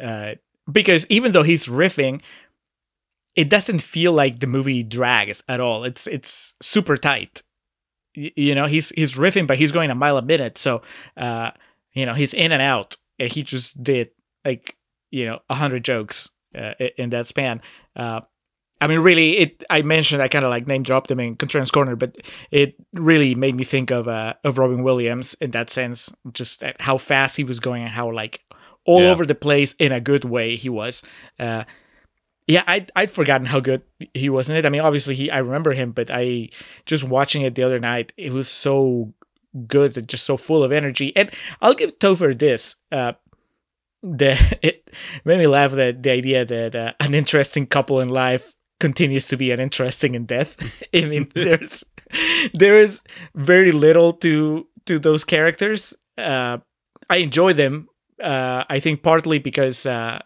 [0.00, 0.32] Uh,
[0.70, 2.20] because even though he's riffing,
[3.34, 5.84] it doesn't feel like the movie drags at all.
[5.84, 7.42] It's it's super tight.
[8.14, 10.58] You know, he's he's riffing, but he's going a mile a minute.
[10.58, 10.82] So,
[11.16, 11.52] uh,
[11.94, 12.96] you know, he's in and out.
[13.18, 14.10] And he just did
[14.44, 14.76] like
[15.10, 17.60] you know a hundred jokes uh, in that span.
[17.96, 18.20] Uh,
[18.80, 19.62] I mean, really, it.
[19.70, 22.16] I mentioned I kind of like name dropped him in Contrarian's Corner, but
[22.50, 26.98] it really made me think of uh, of Robin Williams in that sense, just how
[26.98, 28.40] fast he was going and how like
[28.84, 29.10] all Yeah.
[29.10, 31.02] over the place in a good way he was.
[31.38, 31.64] Uh,
[32.52, 34.66] yeah, I'd, I'd forgotten how good he was in it.
[34.66, 36.50] I mean, obviously he I remember him, but I
[36.84, 39.14] just watching it the other night, it was so
[39.66, 41.16] good and just so full of energy.
[41.16, 41.30] And
[41.62, 42.76] I'll give Topher this.
[42.90, 43.12] Uh,
[44.02, 44.90] the it
[45.24, 49.36] made me laugh that the idea that uh, an interesting couple in life continues to
[49.36, 50.82] be uninteresting in death.
[50.94, 51.84] I mean, there's
[52.52, 53.00] there is
[53.34, 55.94] very little to to those characters.
[56.18, 56.58] Uh,
[57.08, 57.88] I enjoy them.
[58.20, 60.20] Uh, I think partly because uh,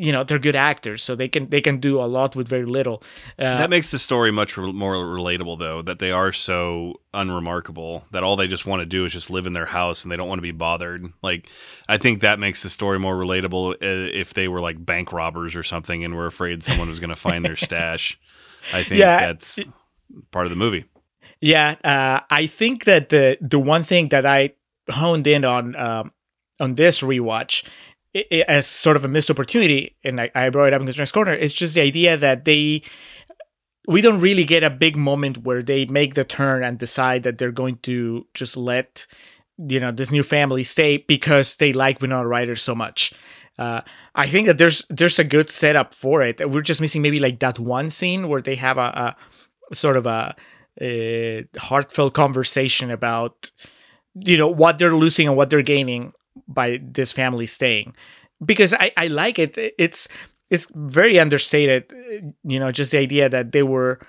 [0.00, 2.64] you know they're good actors, so they can they can do a lot with very
[2.64, 3.02] little.
[3.38, 8.04] Uh, that makes the story much re- more relatable, though, that they are so unremarkable
[8.12, 10.16] that all they just want to do is just live in their house and they
[10.16, 11.04] don't want to be bothered.
[11.22, 11.48] Like,
[11.88, 15.56] I think that makes the story more relatable uh, if they were like bank robbers
[15.56, 18.18] or something and were afraid someone was going to find their stash.
[18.72, 19.26] I think Yeah.
[19.26, 19.58] that's
[20.30, 20.84] part of the movie.
[21.40, 24.54] Yeah, uh, I think that the the one thing that I
[24.90, 26.12] honed in on um,
[26.60, 27.62] on this rewatch
[28.48, 31.12] as sort of a missed opportunity, and I, I brought it up in the next
[31.12, 32.82] corner, it's just the idea that they
[33.86, 37.38] we don't really get a big moment where they make the turn and decide that
[37.38, 39.06] they're going to just let
[39.56, 43.12] you know this new family stay because they like Winona Ryder so much.
[43.58, 43.80] Uh,
[44.14, 46.48] I think that there's there's a good setup for it.
[46.48, 49.16] We're just missing maybe like that one scene where they have a,
[49.70, 50.36] a sort of a,
[50.80, 53.50] a heartfelt conversation about
[54.14, 56.12] you know what they're losing and what they're gaining
[56.46, 57.94] by this family staying.
[58.44, 59.56] Because I, I like it.
[59.78, 60.08] It's
[60.50, 61.84] it's very understated
[62.42, 64.00] you know just the idea that they were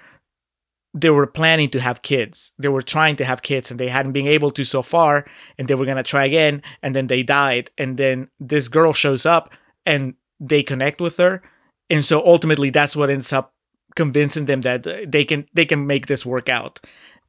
[0.93, 2.51] they were planning to have kids.
[2.57, 5.25] They were trying to have kids and they hadn't been able to so far
[5.57, 7.69] and they were going to try again and then they died.
[7.77, 9.51] And then this girl shows up
[9.85, 11.43] and they connect with her.
[11.89, 13.53] And so ultimately that's what ends up
[13.95, 16.79] convincing them that they can they can make this work out.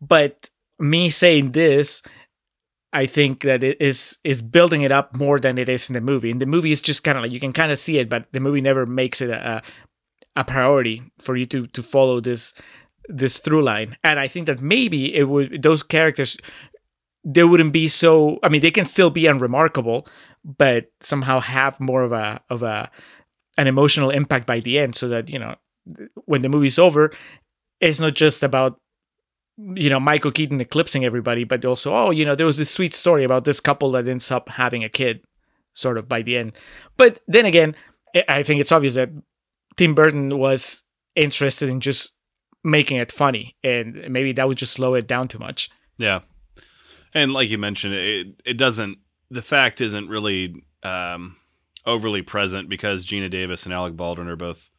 [0.01, 0.49] But
[0.79, 2.03] me saying this
[2.93, 6.01] I think that it is is building it up more than it is in the
[6.01, 6.31] movie.
[6.31, 8.27] In the movie, it's just kind of like you can kind of see it, but
[8.33, 9.63] the movie never makes it a
[10.37, 12.53] a priority for you to to follow this
[13.09, 13.97] this through line.
[14.03, 16.37] And I think that maybe it would those characters
[17.25, 18.39] they wouldn't be so.
[18.43, 20.07] I mean, they can still be unremarkable,
[20.45, 22.91] but somehow have more of a of a
[23.59, 25.57] an emotional impact by the end, so that you know
[26.25, 27.13] when the movie's over,
[27.81, 28.81] it's not just about
[29.75, 32.95] you know Michael Keaton eclipsing everybody, but also oh you know there was this sweet
[32.95, 35.23] story about this couple that ends up having a kid,
[35.73, 36.53] sort of by the end.
[36.97, 37.75] But then again,
[38.29, 39.11] I think it's obvious that
[39.77, 40.83] Tim Burton was
[41.15, 42.13] interested in just
[42.65, 45.71] making it funny, and maybe that would just slow it down too much.
[45.99, 46.21] Yeah,
[47.15, 48.99] and like you mentioned, it it doesn't.
[49.31, 51.37] The fact isn't really um,
[51.87, 54.71] overly present because Geena Davis and Alec Baldwin are both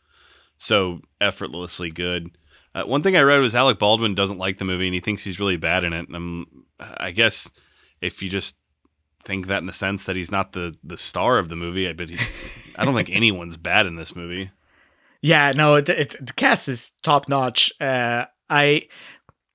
[0.58, 2.38] so effortlessly good.
[2.74, 5.24] Uh, one thing I read was Alec Baldwin doesn't like the movie and he thinks
[5.24, 6.08] he's really bad in it.
[6.08, 7.52] And I'm, I guess
[8.00, 8.56] if you just
[9.24, 12.10] think that in the sense that he's not the the star of the movie, but
[12.10, 12.18] he,
[12.78, 14.52] I don't think anyone's bad in this movie.
[15.22, 17.72] Yeah, no, it, it, the cast is top notch.
[17.80, 18.88] Uh, I,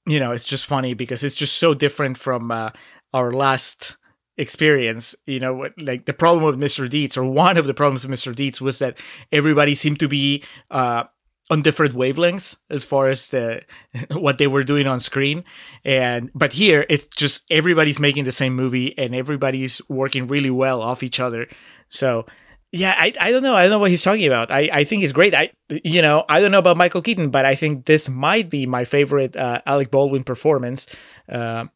[0.06, 2.70] you know, it's just funny because it's just so different from uh,
[3.12, 3.96] our last
[4.36, 5.16] experience.
[5.26, 6.88] You know, like the problem with Mr.
[6.88, 8.34] Deeds, or one of the problems with Mr.
[8.34, 8.96] Deeds, was that
[9.32, 11.04] everybody seemed to be uh,
[11.50, 13.62] on different wavelengths as far as the
[14.10, 15.44] what they were doing on screen.
[15.84, 20.82] And but here it's just everybody's making the same movie and everybody's working really well
[20.82, 21.46] off each other.
[21.88, 22.26] So
[22.72, 23.54] yeah i, I don't know.
[23.54, 24.50] I don't know what he's talking about.
[24.50, 25.34] I, I think he's great.
[25.34, 28.66] I you know i don't know about michael keaton but i think this might be
[28.66, 30.86] my favorite uh, alec baldwin performance.
[31.28, 31.66] Uh,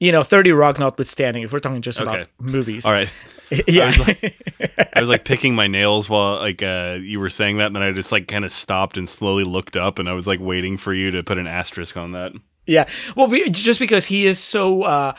[0.00, 2.10] you know 30 rock notwithstanding if we're talking just Okay.
[2.10, 3.08] about movies All right.
[3.68, 7.30] yeah I was like, I was like picking my nails while like uh, you were
[7.30, 10.08] saying that, and then I just like kind of stopped and slowly looked up, and
[10.08, 12.32] I was like waiting for you to put an asterisk on that.
[12.66, 12.88] Yeah.
[13.16, 15.12] Well, we, just because he is so uh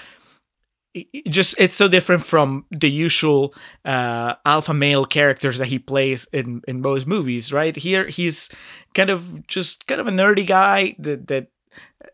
[1.29, 3.53] just it's so different from the usual
[3.85, 7.75] uh alpha male characters that he plays in in most movies, right?
[7.75, 8.49] Here he's
[8.93, 11.47] kind of just kind of a nerdy guy that that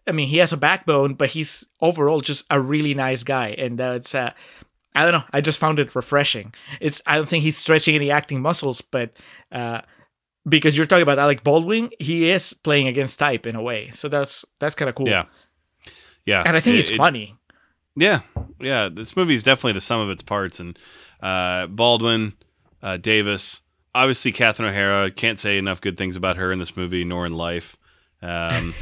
[0.08, 3.78] I mean, he has a backbone, but he's overall just a really nice guy and
[3.78, 4.32] that's uh
[4.96, 5.24] I don't know.
[5.32, 6.54] I just found it refreshing.
[6.82, 9.12] It's I don't think he's stretching any acting muscles, but
[9.52, 9.82] uh
[10.48, 13.92] because you're talking about Alec Baldwin, he is playing against type in a way.
[13.94, 15.08] So that's that's kind of cool.
[15.10, 15.26] Yeah,
[16.26, 17.36] yeah, And I think It- it's it- funny.
[18.00, 18.22] Yeah,
[18.62, 18.90] yeah.
[18.94, 20.78] This movie is definitely the sum of its parts, and
[21.22, 22.34] uh, Baldwin,
[22.84, 23.62] uh, Davis,
[23.96, 25.10] obviously Catherine O'Hara.
[25.10, 27.76] Can't say enough good things about her in this movie nor in life.
[28.22, 28.74] Um,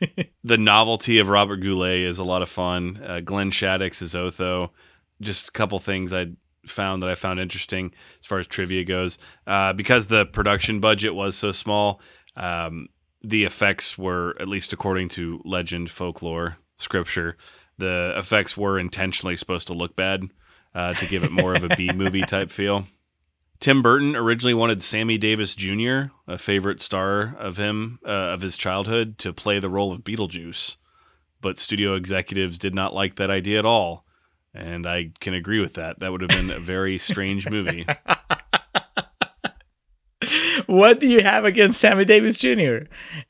[0.44, 3.02] the novelty of Robert Goulet is a lot of fun.
[3.04, 4.72] Uh, Glenn Shadix is Otho.
[5.20, 6.28] Just a couple things I
[6.66, 9.18] found that I found interesting as far as trivia goes.
[9.46, 12.00] Uh, because the production budget was so small,
[12.36, 12.88] um,
[13.22, 17.36] the effects were, at least according to legend, folklore, scripture,
[17.78, 20.22] the effects were intentionally supposed to look bad
[20.74, 22.86] uh, to give it more of a B movie type feel.
[23.60, 28.56] Tim Burton originally wanted Sammy Davis Jr., a favorite star of him uh, of his
[28.56, 30.76] childhood, to play the role of Beetlejuice,
[31.40, 34.04] but studio executives did not like that idea at all,
[34.52, 36.00] and I can agree with that.
[36.00, 37.86] That would have been a very strange movie.
[40.66, 42.48] what do you have against Sammy Davis Jr.?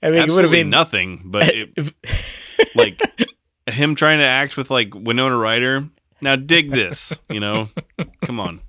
[0.03, 1.95] I mean, it would have been nothing, but it,
[2.75, 3.01] like
[3.67, 5.89] him trying to act with like Winona Ryder.
[6.21, 7.69] Now dig this, you know?
[8.23, 8.61] Come on.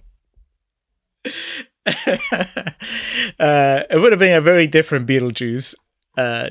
[1.85, 5.75] uh, it would have been a very different Beetlejuice.
[6.17, 6.49] Uh,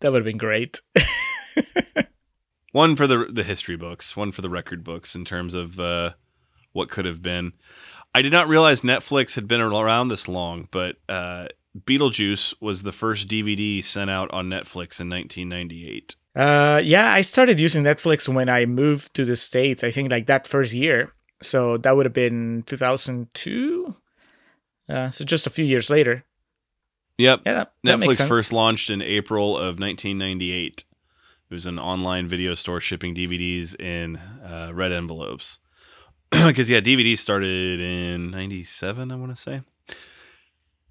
[0.00, 0.80] that would have been great.
[2.72, 6.12] One for the the history books, one for the record books in terms of uh,
[6.72, 7.52] what could have been.
[8.14, 11.48] I did not realize Netflix had been around this long, but uh,
[11.78, 16.16] Beetlejuice was the first DVD sent out on Netflix in 1998.
[16.34, 19.84] Uh, yeah, I started using Netflix when I moved to the States.
[19.84, 21.10] I think like that first year.
[21.42, 23.96] So that would have been 2002.
[24.88, 26.24] Uh, so just a few years later.
[27.18, 27.42] Yep.
[27.46, 30.84] Yeah, that, that Netflix first launched in April of 1998.
[31.50, 35.58] It was an online video store shipping DVDs in uh, red envelopes.
[36.32, 39.60] Because yeah, DVDs started in '97, I want to say.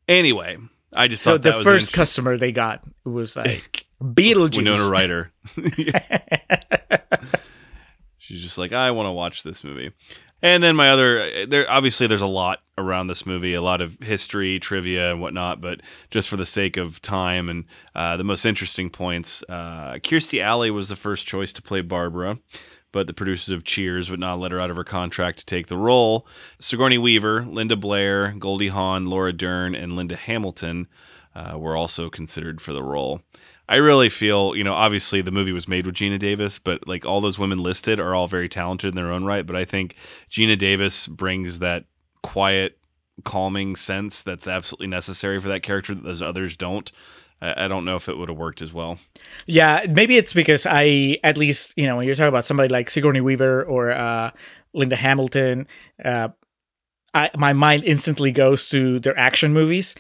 [0.08, 0.58] Anyway,
[0.94, 4.58] I just So thought the was first customer they got was like Beetlejuice.
[4.58, 5.32] Winona Ryder.
[8.20, 9.92] She's just like, I want to watch this movie.
[10.42, 14.00] And then my other, there obviously there's a lot around this movie, a lot of
[14.00, 15.62] history, trivia, and whatnot.
[15.62, 20.42] But just for the sake of time and uh, the most interesting points, uh, Kirstie
[20.42, 22.40] Alley was the first choice to play Barbara,
[22.92, 25.68] but the producers of Cheers would not let her out of her contract to take
[25.68, 26.26] the role.
[26.60, 30.88] Sigourney Weaver, Linda Blair, Goldie Hawn, Laura Dern, and Linda Hamilton
[31.36, 33.22] uh, were also considered for the role.
[33.72, 37.06] I really feel, you know, obviously the movie was made with Geena Davis, but like
[37.06, 39.48] all those women listed are all very talented in their own right.
[39.48, 39.96] But I think
[40.30, 41.86] Geena Davis brings that
[42.22, 42.78] quiet,
[43.24, 46.92] calming sense that's absolutely necessary for that character that those others don't.
[47.42, 49.00] I, don't know if it would have worked as well.
[49.46, 52.90] Yeah, maybe it's because I, at least, you know, when you're talking about somebody like
[52.90, 54.32] Sigourney Weaver or uh,
[54.74, 55.66] Linda Hamilton,
[56.04, 56.28] uh,
[57.14, 59.96] I, my mind instantly goes to their action movies.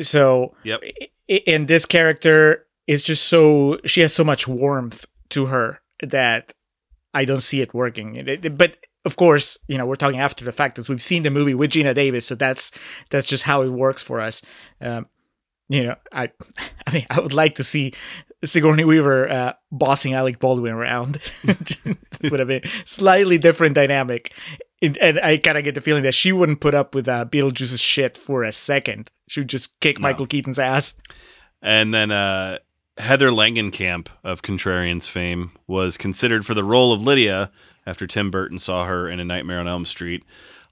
[0.00, 0.80] So, Yep.
[1.26, 6.52] in this character is just so she has so much warmth to her that
[7.14, 8.16] I don't see it working.
[8.16, 11.22] It- it- but of course, you know, we're talking after the fact that we've seen
[11.24, 12.70] the movie with Geena Davis, so that's
[13.10, 14.42] that's just how it works for us.
[14.80, 15.06] Um,
[15.68, 16.30] you know, I
[16.86, 17.92] I mean, I would like to see
[18.44, 21.20] Sigourney Weaver uh, bossing Alec Baldwin around.
[22.22, 24.32] would have been slightly different dynamic.
[24.80, 27.24] And, and I kind of get the feeling that she wouldn't put up with uh,
[27.24, 29.10] Beetlejuice's shit for a second.
[29.28, 30.02] She would just kick No.
[30.02, 30.94] Michael Keaton's ass.
[31.62, 32.58] And then uh,
[32.98, 37.50] Heather Langenkamp of Contrarians fame was considered for the role of Lydia
[37.86, 40.24] after Tim Burton saw her in A Nightmare on Elm Street.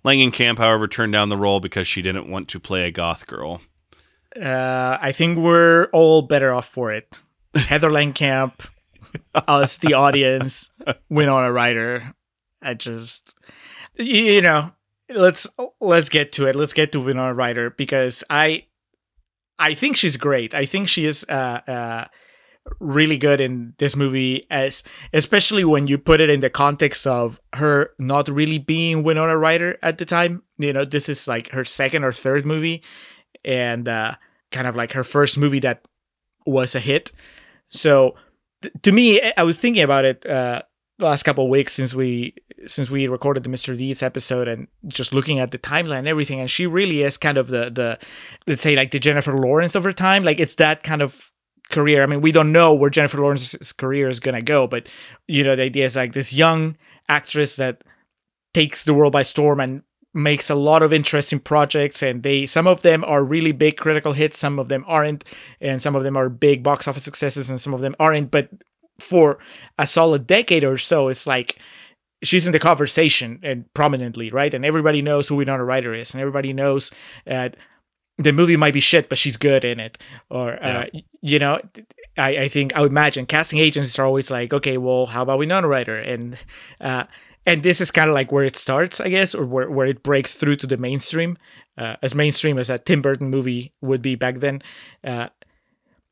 [0.05, 3.61] Langenkamp, however, turned down the role because she didn't want to play a goth girl.
[4.41, 7.19] Uh, I think we're all better off for it.
[7.55, 8.55] Heather Langenkamp,
[9.35, 10.71] us, the audience,
[11.09, 12.15] Winona Ryder.
[12.63, 13.35] I just,
[13.97, 14.73] you know,
[15.09, 15.47] let's
[15.81, 16.55] let's get to it.
[16.55, 18.67] Let's get to Winona Ryder because I,
[19.61, 20.55] I think she's great.
[20.55, 22.05] I think she is uh, uh,
[22.81, 24.83] really good in this movie, as
[25.13, 29.79] especially when you put it in the context of her not really being Winona Ryder
[29.83, 30.43] at the time.
[30.59, 32.83] You know, this is like her second or third movie
[33.45, 34.15] and uh,
[34.51, 35.83] kind of like her first movie that
[36.47, 37.13] was a hit.
[37.69, 38.15] So
[38.63, 40.63] th- to me, I- was thinking about it uh,
[41.01, 42.35] last couple weeks since we
[42.67, 43.77] since we recorded the Mr.
[43.77, 46.41] Deeds episode and just looking at the timeline and everything.
[46.41, 47.99] And she really is kind of the the
[48.47, 50.25] let's say like the Jennifer Lawrence of her time.
[50.25, 51.31] Like it's that kind of
[51.71, 52.03] career.
[52.03, 54.93] I mean, we don't know where Jennifer Lawrence's career is gonna go, but
[55.27, 56.77] you know, the idea is like this young
[57.09, 57.83] actress that
[58.55, 59.83] takes the world by storm and
[60.13, 64.13] makes a lot of interesting projects and they some of them are really big critical
[64.13, 65.25] hits some of them aren't
[65.61, 68.49] and some of them are big box office successes and some of them aren't but
[69.03, 69.39] for
[69.79, 71.59] a solid decade or so it's like
[72.23, 74.53] she's in the conversation and prominently right?
[74.53, 76.91] And everybody knows who Winona Ryder is and everybody knows
[77.27, 77.57] that
[78.19, 79.99] the movie might be shit but she's good in it.
[80.31, 80.87] Or uh,
[81.23, 81.61] you know
[82.19, 85.39] I, I think I would imagine casting agents are always like okay well how about
[85.39, 85.99] Winona Ryder?
[85.99, 86.37] And
[86.81, 87.05] uh,
[87.47, 90.03] and this is kind of like where it starts, I guess, or where, where it
[90.03, 91.39] breaks through to the mainstream,
[91.79, 94.63] uh, as mainstream as a Tim Burton movie would be back then.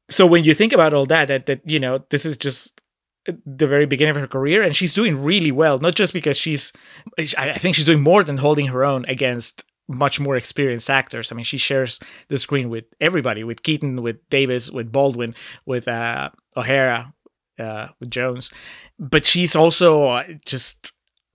[0.09, 2.81] Uh, so when you think about all that, that that you know, this is just
[3.27, 5.79] the very beginning of her career, and she's doing really well.
[5.79, 6.73] Not just because she's,
[7.19, 11.33] I I think she's doing more than holding her own against much more experienced actors.
[11.33, 11.99] I mean, she shares
[12.29, 17.15] the screen with everybody, with Keaton, with Davis, with Baldwin, with uh, O'Hara,
[17.59, 18.53] uh, with Jones,
[18.99, 20.93] but she's also uh, just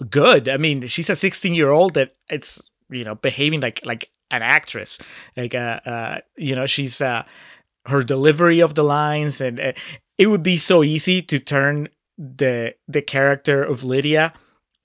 [0.10, 0.48] good.
[0.48, 4.42] I mean, she's a 16 year old that it's you know behaving like like an
[4.42, 4.98] actress.
[5.38, 7.24] Like uh, uh you know she's uh
[7.88, 9.74] her delivery of the lines and uh,
[10.18, 14.34] it would be so easy to turn the the character of Lydia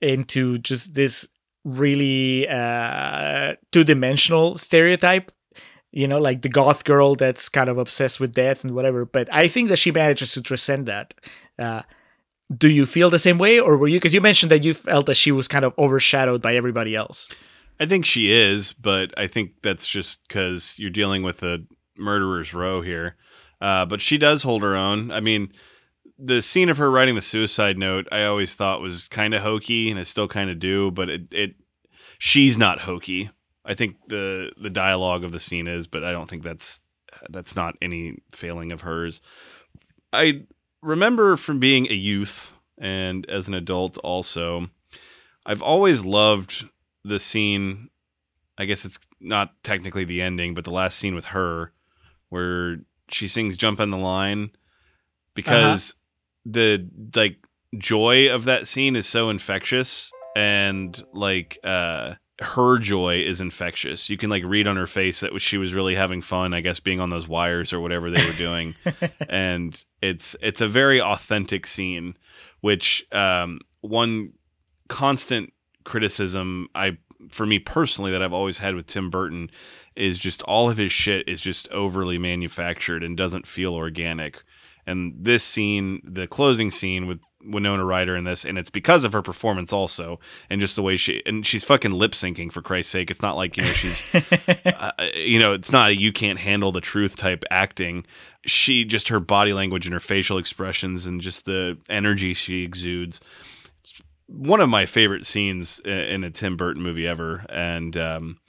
[0.01, 1.29] into just this
[1.65, 5.31] really uh two-dimensional stereotype
[5.91, 9.05] you know like the goth girl that's kind of obsessed with death and whatever.
[9.05, 11.13] But i think that she manages to transcend that.
[11.57, 11.83] Uh
[12.55, 15.05] do you feel the same way or were you because you mentioned that you felt
[15.05, 17.29] that she was kind of overshadowed by everybody else.
[17.79, 21.65] I think she is, but I think that's just because you're dealing with a
[21.99, 23.15] murderer's row here.
[23.61, 25.11] Uh, but she does hold her own.
[25.11, 25.51] I mean,
[26.17, 29.89] the scene of her writing the suicide note, I always thought was kind of hokey,
[29.89, 30.91] and I still kind of do.
[30.91, 31.55] But it, it,
[32.17, 33.29] she's not hokey.
[33.65, 36.81] I think the the dialogue of the scene is, but I don't think that's
[37.29, 39.21] that's not any failing of hers.
[40.11, 40.45] I
[40.81, 44.69] remember from being a youth and as an adult also,
[45.45, 46.67] I've always loved
[47.03, 47.89] the scene.
[48.57, 51.73] I guess it's not technically the ending, but the last scene with her
[52.29, 52.77] where
[53.09, 54.51] she sings "Jump on the Line"
[55.33, 55.95] because
[56.45, 57.37] the like
[57.77, 64.09] joy of that scene is so infectious and like uh her joy is infectious.
[64.09, 66.79] You can like read on her face that she was really having fun, I guess
[66.79, 68.75] being on those wires or whatever they were doing.
[69.29, 72.15] and it's it's a very authentic scene
[72.61, 74.33] which um one
[74.87, 75.53] constant
[75.83, 76.97] criticism I
[77.29, 79.49] for me personally that I've always had with Tim Burton
[79.95, 84.43] is just all of his shit is just overly manufactured and doesn't feel organic.
[84.85, 89.13] And this scene, the closing scene with Winona Ryder in this, and it's because of
[89.13, 90.19] her performance also,
[90.49, 93.11] and just the way she and she's fucking lip syncing for Christ's sake.
[93.11, 94.03] It's not like you know she's,
[94.65, 98.05] uh, you know, it's not a you can't handle the truth type acting.
[98.45, 103.21] She just her body language and her facial expressions and just the energy she exudes.
[104.31, 108.39] One of my favorite scenes in a Tim Burton movie ever, and um,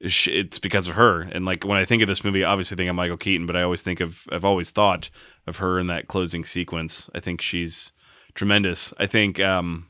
[0.00, 1.22] it's because of her.
[1.22, 3.56] And like when I think of this movie, I obviously think of Michael Keaton, but
[3.56, 5.10] I always think of I've always thought
[5.46, 7.10] of her in that closing sequence.
[7.14, 7.92] I think she's
[8.34, 8.94] tremendous.
[8.98, 9.88] I think um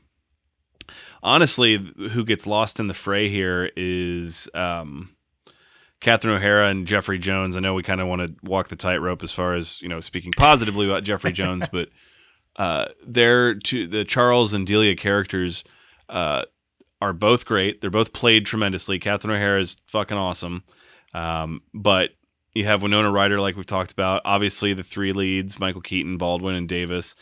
[1.23, 5.15] honestly who gets lost in the fray here is um
[6.01, 7.55] Catherine O'Hara and Jeffrey Jones.
[7.55, 9.99] I know we kind of want to walk the tightrope as far as, you know,
[9.99, 11.89] speaking positively about Jeffrey Jones, but
[12.61, 15.63] uh they're to the Charles and Delia characters
[16.09, 16.43] uh
[17.01, 17.81] are both great.
[17.81, 18.99] They're both played tremendously.
[18.99, 20.63] Catherine O'Hara is fucking awesome.
[21.13, 22.11] Um, but
[22.53, 24.21] you have Winona Ryder, like we've talked about.
[24.23, 27.15] Obviously, the three leads: Michael Keaton, Baldwin, and Davis.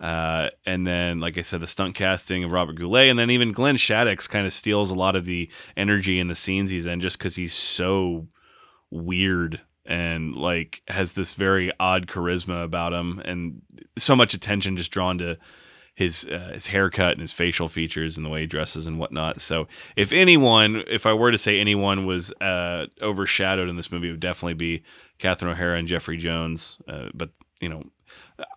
[0.00, 3.52] Uh, and then, like I said, the stunt casting of Robert Goulet, and then even
[3.52, 7.00] Glenn Shadix kind of steals a lot of the energy in the scenes he's in,
[7.00, 8.28] just because he's so
[8.90, 13.62] weird and like has this very odd charisma about him, and
[13.98, 15.38] so much attention just drawn to
[15.94, 19.40] his uh, his haircut and his facial features and the way he dresses and whatnot.
[19.40, 24.08] So, if anyone, if I were to say anyone was uh, overshadowed in this movie,
[24.08, 24.82] it would definitely be
[25.18, 26.78] Catherine O'Hara and Jeffrey Jones.
[26.88, 27.30] Uh, but
[27.60, 27.84] you know,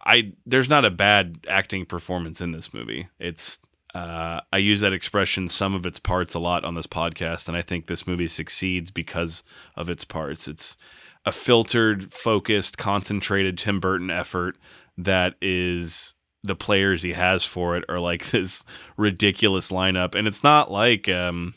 [0.04, 3.08] I there's not a bad acting performance in this movie.
[3.20, 3.60] It's
[3.94, 7.56] uh, I use that expression "some of its parts" a lot on this podcast, and
[7.56, 9.44] I think this movie succeeds because
[9.76, 10.48] of its parts.
[10.48, 10.76] It's
[11.28, 14.56] a filtered, focused, concentrated Tim Burton effort
[14.98, 18.64] that is the players he has for it are like this
[18.96, 20.16] ridiculous lineup.
[20.16, 21.54] And it's not like um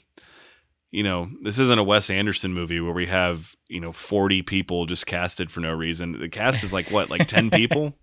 [0.90, 4.86] you know this isn't a Wes Anderson movie where we have you know 40 people
[4.86, 6.18] just casted for no reason.
[6.18, 7.94] The cast is like what like 10 people?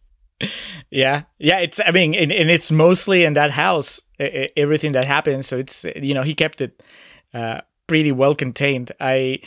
[0.89, 1.23] Yeah.
[1.37, 5.47] Yeah it's i mean and, and it's mostly in that house everything that happens.
[5.47, 6.81] So it's you know he kept it
[7.33, 8.93] uh pretty well contained.
[9.01, 9.39] I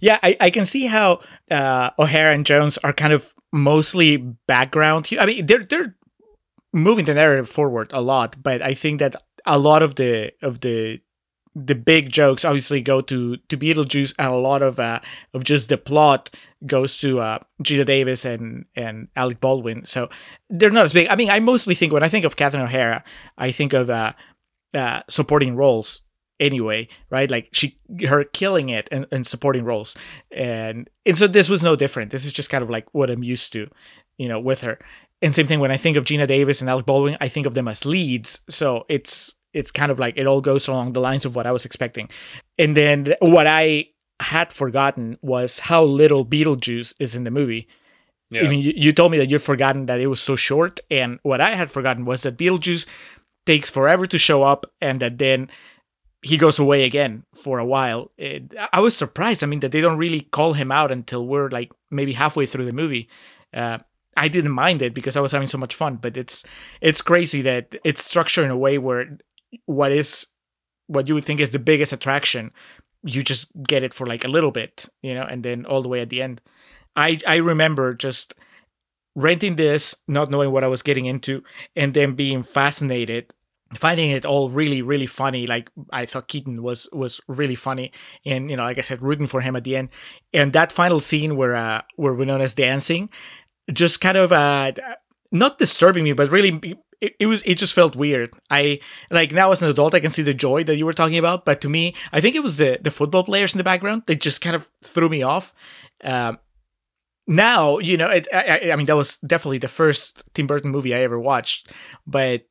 [0.00, 5.08] yeah i, I can see how uh o'hara and jones are kind of mostly background
[5.18, 5.96] i mean they're they're
[6.76, 10.60] moving the narrative forward a lot, but I think that a lot of the of
[10.60, 11.00] the
[11.54, 15.00] the big jokes obviously go to to Beetlejuice, and a lot of uh,
[15.32, 16.30] of just the plot
[16.66, 19.86] goes to uh, Geena Davis and and Alec Baldwin.
[19.86, 20.10] So
[20.50, 21.08] they're not as big.
[21.08, 23.02] I mean, I mostly think when I think of Catherine O'Hara,
[23.38, 24.12] I think of uh,
[24.74, 26.02] uh, supporting roles
[26.40, 27.30] anyway, right?
[27.30, 29.96] Like she her killing it and, and supporting roles,
[30.30, 32.10] and and so this was no different.
[32.10, 33.68] This is just kind of like what I'm used to,
[34.18, 34.78] you know, with her
[35.22, 37.54] and same thing when I think of Geena Davis and Alec Baldwin, I think of
[37.54, 38.40] them as leads.
[38.48, 41.52] So it's it's kind of like it all goes along the lines of what I
[41.52, 42.10] was expecting.
[42.58, 43.88] And then what I
[44.20, 47.66] had forgotten was how little Beetlejuice is in the movie.
[48.30, 48.42] Yeah.
[48.42, 51.20] I mean, you, you told me that you'd forgotten that it was so short, and
[51.22, 52.84] what I had forgotten was that Beetlejuice
[53.46, 55.48] takes forever to show up, and that then
[56.22, 58.10] he goes away again for a while.
[58.16, 59.44] It, I was surprised.
[59.44, 62.66] I mean, that they don't really call him out until we're like maybe halfway through
[62.66, 63.08] the movie.
[63.54, 63.78] Uh,
[64.16, 65.96] I didn't mind it because I was having so much fun.
[65.96, 66.42] But it's
[66.80, 69.18] it's crazy that it's structured in a way where
[69.66, 70.26] what is
[70.86, 72.50] what you would think is the biggest attraction,
[73.02, 75.88] you just get it for like a little bit, you know, and then all the
[75.88, 76.40] way at the end.
[76.94, 78.34] I I remember just
[79.14, 81.42] renting this, not knowing what I was getting into,
[81.74, 83.32] and then being fascinated
[83.74, 87.90] finding it all really really funny like i thought keaton was was really funny
[88.24, 89.88] and you know like i said rooting for him at the end
[90.32, 93.10] and that final scene where uh where winona's dancing
[93.72, 94.70] just kind of uh
[95.32, 98.32] not disturbing me, but really it, it, was it just felt weird.
[98.50, 98.80] I
[99.10, 101.44] like now as an adult I can see the joy that you were talking about,
[101.44, 104.20] but to me I think it was the the football players in the background that
[104.20, 105.52] just kind of threw me off.
[106.02, 106.38] Um,
[107.26, 110.94] now you know it, I, I mean that was definitely the first Tim Burton movie
[110.94, 111.72] I ever watched,
[112.06, 112.42] but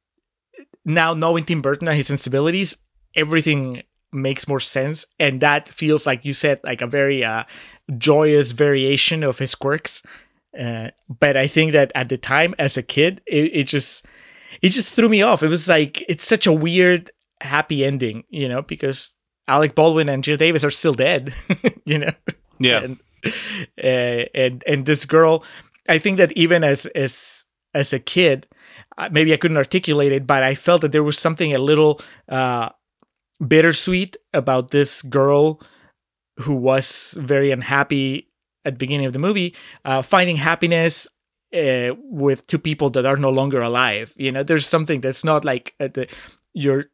[0.85, 2.77] now knowing Tim Burton and his sensibilities,
[3.15, 3.83] everything
[4.13, 7.43] makes more sense, and that feels like you said like a very uh,
[7.97, 10.01] joyous variation of his quirks.
[10.57, 14.05] Uh, but I think that at the time, as a kid, it, it just
[14.61, 15.43] it just threw me off.
[15.43, 19.11] It was like it's such a weird happy ending, you know, because
[19.47, 21.33] Alec Baldwin and Geena Davis are still dead,
[21.85, 22.11] you know.
[22.59, 22.83] Yeah.
[22.83, 22.99] And,
[23.83, 25.43] uh, and and this girl,
[25.89, 28.47] I think that even as as as a kid,
[29.11, 32.69] maybe I couldn't articulate it, but I felt that there was something a little uh,
[33.45, 35.61] bittersweet about this girl
[36.39, 38.29] who was very unhappy
[38.65, 39.55] at the beginning of the movie,
[39.85, 41.07] uh, finding happiness
[41.53, 44.13] uh, with two people that are no longer alive.
[44.17, 46.07] You know, there's something that's not like uh, the
[46.53, 46.85] your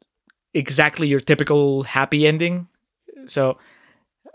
[0.53, 2.67] exactly your typical happy ending.
[3.25, 3.57] So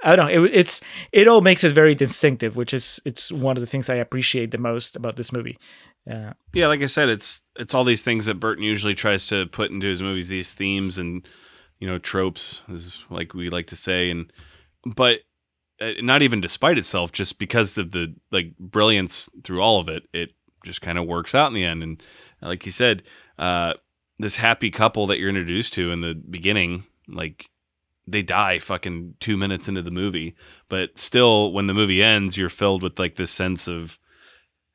[0.03, 0.45] I don't know.
[0.45, 0.81] It, it's
[1.13, 4.51] it all makes it very distinctive, which is it's one of the things I appreciate
[4.51, 5.59] the most about this movie.
[6.09, 9.47] Uh, yeah, like I said, it's it's all these things that Burton usually tries to
[9.47, 11.27] put into his movies, these themes and
[11.81, 14.33] you know tropes, is like we like to say, and
[14.85, 15.21] but
[15.81, 20.05] uh, not even despite itself, just because of the like brilliance through all of it,
[20.13, 20.31] it
[20.65, 21.83] just kind of works out in the end.
[21.83, 22.03] And
[22.41, 23.03] like you said,
[23.39, 23.75] uh,
[24.19, 27.47] this happy couple that you're introduced to in the beginning, like
[28.07, 30.37] they die fucking two minutes into the movie,
[30.69, 33.99] but still, when the movie ends, you're filled with like this sense of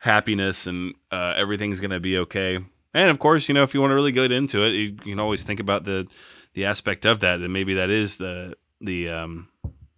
[0.02, 2.60] happiness and uh, everything's gonna be okay.
[2.94, 5.19] And of course, you know, if you want to really get into it, you can
[5.19, 6.07] always think about the
[6.53, 9.48] the aspect of that, and maybe that is the the um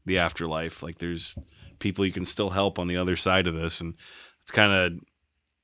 [0.06, 0.84] the afterlife.
[0.84, 1.38] Like there's
[1.80, 3.96] people you can still help on the other side of this, and
[4.42, 5.00] it's kind of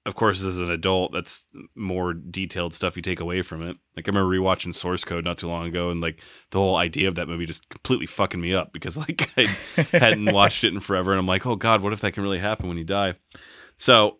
[0.06, 1.46] of course, as an adult, that's
[1.76, 3.78] more detailed stuff you take away from it.
[3.96, 6.22] Like I remember rewatching Source Code not too long ago, and like
[6.52, 9.44] the whole idea of that movie just completely fucking me up because like I
[9.92, 12.40] hadn't watched it in forever, and I'm like, oh god, what if that can really
[12.40, 13.16] happen when you die?
[13.78, 14.19] So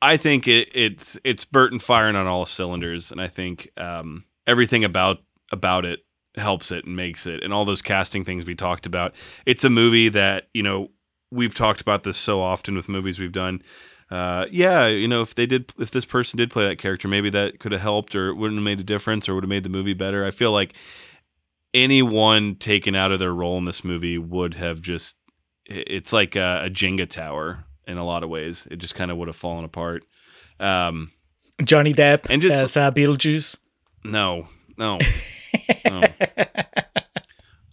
[0.00, 4.84] I think it, it's it's Burton firing on all cylinders, and I think um, everything
[4.84, 5.18] about
[5.52, 6.00] about it
[6.36, 9.12] helps it and makes it, and all those casting things we talked about.
[9.46, 10.88] It's a movie that you know
[11.30, 13.62] we've talked about this so often with movies we've done
[14.10, 17.28] uh, yeah, you know, if they did, if this person did play that character, maybe
[17.30, 19.68] that could have helped, or wouldn't have made a difference, or would have made the
[19.68, 20.24] movie better.
[20.24, 20.74] I feel like
[21.74, 25.18] anyone taken out of their role in this movie would have just,
[25.66, 28.68] it's like a, a Jenga tower in a lot of ways.
[28.70, 30.04] It just kind of would have fallen apart.
[30.60, 31.10] Um,
[31.64, 33.58] Johnny Depp and just as uh, Beetlejuice.
[34.04, 34.98] No, no,
[35.84, 36.02] no.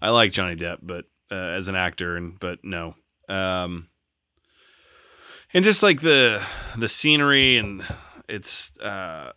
[0.02, 2.96] I like Johnny Depp, but uh, as an actor, and but no.
[3.30, 3.90] Um,
[5.56, 6.44] and just like the
[6.78, 7.84] the scenery and
[8.28, 9.32] it's uh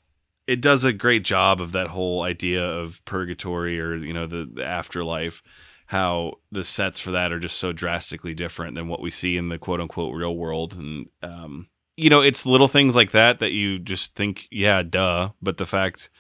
[0.47, 4.49] it does a great job of that whole idea of purgatory or you know the,
[4.53, 5.43] the afterlife
[5.89, 9.49] how the sets for that are just so drastically different than what we see in
[9.49, 13.53] the quote unquote real world and um you know it's little things like that that
[13.53, 16.11] you just think yeah duh but the fact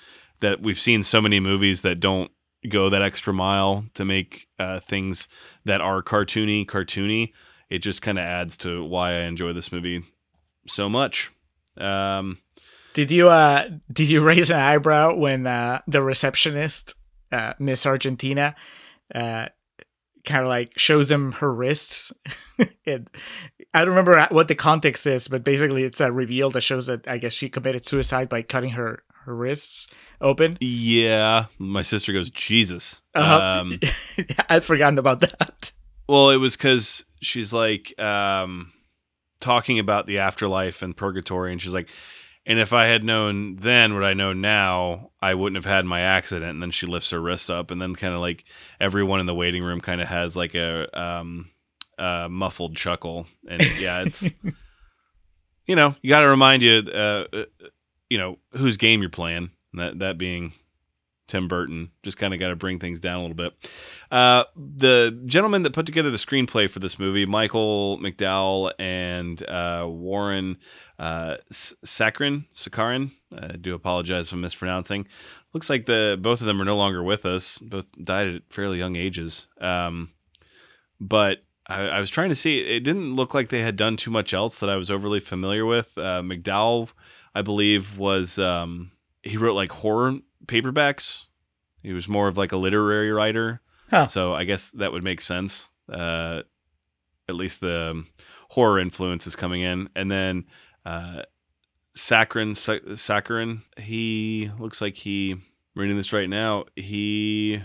[0.40, 2.31] that we've seen so many movies that don't
[2.69, 5.28] go that extra mile to make uh, things
[5.65, 7.32] that are cartoony cartoony
[7.70, 10.03] it just kind of adds to why I enjoy this movie
[10.66, 11.31] so much.
[11.77, 12.39] Um,
[12.95, 16.95] did you uh did you raise an eyebrow when uh, the receptionist,
[17.31, 18.57] uh, Miss Argentina,
[19.15, 19.47] uh,
[20.28, 22.12] kind of like shows them her wrists?
[22.86, 23.09] and
[23.74, 27.09] I don't remember what the context is, but basically it's a reveal that shows that
[27.09, 29.88] I guess she committed suicide by cutting her her wrists
[30.20, 30.59] open.
[30.60, 33.02] Yeah, my sister goes Jesus.
[33.14, 33.60] Uh-huh.
[33.60, 33.80] Um,
[34.48, 35.72] I'd forgotten about that.
[36.09, 38.72] Well, it was because she's like um,
[39.40, 41.88] talking about the afterlife and purgatory, and she's like,
[42.49, 46.01] and if I had known then what I know now, I wouldn't have had my
[46.01, 46.51] accident.
[46.51, 48.47] And then she lifts her wrists up, and then kind of like
[48.81, 51.51] everyone in the waiting room kind of has like a um,
[51.99, 54.23] muffled chuckle, and yeah, it's
[55.66, 57.45] you know you got to remind you, uh, uh,
[58.09, 59.51] you know whose game you're playing.
[59.75, 60.55] That that being
[61.28, 61.90] Tim Burton.
[62.02, 63.52] Just kind of got to bring things down a little bit.
[64.10, 69.86] Uh, the gentleman that put together the screenplay for this movie, Michael McDowell and uh,
[69.86, 70.56] Warren
[70.98, 75.06] uh, Sakharin, Sakharin, I do apologize for mispronouncing.
[75.52, 77.59] Looks like the both of them are no longer with us.
[77.59, 79.46] Both died at fairly young ages.
[79.60, 80.10] Um,
[81.00, 82.60] but I, I, was trying to see.
[82.60, 85.64] It didn't look like they had done too much else that I was overly familiar
[85.64, 85.96] with.
[85.96, 86.88] Uh, McDowell,
[87.34, 88.90] I believe, was um,
[89.22, 90.18] he wrote like horror
[90.49, 91.27] paperbacks.
[91.83, 93.61] He was more of like a literary writer.
[93.91, 94.07] Huh.
[94.07, 95.70] So I guess that would make sense.
[95.91, 96.43] Uh,
[97.29, 98.09] at least the um,
[98.51, 99.89] horror influence is coming in.
[99.95, 100.47] And then
[100.85, 101.23] uh,
[101.97, 105.37] Sakharin, Sakharin, he looks like he,
[105.75, 107.62] reading this right now, he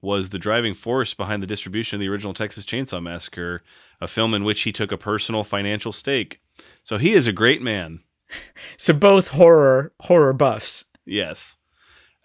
[0.00, 3.62] was the driving force behind the distribution of the original Texas Chainsaw Massacre,
[4.00, 6.40] a film in which he took a personal financial stake.
[6.84, 8.00] So he is a great man.
[8.76, 10.84] so both horror horror buffs.
[11.04, 11.57] Yes.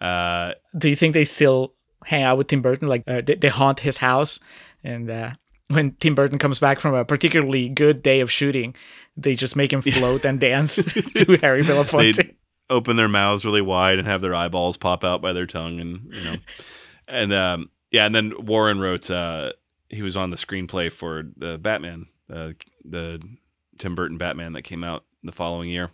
[0.04, 1.72] Uh, Do you think they still
[2.04, 2.88] hang out with Tim Burton?
[2.88, 4.38] Like uh, they, they, haunt his house,
[4.82, 5.30] and uh,
[5.68, 8.76] when Tim Burton comes back from a particularly good day of shooting,
[9.16, 12.16] they just make him float and dance to Harry Belafonte.
[12.16, 12.36] They
[12.68, 16.14] open their mouths really wide and have their eyeballs pop out by their tongue, and
[16.14, 16.36] you know,
[17.08, 19.10] and um, yeah, and then Warren wrote.
[19.10, 19.52] Uh,
[19.88, 22.50] he was on the screenplay for the Batman, uh,
[22.84, 23.22] the
[23.78, 25.92] Tim Burton Batman that came out the following year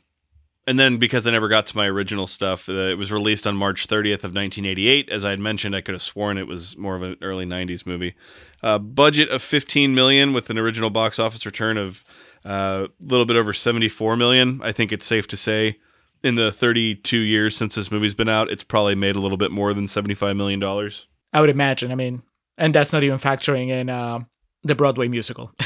[0.67, 3.57] and then because I never got to my original stuff, uh, it was released on
[3.57, 5.09] March 30th of 1988.
[5.09, 7.87] As I had mentioned, I could have sworn it was more of an early 90s
[7.87, 8.15] movie.
[8.63, 12.05] Uh, budget of 15 million with an original box office return of
[12.45, 14.61] a uh, little bit over 74 million.
[14.63, 15.79] I think it's safe to say
[16.23, 19.51] in the 32 years since this movie's been out, it's probably made a little bit
[19.51, 21.07] more than 75 million dollars.
[21.33, 21.93] I would imagine.
[21.93, 22.23] I mean,
[22.59, 24.21] and that's not even factoring in uh,
[24.63, 25.53] the Broadway musical.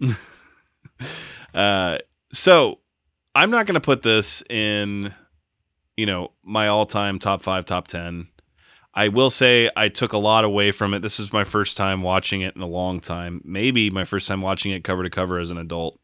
[1.54, 1.98] Uh,
[2.32, 2.80] so
[3.36, 5.12] I'm not going to put this in,
[5.94, 8.28] you know, my all time top five, top 10.
[8.94, 11.00] I will say I took a lot away from it.
[11.00, 13.42] This is my first time watching it in a long time.
[13.44, 16.00] Maybe my first time watching it cover to cover as an adult.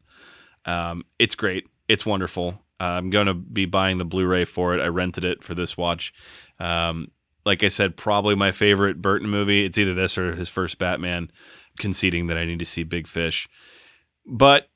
[0.65, 1.65] Um, it's great.
[1.87, 2.61] It's wonderful.
[2.79, 4.81] Uh, I'm going to be buying the Blu ray for it.
[4.81, 6.13] I rented it for this watch.
[6.59, 7.09] Um,
[7.47, 9.65] like I said, probably my favorite Burton movie.
[9.65, 11.31] It's either this or his first Batman.
[11.79, 13.49] Conceding that I need to see Big Fish,
[14.27, 14.69] but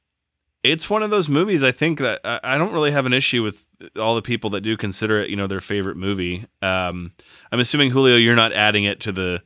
[0.68, 1.64] it's one of those movies.
[1.64, 3.66] I think that I, don't really have an issue with
[3.98, 6.46] all the people that do consider it, you know, their favorite movie.
[6.62, 7.14] Um,
[7.52, 9.42] I'm assuming Julio, you're not adding it to the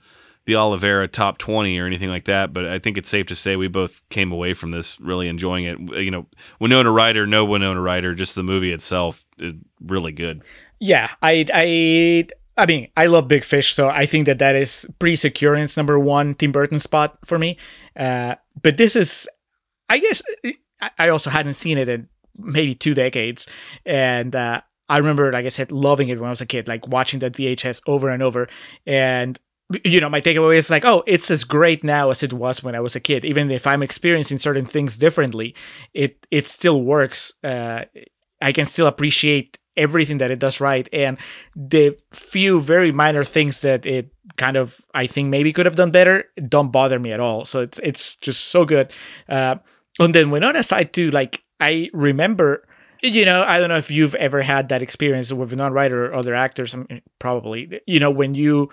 [0.46, 3.56] the Oliveira top 20 or anything like that, but I think it's safe to say
[3.56, 5.80] we both came away from this really enjoying it.
[6.02, 6.26] You know,
[6.60, 10.42] Winona Ryder, no Winona Ryder, just the movie itself is really good.
[10.80, 12.28] Yeah, I I
[12.58, 15.62] I mean, I love Big Fish, so I think that that is pretty secure in
[15.62, 17.58] its number one Tim Burton spot for me.
[17.96, 19.30] Uh, but this is,
[19.90, 20.24] I guess,
[20.98, 23.48] I also hadn't seen it in maybe two decades,
[23.86, 26.88] and uh, I remember, like I said, loving it when I was a kid, like
[26.88, 28.48] watching that VHS over and over,
[28.86, 29.40] and
[29.84, 32.76] you know, my takeaway is like, oh, it's as great now as it was when
[32.76, 33.24] I was a kid.
[33.26, 35.56] Even if I'm experiencing certain things differently,
[35.94, 37.34] it it still works.
[37.44, 37.86] Uh,
[38.42, 41.18] I can still appreciate everything that it does right, and
[41.56, 45.92] the few very minor things that it kind of I think maybe could have done
[45.92, 47.46] better don't bother me at all.
[47.46, 48.92] So it's it's just so good.
[49.30, 49.58] Uh,
[50.06, 52.66] and then Winona side too, like I remember
[53.04, 56.14] you know, I don't know if you've ever had that experience with Winona Ryder or
[56.14, 56.76] other actors.
[56.76, 58.70] I mean, probably, you know, when you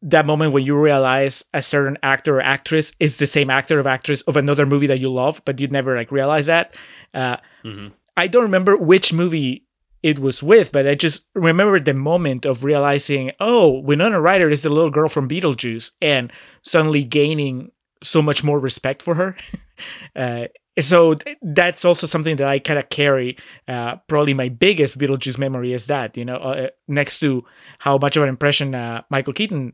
[0.00, 3.86] that moment when you realize a certain actor or actress is the same actor or
[3.86, 6.74] actress of another movie that you love, but you'd never like realize that.
[7.12, 7.88] Uh, mm-hmm.
[8.16, 9.66] I don't remember which movie
[10.02, 14.62] it was with, but I just remember the moment of realizing, oh, Winona Ryder is
[14.62, 16.30] the little girl from Beetlejuice, and
[16.62, 17.70] suddenly gaining
[18.04, 19.36] so much more respect for her.
[20.16, 20.46] uh,
[20.80, 23.36] so that's also something that I kind of carry.
[23.68, 27.44] Uh, probably my biggest Beetlejuice memory is that you know, uh, next to
[27.78, 29.72] how much of an impression uh, Michael Keaton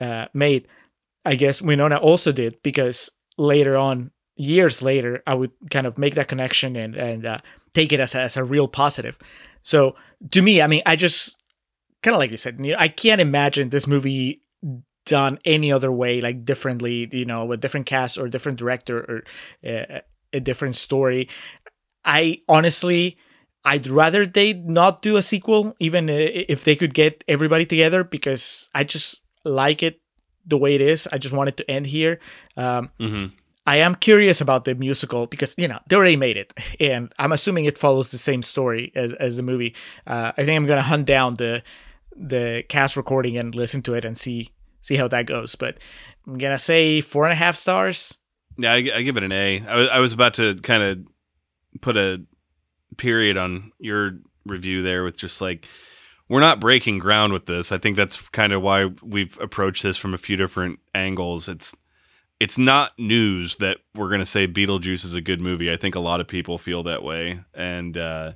[0.00, 0.68] uh, made,
[1.24, 6.14] I guess Winona also did because later on, years later, I would kind of make
[6.14, 7.38] that connection and and uh,
[7.74, 9.18] take it as a, as a real positive.
[9.62, 9.96] So
[10.30, 11.36] to me, I mean, I just
[12.02, 14.42] kind of like you said, you know, I can't imagine this movie
[15.06, 19.68] done any other way, like differently, you know, with different cast or different director or
[19.68, 20.00] uh,
[20.32, 21.28] a different story.
[22.04, 23.16] I honestly,
[23.64, 28.68] I'd rather they not do a sequel, even if they could get everybody together, because
[28.74, 30.00] I just like it
[30.44, 31.08] the way it is.
[31.10, 32.20] I just want it to end here.
[32.56, 33.34] Um, mm-hmm.
[33.66, 37.32] I am curious about the musical because you know they already made it, and I'm
[37.32, 39.74] assuming it follows the same story as, as the movie.
[40.06, 41.62] Uh, I think I'm gonna hunt down the
[42.16, 44.50] the cast recording and listen to it and see
[44.86, 45.54] see how that goes.
[45.54, 45.78] But
[46.26, 48.16] I'm gonna say four and a half stars.
[48.58, 49.62] Yeah, I, I give it an A.
[49.66, 50.98] I was, was about to kind of
[51.80, 52.22] put a
[52.96, 55.66] period on your review there with just like
[56.28, 57.70] we're not breaking ground with this.
[57.70, 61.48] I think that's kind of why we've approached this from a few different angles.
[61.48, 61.74] It's
[62.38, 65.72] it's not news that we're going to say Beetlejuice is a good movie.
[65.72, 68.32] I think a lot of people feel that way, and uh,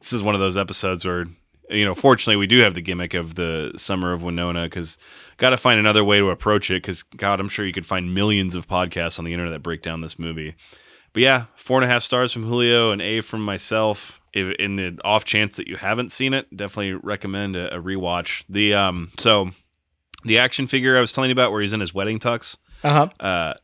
[0.00, 1.26] this is one of those episodes where
[1.70, 4.98] you know, fortunately, we do have the gimmick of the summer of Winona because
[5.36, 6.82] got to find another way to approach it.
[6.82, 9.82] Because God, I'm sure you could find millions of podcasts on the internet that break
[9.82, 10.54] down this movie.
[11.12, 14.20] But yeah, four and a half stars from Julio and A from myself.
[14.32, 18.44] If, in the off chance that you haven't seen it, definitely recommend a, a rewatch.
[18.48, 19.50] The um, so
[20.24, 22.56] the action figure I was telling you about, where he's in his wedding tux.
[22.84, 23.08] Uh-huh.
[23.18, 23.54] Uh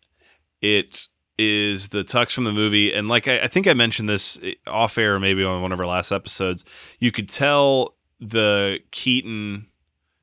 [0.60, 1.06] It
[1.38, 4.98] is the tux from the movie, and like I, I think I mentioned this off
[4.98, 6.64] air, maybe on one of our last episodes.
[6.98, 9.66] You could tell the Keaton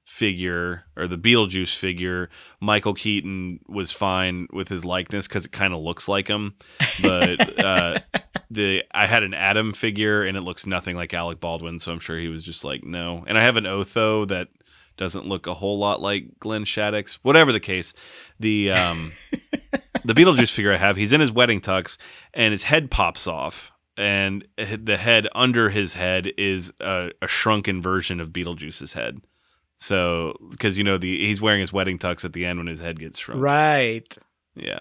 [0.06, 2.30] figure or the Beetlejuice figure,
[2.60, 6.54] Michael Keaton was fine with his likeness because it kind of looks like him.
[7.02, 8.00] But uh,
[8.52, 12.00] the I had an Adam figure and it looks nothing like Alec Baldwin, so I'm
[12.00, 13.24] sure he was just like no.
[13.28, 14.50] And I have an Otho that
[14.98, 17.16] doesn't look a whole lot like Glenn Shadix.
[17.24, 17.96] Whatever the case,
[18.40, 19.12] the um,
[20.06, 21.98] the Beetlejuice figure I have, he's in his wedding tux
[22.34, 27.82] and his head pops off and the head under his head is a, a shrunken
[27.82, 29.22] version of Beetlejuice's head.
[29.78, 32.80] So, because you know the he's wearing his wedding tux at the end when his
[32.80, 33.42] head gets shrunk.
[33.42, 34.18] Right.
[34.56, 34.80] Yeah.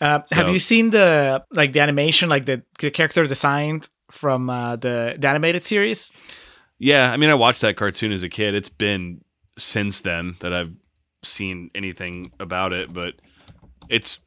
[0.00, 4.50] Uh, so, have you seen the like the animation, like the, the character design from
[4.50, 6.10] uh, the the animated series?
[6.78, 8.54] Yeah, I mean, I watched that cartoon as a kid.
[8.54, 9.22] It's been
[9.58, 10.72] since then that I've
[11.22, 13.14] seen anything about it, but
[13.90, 14.20] it's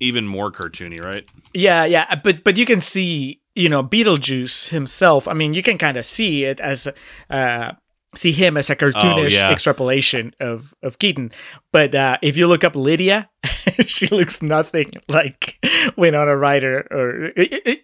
[0.00, 1.24] even more cartoony, right?
[1.54, 5.28] Yeah, yeah, but but you can see you know Beetlejuice himself.
[5.28, 6.88] I mean, you can kind of see it as
[7.30, 7.72] uh,
[8.16, 9.50] see him as a cartoonish oh, yeah.
[9.50, 11.32] extrapolation of of Keaton.
[11.72, 13.30] But uh, if you look up Lydia,
[13.86, 15.58] she looks nothing like
[15.96, 17.32] Winona Ryder, or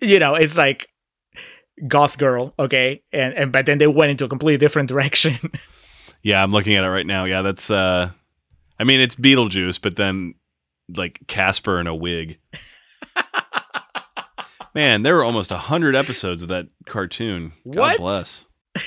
[0.01, 0.89] you know, it's like
[1.87, 5.39] goth girl, okay, and and but then they went into a completely different direction.
[6.23, 7.25] yeah, I'm looking at it right now.
[7.25, 7.71] Yeah, that's.
[7.71, 8.11] uh
[8.79, 10.35] I mean, it's Beetlejuice, but then
[10.89, 12.39] like Casper in a wig.
[14.75, 17.53] Man, there were almost a hundred episodes of that cartoon.
[17.69, 17.99] God what?
[17.99, 18.45] bless.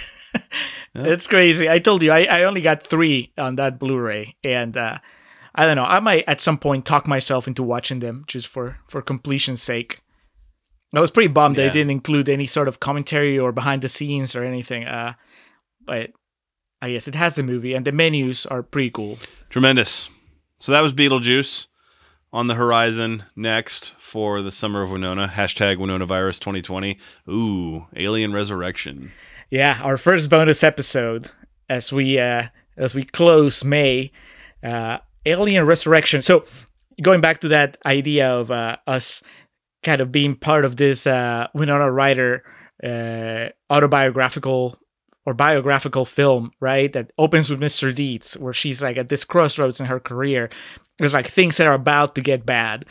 [0.96, 1.68] It's crazy.
[1.68, 5.00] I told you I, I only got three on that Blu-ray, and uh,
[5.56, 5.86] I don't know.
[5.86, 10.02] I might at some point talk myself into watching them just for for completion's sake.
[10.94, 14.36] I was pretty bummed they didn't include any sort of commentary or behind the scenes
[14.36, 14.86] or anything.
[14.86, 15.14] Uh,
[15.84, 16.12] but
[16.80, 19.18] I guess it has the movie, and the menus are pretty cool.
[19.50, 20.10] Tremendous.
[20.60, 21.68] So that was Beetlejuice
[22.34, 25.28] on the horizon next for the summer of Winona.
[25.28, 26.98] Hashtag Winona Virus 2020.
[27.30, 29.12] Ooh, Alien Resurrection.
[29.52, 31.30] Yeah, our first bonus episode
[31.70, 34.12] as we uh as we close May,
[34.64, 36.24] uh Alien Resurrection.
[36.24, 36.46] So
[37.02, 39.22] going back to that idea of uh, us
[39.84, 42.44] kind of being part of this uh Winona Ryder
[42.84, 44.80] uh autobiographical
[45.26, 46.92] or biographical film, right?
[46.92, 47.96] That opens with Mr.
[47.96, 50.50] Deeds, where she's like at this crossroads in her career.
[50.98, 52.86] There's like things that are about to get bad.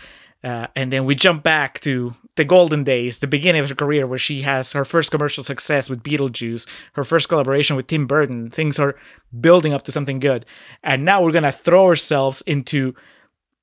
[0.45, 4.07] Uh, and then we jump back to the golden days, the beginning of her career,
[4.07, 8.51] where she has her first commercial success with Beetlejuice, her first collaboration with Tim Burton.
[8.51, 8.97] Things are
[9.39, 10.45] building up to something good.
[10.83, 12.95] And now we're going to throw ourselves into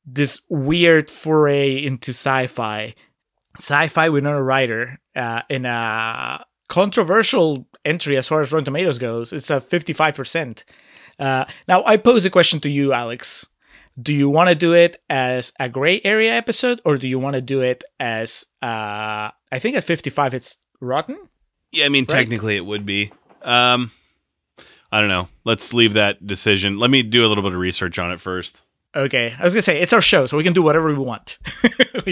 [0.06, 2.96] this weird foray into sci fi.
[3.58, 9.00] Sci fi with a writer uh, in a controversial entry as far as Rotten Tomatoes
[9.00, 9.34] goes.
[9.34, 10.64] It's a 55%.
[11.18, 13.49] Uh, now, I pose a question to you, Alex
[14.00, 17.34] do you want to do it as a gray area episode or do you want
[17.36, 21.18] to do it as uh i think at 55 it's rotten
[21.72, 22.18] Yeah, I mean, Right.
[22.20, 23.12] technically it would be.
[23.44, 23.92] Um,
[24.92, 25.28] I don't know.
[25.46, 26.80] Let's leave that decision.
[26.80, 28.62] Let me do a little bit of research on it first.
[28.96, 31.38] okay i was gonna say it's our show so we can do whatever we want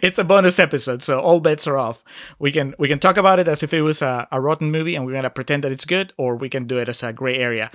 [0.00, 2.02] it's a bonus episode so all bets are off
[2.38, 4.94] we can we can talk about it as if it was a, a rotten movie
[4.96, 7.36] and we're gonna pretend that it's good or we can do it as a gray
[7.36, 7.70] area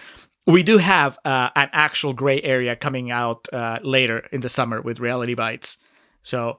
[0.47, 4.81] we do have uh, an actual gray area coming out uh, later in the summer
[4.81, 5.77] with reality bites
[6.23, 6.57] so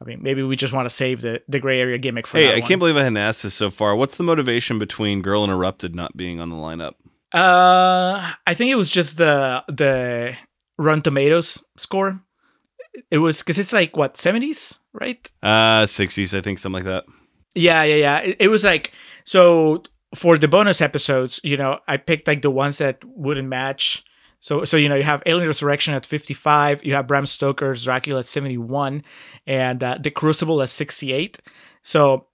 [0.00, 2.50] i mean maybe we just want to save the, the gray area gimmick for Hey,
[2.54, 2.68] I one.
[2.68, 3.96] can't believe I hadn't asked this so far.
[3.96, 6.94] What's the motivation between Girl Interrupted not being on the lineup?
[7.32, 10.36] Uh, I think it was just the the
[10.78, 12.20] Rotten Tomatoes score.
[13.10, 15.30] It was because it's like what seventies, right?
[15.42, 17.04] Uh, 60s, I think, something like that.
[17.54, 18.18] Yeah, yeah, yeah.
[18.18, 18.92] It, it was like
[19.24, 19.84] so
[20.14, 21.40] for the bonus episodes.
[21.44, 24.04] You know, I picked like the ones that wouldn't match.
[24.42, 26.84] So, so you know, you have Alien Resurrection at fifty-five.
[26.84, 29.02] You have Bram Stoker's Dracula at seventy-one,
[29.46, 31.40] and uh, The Crucible at sixty-eight.
[31.82, 32.26] So,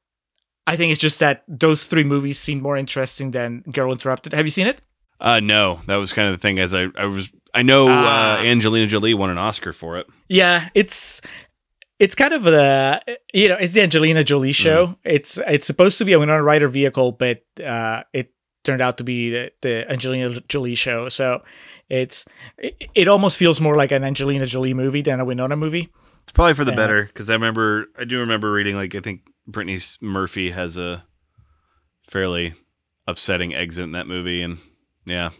[0.66, 4.34] I think it's just that those three movies seem more interesting than Girl Interrupted.
[4.34, 4.80] Have you seen it?
[5.20, 6.58] Uh, no, that was kind of the thing.
[6.58, 8.38] As I, I was, I know Ah.
[8.38, 10.06] uh, Angelina Jolie won an Oscar for it.
[10.28, 11.20] Yeah, it's
[11.98, 13.02] it's kind of the
[13.32, 14.96] you know it's the Angelina Jolie show.
[15.04, 18.32] It's it's supposed to be a Winona Ryder vehicle, but uh, it
[18.64, 21.08] turned out to be the, the Angelina Jolie show.
[21.08, 21.42] So
[21.88, 22.24] it's
[22.58, 25.88] it, it almost feels more like an Angelina Jolie movie than a Winona movie.
[26.24, 26.76] It's probably for the Yeah.
[26.76, 31.04] better because I remember, I do remember reading like I think Brittany Murphy has a
[32.08, 32.54] fairly
[33.06, 34.58] upsetting exit in that movie, and
[35.04, 35.30] yeah,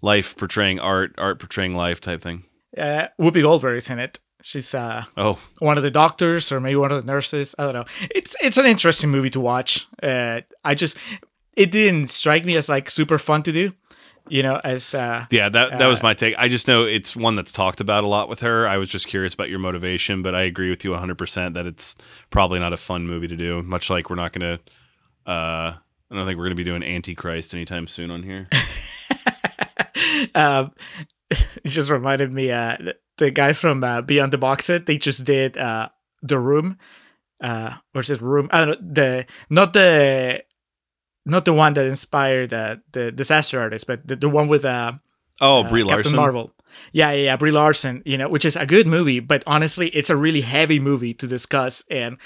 [0.00, 2.44] life portraying art, art portraying life type thing.
[2.76, 4.20] Uh, Whoopi Goldberg is in it.
[4.42, 7.54] She's uh, Oh, one of the doctors or maybe one of the nurses.
[7.58, 7.84] I don't know.
[8.14, 9.86] It's it's an interesting movie to watch.
[10.02, 10.96] Uh, I just
[11.56, 13.72] it didn't strike me as like super fun to do.
[14.30, 16.34] You know, as uh, yeah, that that was Uh, my take.
[16.38, 18.68] I just know it's one that's talked about a lot with her.
[18.68, 21.96] I was just curious about your motivation, but I agree with you 100% that it's
[22.30, 23.62] probably not a fun movie to do.
[23.62, 25.76] Much like we're not going to, uh,
[26.10, 28.48] I don't think we're to be doing Antichrist anytime soon on here.
[30.34, 30.72] um,
[31.30, 32.76] it just reminded me uh
[33.18, 35.88] the guys from uh, Beyond the Box Set they just did uh
[36.22, 36.78] the room
[37.42, 40.44] uh or is it room I don't know the not the
[41.26, 44.92] not the one that inspired uh, the disaster artist but the, the one with uh
[45.40, 46.16] Oh, uh, Brie Captain Larson.
[46.16, 46.52] Marvel.
[46.92, 48.02] Yeah, yeah, yeah, Brie Larson.
[48.04, 51.26] You know, which is a good movie, but honestly, it's a really heavy movie to
[51.26, 52.16] discuss, and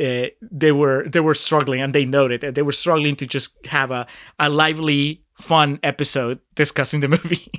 [0.00, 3.56] uh, they were they were struggling, and they noted that they were struggling to just
[3.66, 4.06] have a
[4.38, 7.50] a lively, fun episode discussing the movie.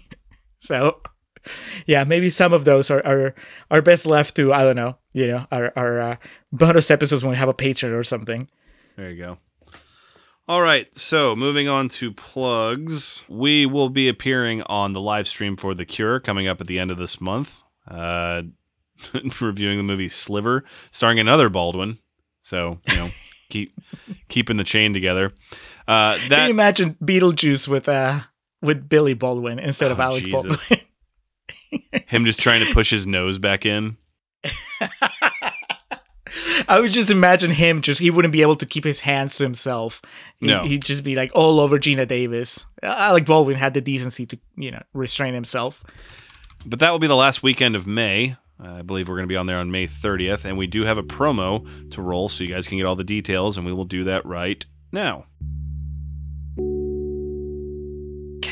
[0.60, 1.01] so,
[1.85, 3.35] yeah, maybe some of those are are,
[3.71, 6.15] are best left to I don't know, you know, our our uh,
[6.51, 8.49] bonus episodes when we have a patron or something.
[8.95, 9.37] There you go.
[10.47, 13.23] All right, so moving on to plugs.
[13.29, 16.79] We will be appearing on the live stream for The Cure coming up at the
[16.79, 17.63] end of this month.
[17.87, 18.43] Uh,
[19.41, 21.97] reviewing the movie Sliver, starring another Baldwin.
[22.41, 23.09] So you know,
[23.49, 23.73] keep
[24.27, 25.31] keeping the chain together.
[25.87, 28.21] Uh, Can you imagine Beetlejuice with uh
[28.61, 30.31] with Billy Baldwin instead of Oh, Alec Jesus.
[30.69, 30.79] Baldwin?
[32.07, 33.97] him just trying to push his nose back in.
[36.67, 39.43] I would just imagine him just he wouldn't be able to keep his hands to
[39.43, 40.01] himself.
[40.39, 40.63] He, No.
[40.63, 42.65] He'd just be like all over Geena Davis.
[42.81, 45.83] Alec Baldwin had the decency to, you know, restrain himself.
[46.65, 48.35] But that will be the last weekend of May.
[48.59, 50.97] I believe we're going to be on there on May 30th, and we do have
[50.97, 53.83] a promo to roll, so you guys can get all the details, and we will
[53.83, 55.25] do that right now.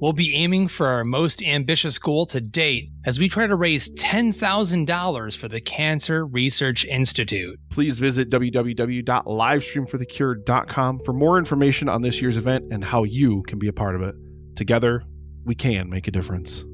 [0.00, 3.92] We'll be aiming for our most ambitious goal to date as we try to raise
[3.94, 7.60] $10,000 for the Cancer Research Institute.
[7.70, 13.68] Please visit www.livestreamforthecure.com for more information on this year's event and how you can be
[13.68, 14.14] a part of it.
[14.56, 15.02] Together,
[15.44, 16.64] we can make a difference.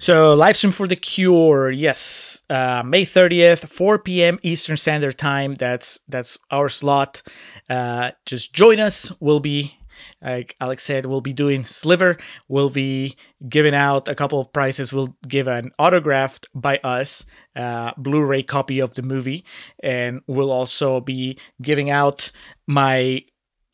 [0.00, 4.38] So, live stream for the cure, yes, uh, May thirtieth, four p.m.
[4.44, 5.54] Eastern Standard Time.
[5.54, 7.22] That's that's our slot.
[7.68, 9.12] Uh, just join us.
[9.18, 9.76] We'll be,
[10.22, 12.16] like Alex said, we'll be doing Sliver.
[12.46, 13.16] We'll be
[13.48, 14.92] giving out a couple of prizes.
[14.92, 17.26] We'll give an autographed by us
[17.56, 19.44] uh, Blu-ray copy of the movie,
[19.82, 22.30] and we'll also be giving out
[22.68, 23.24] my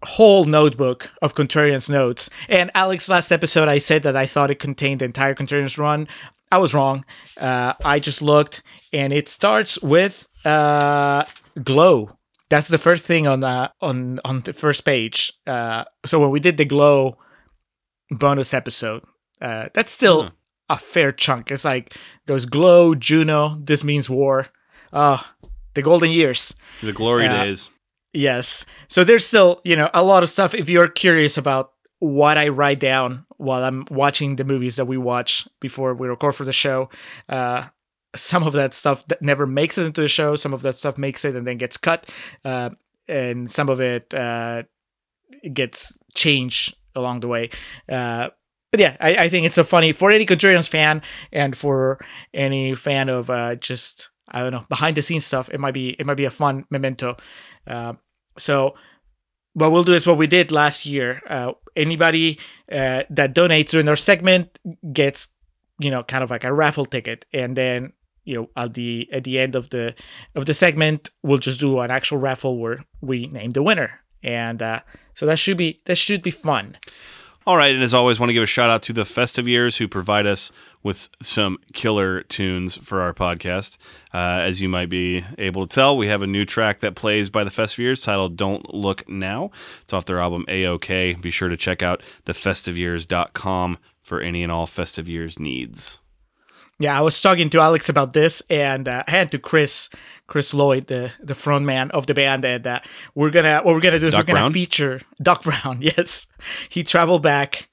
[0.05, 2.31] whole notebook of Contrarian's notes.
[2.49, 6.09] And Alex, last episode, I said that I thought it contained the entire Contrarian's run.
[6.53, 7.05] I was wrong.
[7.37, 8.63] Uh, I just looked,
[8.93, 11.25] and it starts with uh,
[11.63, 12.17] glow.
[12.49, 15.33] That's the first thing on uh, on on the first page.
[15.47, 17.17] Uh, so when we did the glow
[18.11, 19.03] bonus episode,
[19.41, 20.31] uh, that's still
[20.69, 21.51] a fair chunk.
[21.51, 21.95] It's like
[22.27, 23.59] goes glow, Juno.
[23.65, 24.49] This means war.
[24.93, 25.25] Oh,
[25.75, 26.55] the golden years.
[26.83, 27.71] The glory Uh, days.
[28.15, 28.65] Yes.
[28.89, 30.55] So there's still, you know, a lot of stuff.
[30.55, 34.97] If you're curious about what I write down while I'm watching the movies that we
[34.97, 36.91] watch before we record for the show,
[37.29, 37.67] uh,
[38.15, 40.37] some of that stuff that never makes it into the show.
[40.37, 42.09] Some of that stuff makes it and then gets cut,
[42.45, 42.71] uh,
[43.09, 44.63] and some of it uh,
[45.53, 47.51] gets changed along the way.
[47.89, 48.29] Uh,
[48.71, 51.99] but yeah, I, I think it's a funny for any Contrarians fan and for
[52.33, 55.49] any fan of uh, just I don't know behind the scenes stuff.
[55.51, 57.17] It might be it might be a fun memento.
[57.67, 57.95] Uh,
[58.39, 58.75] so
[59.55, 61.23] what we'll do is what we did last year.
[61.29, 62.39] Uh, anybody
[62.71, 64.59] uh, that donates during our segment
[64.93, 65.29] gets,
[65.79, 67.93] you know, kind of like a raffle ticket, and then
[68.25, 69.95] you know at the at the end of the
[70.35, 74.63] of the segment, we'll just do an actual raffle where we name the winner, and
[74.63, 74.81] uh,
[75.15, 76.77] so that should be that should be fun.
[77.47, 79.77] All right, and as always, want to give a shout out to the Festive Years
[79.77, 80.51] who provide us
[80.83, 83.77] with some killer tunes for our podcast.
[84.15, 87.29] Uh, as you might be able to tell, we have a new track that plays
[87.29, 89.51] by the Festive Years titled Don't Look Now.
[89.83, 91.21] It's off their album AOK.
[91.21, 96.01] Be sure to check out thefestiveyears.com for any and all Festive Years needs.
[96.79, 99.89] Yeah, I was talking to Alex about this, and uh, and to Chris,
[100.27, 102.81] Chris Lloyd, the the front man of the band, and uh,
[103.15, 104.53] we're gonna what we're gonna do is Doc we're gonna Brown?
[104.53, 105.81] feature Doc Brown.
[105.97, 106.27] Yes,
[106.69, 107.69] he traveled back.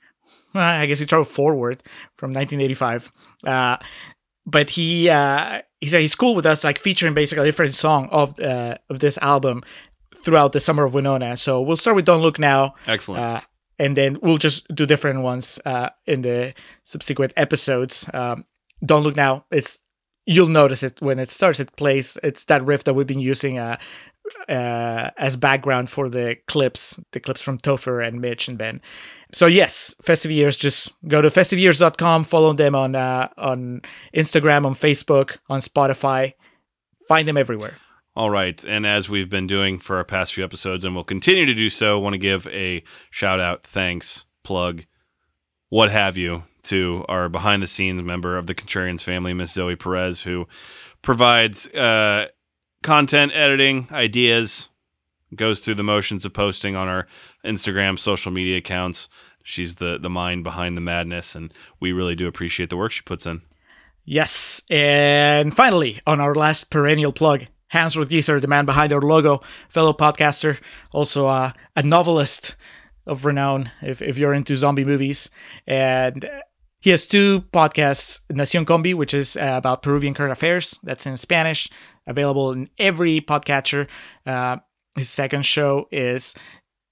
[0.54, 1.82] Well, I guess he traveled forward
[2.18, 3.12] from 1985.
[3.46, 3.78] Uh,
[4.46, 8.08] but he uh, he said he's cool with us, like featuring basically a different song
[8.12, 9.64] of uh, of this album
[10.16, 11.38] throughout the summer of Winona.
[11.38, 13.24] So we'll start with "Don't Look Now." Excellent.
[13.24, 13.42] Uh,
[13.80, 16.54] and then we'll just do different ones uh, in the
[16.84, 18.08] subsequent episodes.
[18.14, 18.46] Um,
[18.86, 19.46] don't look now.
[19.52, 19.80] It's
[20.26, 21.60] you'll notice it when it starts.
[21.60, 22.18] It plays.
[22.24, 23.78] It's that riff that we've been using uh,
[24.48, 28.82] uh, as background for the clips, the clips from Topher and Mitch and Ben.
[29.34, 30.58] So yes, Festive Years.
[30.58, 32.24] Just go to festiveyears.com.
[32.24, 33.82] Follow them on uh, on
[34.16, 36.34] Instagram, on Facebook, on Spotify.
[37.08, 37.74] Find them everywhere.
[38.16, 38.64] All right.
[38.66, 41.70] And as we've been doing for our past few episodes and will continue to do
[41.70, 44.84] so, want to give a shout out, thanks, plug,
[45.70, 49.76] what have you, to our behind the scenes member of the Contrarians family, Miss Zoe
[49.76, 50.48] Perez, who
[51.02, 52.28] provides uh,
[52.84, 54.70] content editing, ideas,
[55.36, 57.08] goes through the motions of posting on our
[57.46, 59.10] Instagram social media accounts.
[59.44, 63.02] She's the, the mind behind the madness, and we really do appreciate the work she
[63.02, 63.42] puts in.
[64.04, 69.42] Yes, and finally, on our last perennial plug, Hans Rothgiesser, the man behind our logo,
[69.70, 70.60] fellow podcaster,
[70.92, 72.56] also uh, a novelist
[73.06, 75.30] of renown if, if you're into zombie movies.
[75.66, 76.30] And
[76.82, 81.18] he has two podcasts Nacion Combi, which is uh, about Peruvian current affairs, that's in
[81.18, 81.70] Spanish,
[82.08, 83.88] available in every podcatcher.
[84.26, 84.58] Uh,
[84.96, 86.36] his second show is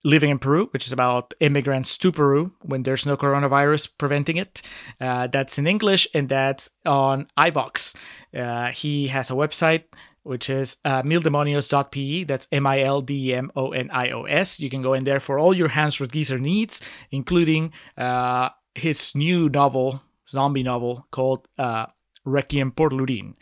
[0.06, 4.61] Living in Peru, which is about immigrants to Peru when there's no coronavirus preventing it.
[5.02, 7.95] Uh, that's in English and that's on iVoox.
[8.34, 9.84] Uh, he has a website
[10.24, 12.24] which is uh, mildemonios.pe.
[12.24, 14.60] That's M I L D E M O N I O S.
[14.60, 19.50] You can go in there for all your Hans Rothgiesser needs, including uh, his new
[19.50, 21.88] novel, zombie novel called uh,
[22.26, 23.36] Requiem por Lurin.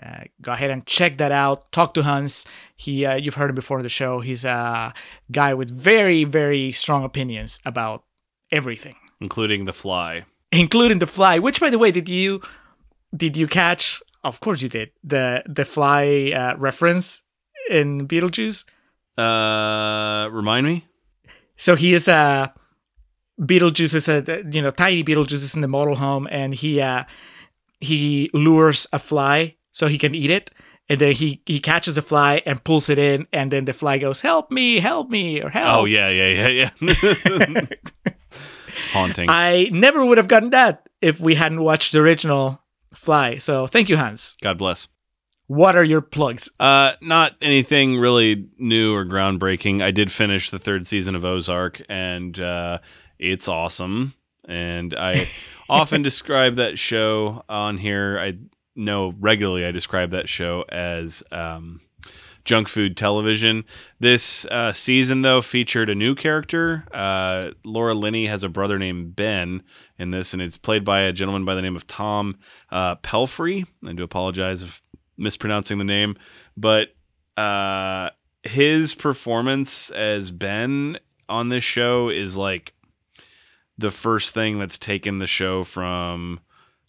[0.00, 1.72] Uh, go ahead and check that out.
[1.72, 2.44] Talk to Hans.
[2.76, 4.20] He, uh, you've heard him before in the show.
[4.20, 4.92] He's a
[5.32, 8.04] guy with very, very strong opinions about
[8.52, 10.24] everything, including The Fly.
[10.52, 11.38] including The Fly.
[11.38, 12.42] Which, by the way, did you
[13.16, 17.22] did you catch of course you did the the fly uh, reference
[17.70, 18.64] in Beetlejuice.
[19.16, 20.86] Uh, remind me.
[21.56, 22.52] So he is a
[23.40, 27.04] Beetlejuice is a you know tiny Beetlejuice is in the model home, and he uh
[27.80, 30.50] he lures a fly so he can eat it,
[30.88, 33.98] and then he he catches a fly and pulls it in, and then the fly
[33.98, 37.66] goes, "Help me, help me," or "Help." Oh yeah, yeah, yeah, yeah.
[38.92, 39.28] Haunting.
[39.28, 42.60] I never would have gotten that if we hadn't watched the original
[42.94, 43.38] Fly.
[43.38, 44.36] So thank you, Hans.
[44.42, 44.88] God bless.
[45.46, 46.50] What are your plugs?
[46.60, 49.82] Uh, not anything really new or groundbreaking.
[49.82, 52.80] I did finish the third season of Ozark, and uh,
[53.18, 54.14] it's awesome.
[54.46, 55.26] And I
[55.68, 58.18] often describe that show on here.
[58.18, 58.38] I
[58.74, 61.80] know regularly I describe that show as um,
[62.44, 63.64] junk food television.
[64.00, 66.86] This uh, season, though, featured a new character.
[66.92, 69.62] Uh, Laura Linney has a brother named Ben
[69.98, 72.38] in this, and it's played by a gentleman by the name of Tom
[72.70, 73.66] uh, Pelphrey.
[73.86, 74.82] I do apologize if
[75.18, 76.16] mispronouncing the name,
[76.56, 76.94] but
[77.36, 78.10] uh,
[78.42, 82.72] his performance as Ben on this show is like
[83.78, 86.40] the first thing that's taken the show from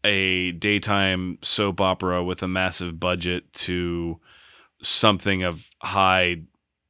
[0.03, 4.20] a daytime soap opera with a massive budget to
[4.82, 6.41] something of high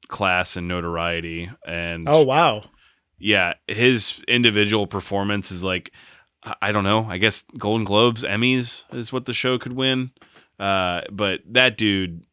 [0.07, 2.63] class and notoriety and oh wow.
[3.19, 5.91] Yeah his individual performance is like
[6.61, 10.11] i don't know i guess golden globes emmys is what the show could win.
[10.59, 12.23] Uh, but that dude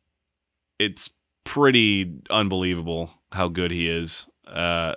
[0.79, 1.11] it's
[1.45, 4.29] pretty unbelievable how good he is.
[4.47, 4.95] Uh,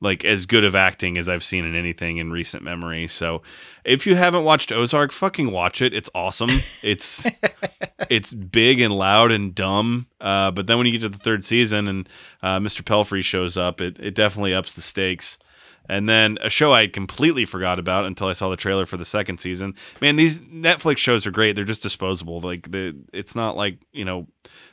[0.00, 3.06] like as good of acting as I've seen in anything in recent memory.
[3.06, 3.42] So
[3.84, 5.92] if you haven't watched Ozark, fucking watch it.
[5.92, 6.50] It's awesome.
[6.82, 7.26] It's
[8.10, 10.06] it's big and loud and dumb.
[10.20, 12.08] Uh, but then when you get to the third season and
[12.42, 12.82] uh, Mr.
[12.82, 15.38] Pelphrey shows up, it, it definitely ups the stakes.
[15.88, 19.04] And then a show I completely forgot about until I saw the trailer for the
[19.04, 19.74] second season.
[20.00, 21.56] Man, these Netflix shows are great.
[21.56, 22.40] They're just disposable.
[22.40, 24.28] Like the it's not like, you know,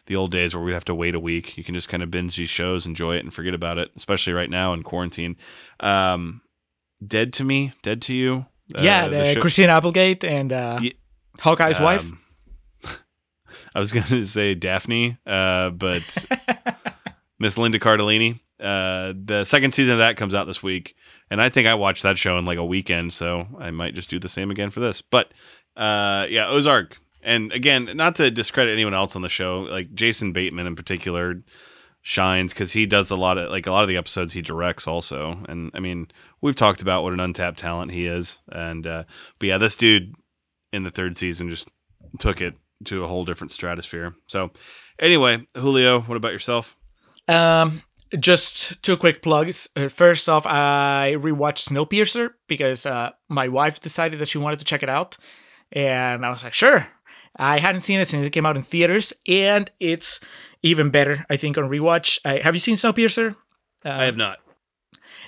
[0.06, 1.58] the old days where we have to wait a week.
[1.58, 4.34] You can just kind of binge these shows, enjoy it and forget about it, especially
[4.34, 5.38] right now in quarantine.
[5.80, 6.42] Um
[7.06, 8.46] Dead to Me, Dead to You.
[8.76, 10.94] yeah, uh, the, the Christina Applegate and uh yeah,
[11.40, 12.12] Hawkeye's um, wife.
[13.76, 16.26] I was going to say Daphne, uh, but
[17.40, 18.40] Miss Linda Cardellini.
[18.60, 20.96] Uh, the second season of that comes out this week,
[21.30, 24.10] and I think I watched that show in like a weekend, so I might just
[24.10, 25.02] do the same again for this.
[25.02, 25.32] But
[25.76, 30.32] uh, yeah, Ozark, and again, not to discredit anyone else on the show, like Jason
[30.32, 31.44] Bateman in particular
[32.02, 34.88] shines because he does a lot of like a lot of the episodes he directs
[34.88, 36.08] also, and I mean
[36.42, 39.04] we've talked about what an untapped talent he is, and uh,
[39.40, 40.16] but yeah, this dude
[40.74, 41.68] in the third season just
[42.18, 42.56] took it
[42.86, 44.16] to a whole different stratosphere.
[44.28, 44.52] So
[45.00, 46.77] anyway, Julio, what about yourself?
[47.28, 47.82] Um,
[48.18, 49.70] just two quick plugs.
[49.76, 54.66] Uh, first off, I rewatched Snowpiercer because uh, my wife decided that she wanted to
[54.66, 55.18] check it out,
[55.72, 56.88] and I was like, sure.
[57.40, 60.20] I hadn't seen it since it came out in theaters, and it's
[60.64, 62.20] even better, I think, on rewatch.
[62.26, 63.36] I, have you seen Snowpiercer?
[63.86, 64.40] Uh, I have not.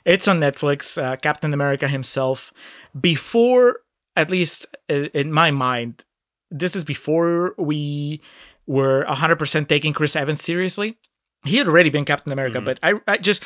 [0.05, 1.01] It's on Netflix.
[1.01, 2.51] Uh, Captain America himself,
[2.99, 3.81] before,
[4.15, 6.03] at least in my mind,
[6.49, 8.21] this is before we
[8.65, 10.97] were 100% taking Chris Evans seriously
[11.45, 12.65] he had already been Captain America, mm-hmm.
[12.65, 13.43] but I, I just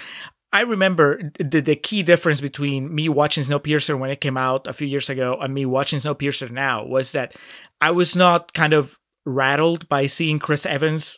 [0.54, 4.74] I remember the, the key difference between me watching Snowpiercer when it came out a
[4.74, 7.36] few years ago and me watching Snowpiercer now was that
[7.82, 11.18] I was not kind of rattled by seeing Chris Evans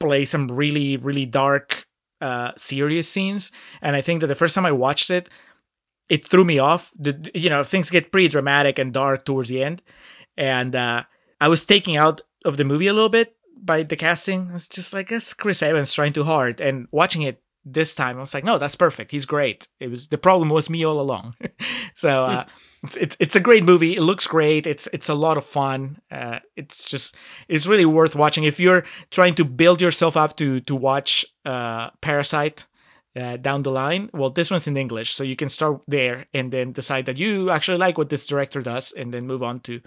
[0.00, 1.86] play some really really dark
[2.20, 3.50] uh serious scenes.
[3.80, 5.30] And I think that the first time I watched it
[6.10, 6.90] it threw me off.
[6.98, 9.82] The you know things get pretty dramatic and dark towards the end.
[10.36, 11.04] And uh
[11.40, 14.50] I was taking out of the movie a little bit by the casting.
[14.50, 16.60] I was just like, that's Chris Evans trying too hard.
[16.60, 19.10] And watching it this time, I was like, no, that's perfect.
[19.10, 19.68] He's great.
[19.80, 21.34] It was the problem was me all along.
[21.94, 22.44] so uh,
[22.82, 23.96] it's, it's it's a great movie.
[23.96, 24.66] It looks great.
[24.66, 26.00] It's it's a lot of fun.
[26.10, 27.14] Uh, it's just
[27.48, 31.90] it's really worth watching if you're trying to build yourself up to to watch uh,
[32.00, 32.66] Parasite.
[33.16, 36.50] Uh, down the line, well, this one's in English, so you can start there and
[36.52, 39.80] then decide that you actually like what this director does, and then move on to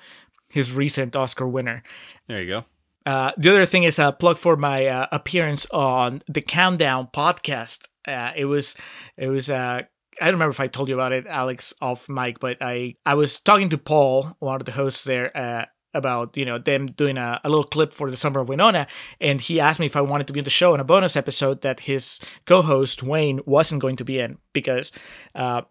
[0.49, 1.83] his recent Oscar winner.
[2.27, 2.65] There you go.
[3.07, 7.79] Uh, the other thing is a plug for my uh, appearance on the Countdown podcast.
[8.05, 8.75] Uh, it was,
[9.15, 9.49] it was.
[9.49, 9.83] Uh,
[10.19, 13.13] I don't remember if I told you about it, Alex, off mic, but I I
[13.13, 17.17] was talking to Paul, one of the hosts there, uh, about you know them doing
[17.17, 18.87] a, a little clip for the summer of Winona,
[19.21, 21.15] and he asked me if I wanted to be in the show in a bonus
[21.15, 24.91] episode that his co-host Wayne wasn't going to be in because.
[25.33, 25.61] Uh,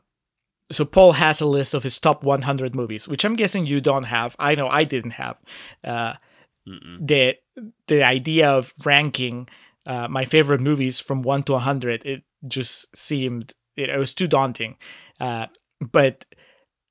[0.73, 4.03] so Paul has a list of his top 100 movies, which I'm guessing you don't
[4.03, 4.35] have.
[4.37, 5.41] I know I didn't have.
[5.85, 6.15] Uh,
[6.69, 7.07] Mm-mm.
[7.07, 7.37] the
[7.87, 9.49] the idea of ranking
[9.87, 14.27] uh, my favorite movies from one to hundred it just seemed it, it was too
[14.27, 14.77] daunting.
[15.21, 15.47] Uh,
[15.81, 16.25] but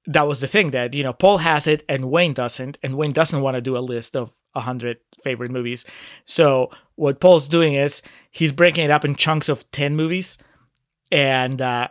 [0.07, 3.13] that was the thing that you know Paul has it and Wayne doesn't, and Wayne
[3.13, 5.85] doesn't want to do a list of 100 favorite movies.
[6.25, 10.37] So what Paul's doing is he's breaking it up in chunks of 10 movies.
[11.11, 11.89] And uh,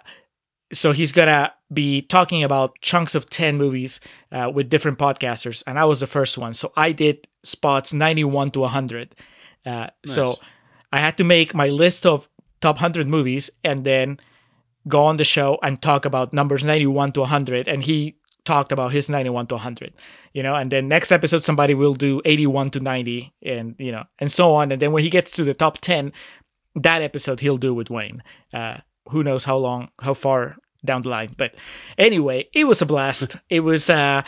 [0.73, 4.01] so he's to be talking about chunks of 10 movies
[4.33, 5.63] uh, with different podcasters.
[5.67, 6.55] And I was the first one.
[6.55, 9.15] So I did spots 91 to 100.
[9.67, 10.39] Uh, So
[10.93, 12.29] I had to make my list of
[12.61, 14.19] top 100 movies and then
[14.89, 18.93] go on the show and talk about numbers 91 to 100 and he talked about
[18.93, 19.95] his 91 to 100
[20.35, 24.05] you know and then next episode somebody will do 81 to 90 and you know
[24.19, 24.71] and so on.
[24.73, 26.13] And then when he gets to the top 10
[26.77, 28.23] that episode he'll do with wayne.
[28.53, 28.79] Uh
[29.11, 31.35] who knows how long how far down the line.
[31.37, 31.55] But
[31.97, 33.37] anyway it was a blast.
[33.49, 34.23] It was uh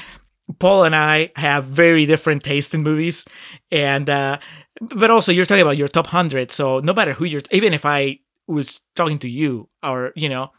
[0.59, 3.25] paul and i have very different taste in movies
[3.71, 4.39] and uh
[4.81, 7.85] but also you're talking about your top 100 so no matter who you're even if
[7.85, 10.51] i was talking to you or you know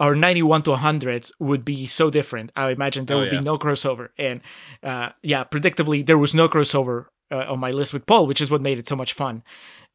[0.00, 3.38] our 91 to 100 would be so different i imagine there Oh, would yeah.
[3.40, 4.40] be no crossover and
[4.82, 8.50] uh yeah predictably there was no crossover uh, on my list with paul which is
[8.50, 9.42] what made it so much fun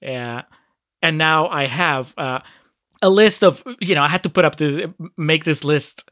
[0.05, 0.41] uh,
[1.01, 2.39] and now i have uh
[3.01, 6.09] a list of you know i had to put up the make this list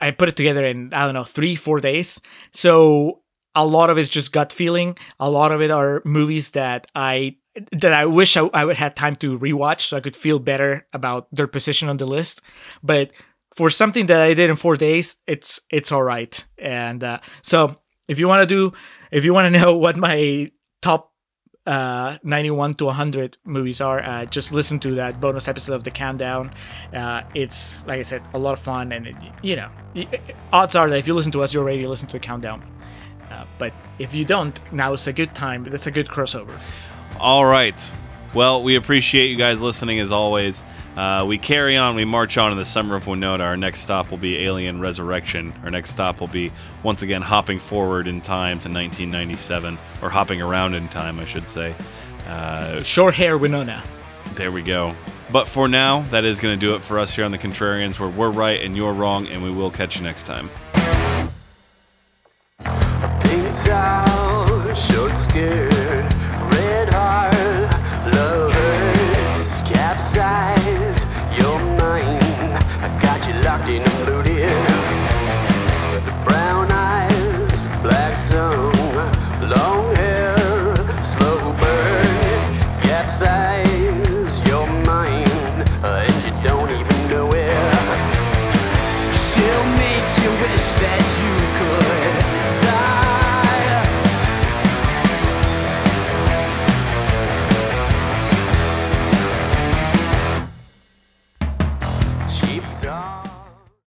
[0.00, 2.20] i put it together in i don't know three four days.
[2.52, 3.22] So
[3.54, 4.96] a lot of it's just gut feeling.
[5.18, 7.36] A lot of it are movies that i
[7.72, 10.86] that i wish i, I would had time to rewatch so i could feel better
[10.92, 12.40] about their position on the list.
[12.82, 13.10] But
[13.56, 16.44] for something that i did in four days it's it's all right.
[16.58, 17.76] And uh, so
[18.08, 18.76] if you want to do
[19.10, 20.50] if you want to know what my
[20.82, 21.09] top
[21.66, 24.00] uh 91 to 100 movies are.
[24.02, 26.52] Uh just listen to that bonus episode of the countdown.
[26.94, 29.70] Uh it's like i said a lot of fun and it, you know
[30.52, 32.62] odds are that if you listen to us you already listen to the countdown.
[33.30, 35.64] Uh, but if you don't now is a good time.
[35.64, 36.60] That's a good crossover.
[37.20, 37.80] All right.
[38.34, 40.62] Well, we appreciate you guys listening as always.
[40.96, 43.44] Uh, we carry on, we march on in the summer of Winona.
[43.44, 45.52] Our next stop will be Alien Resurrection.
[45.64, 46.52] Our next stop will be
[46.82, 51.48] once again hopping forward in time to 1997, or hopping around in time, I should
[51.48, 51.74] say.
[52.26, 53.82] Uh, short hair winona
[54.34, 54.94] there we go.
[55.30, 58.00] But for now, that is going to do it for us here on the Contrarians,
[58.00, 60.50] where we're right and you're wrong, and we will catch you next time.
[63.20, 65.72] Painted out, short scared,
[70.14, 71.06] size.
[71.36, 72.18] You're mine.
[72.84, 74.19] I got you locked in a loop.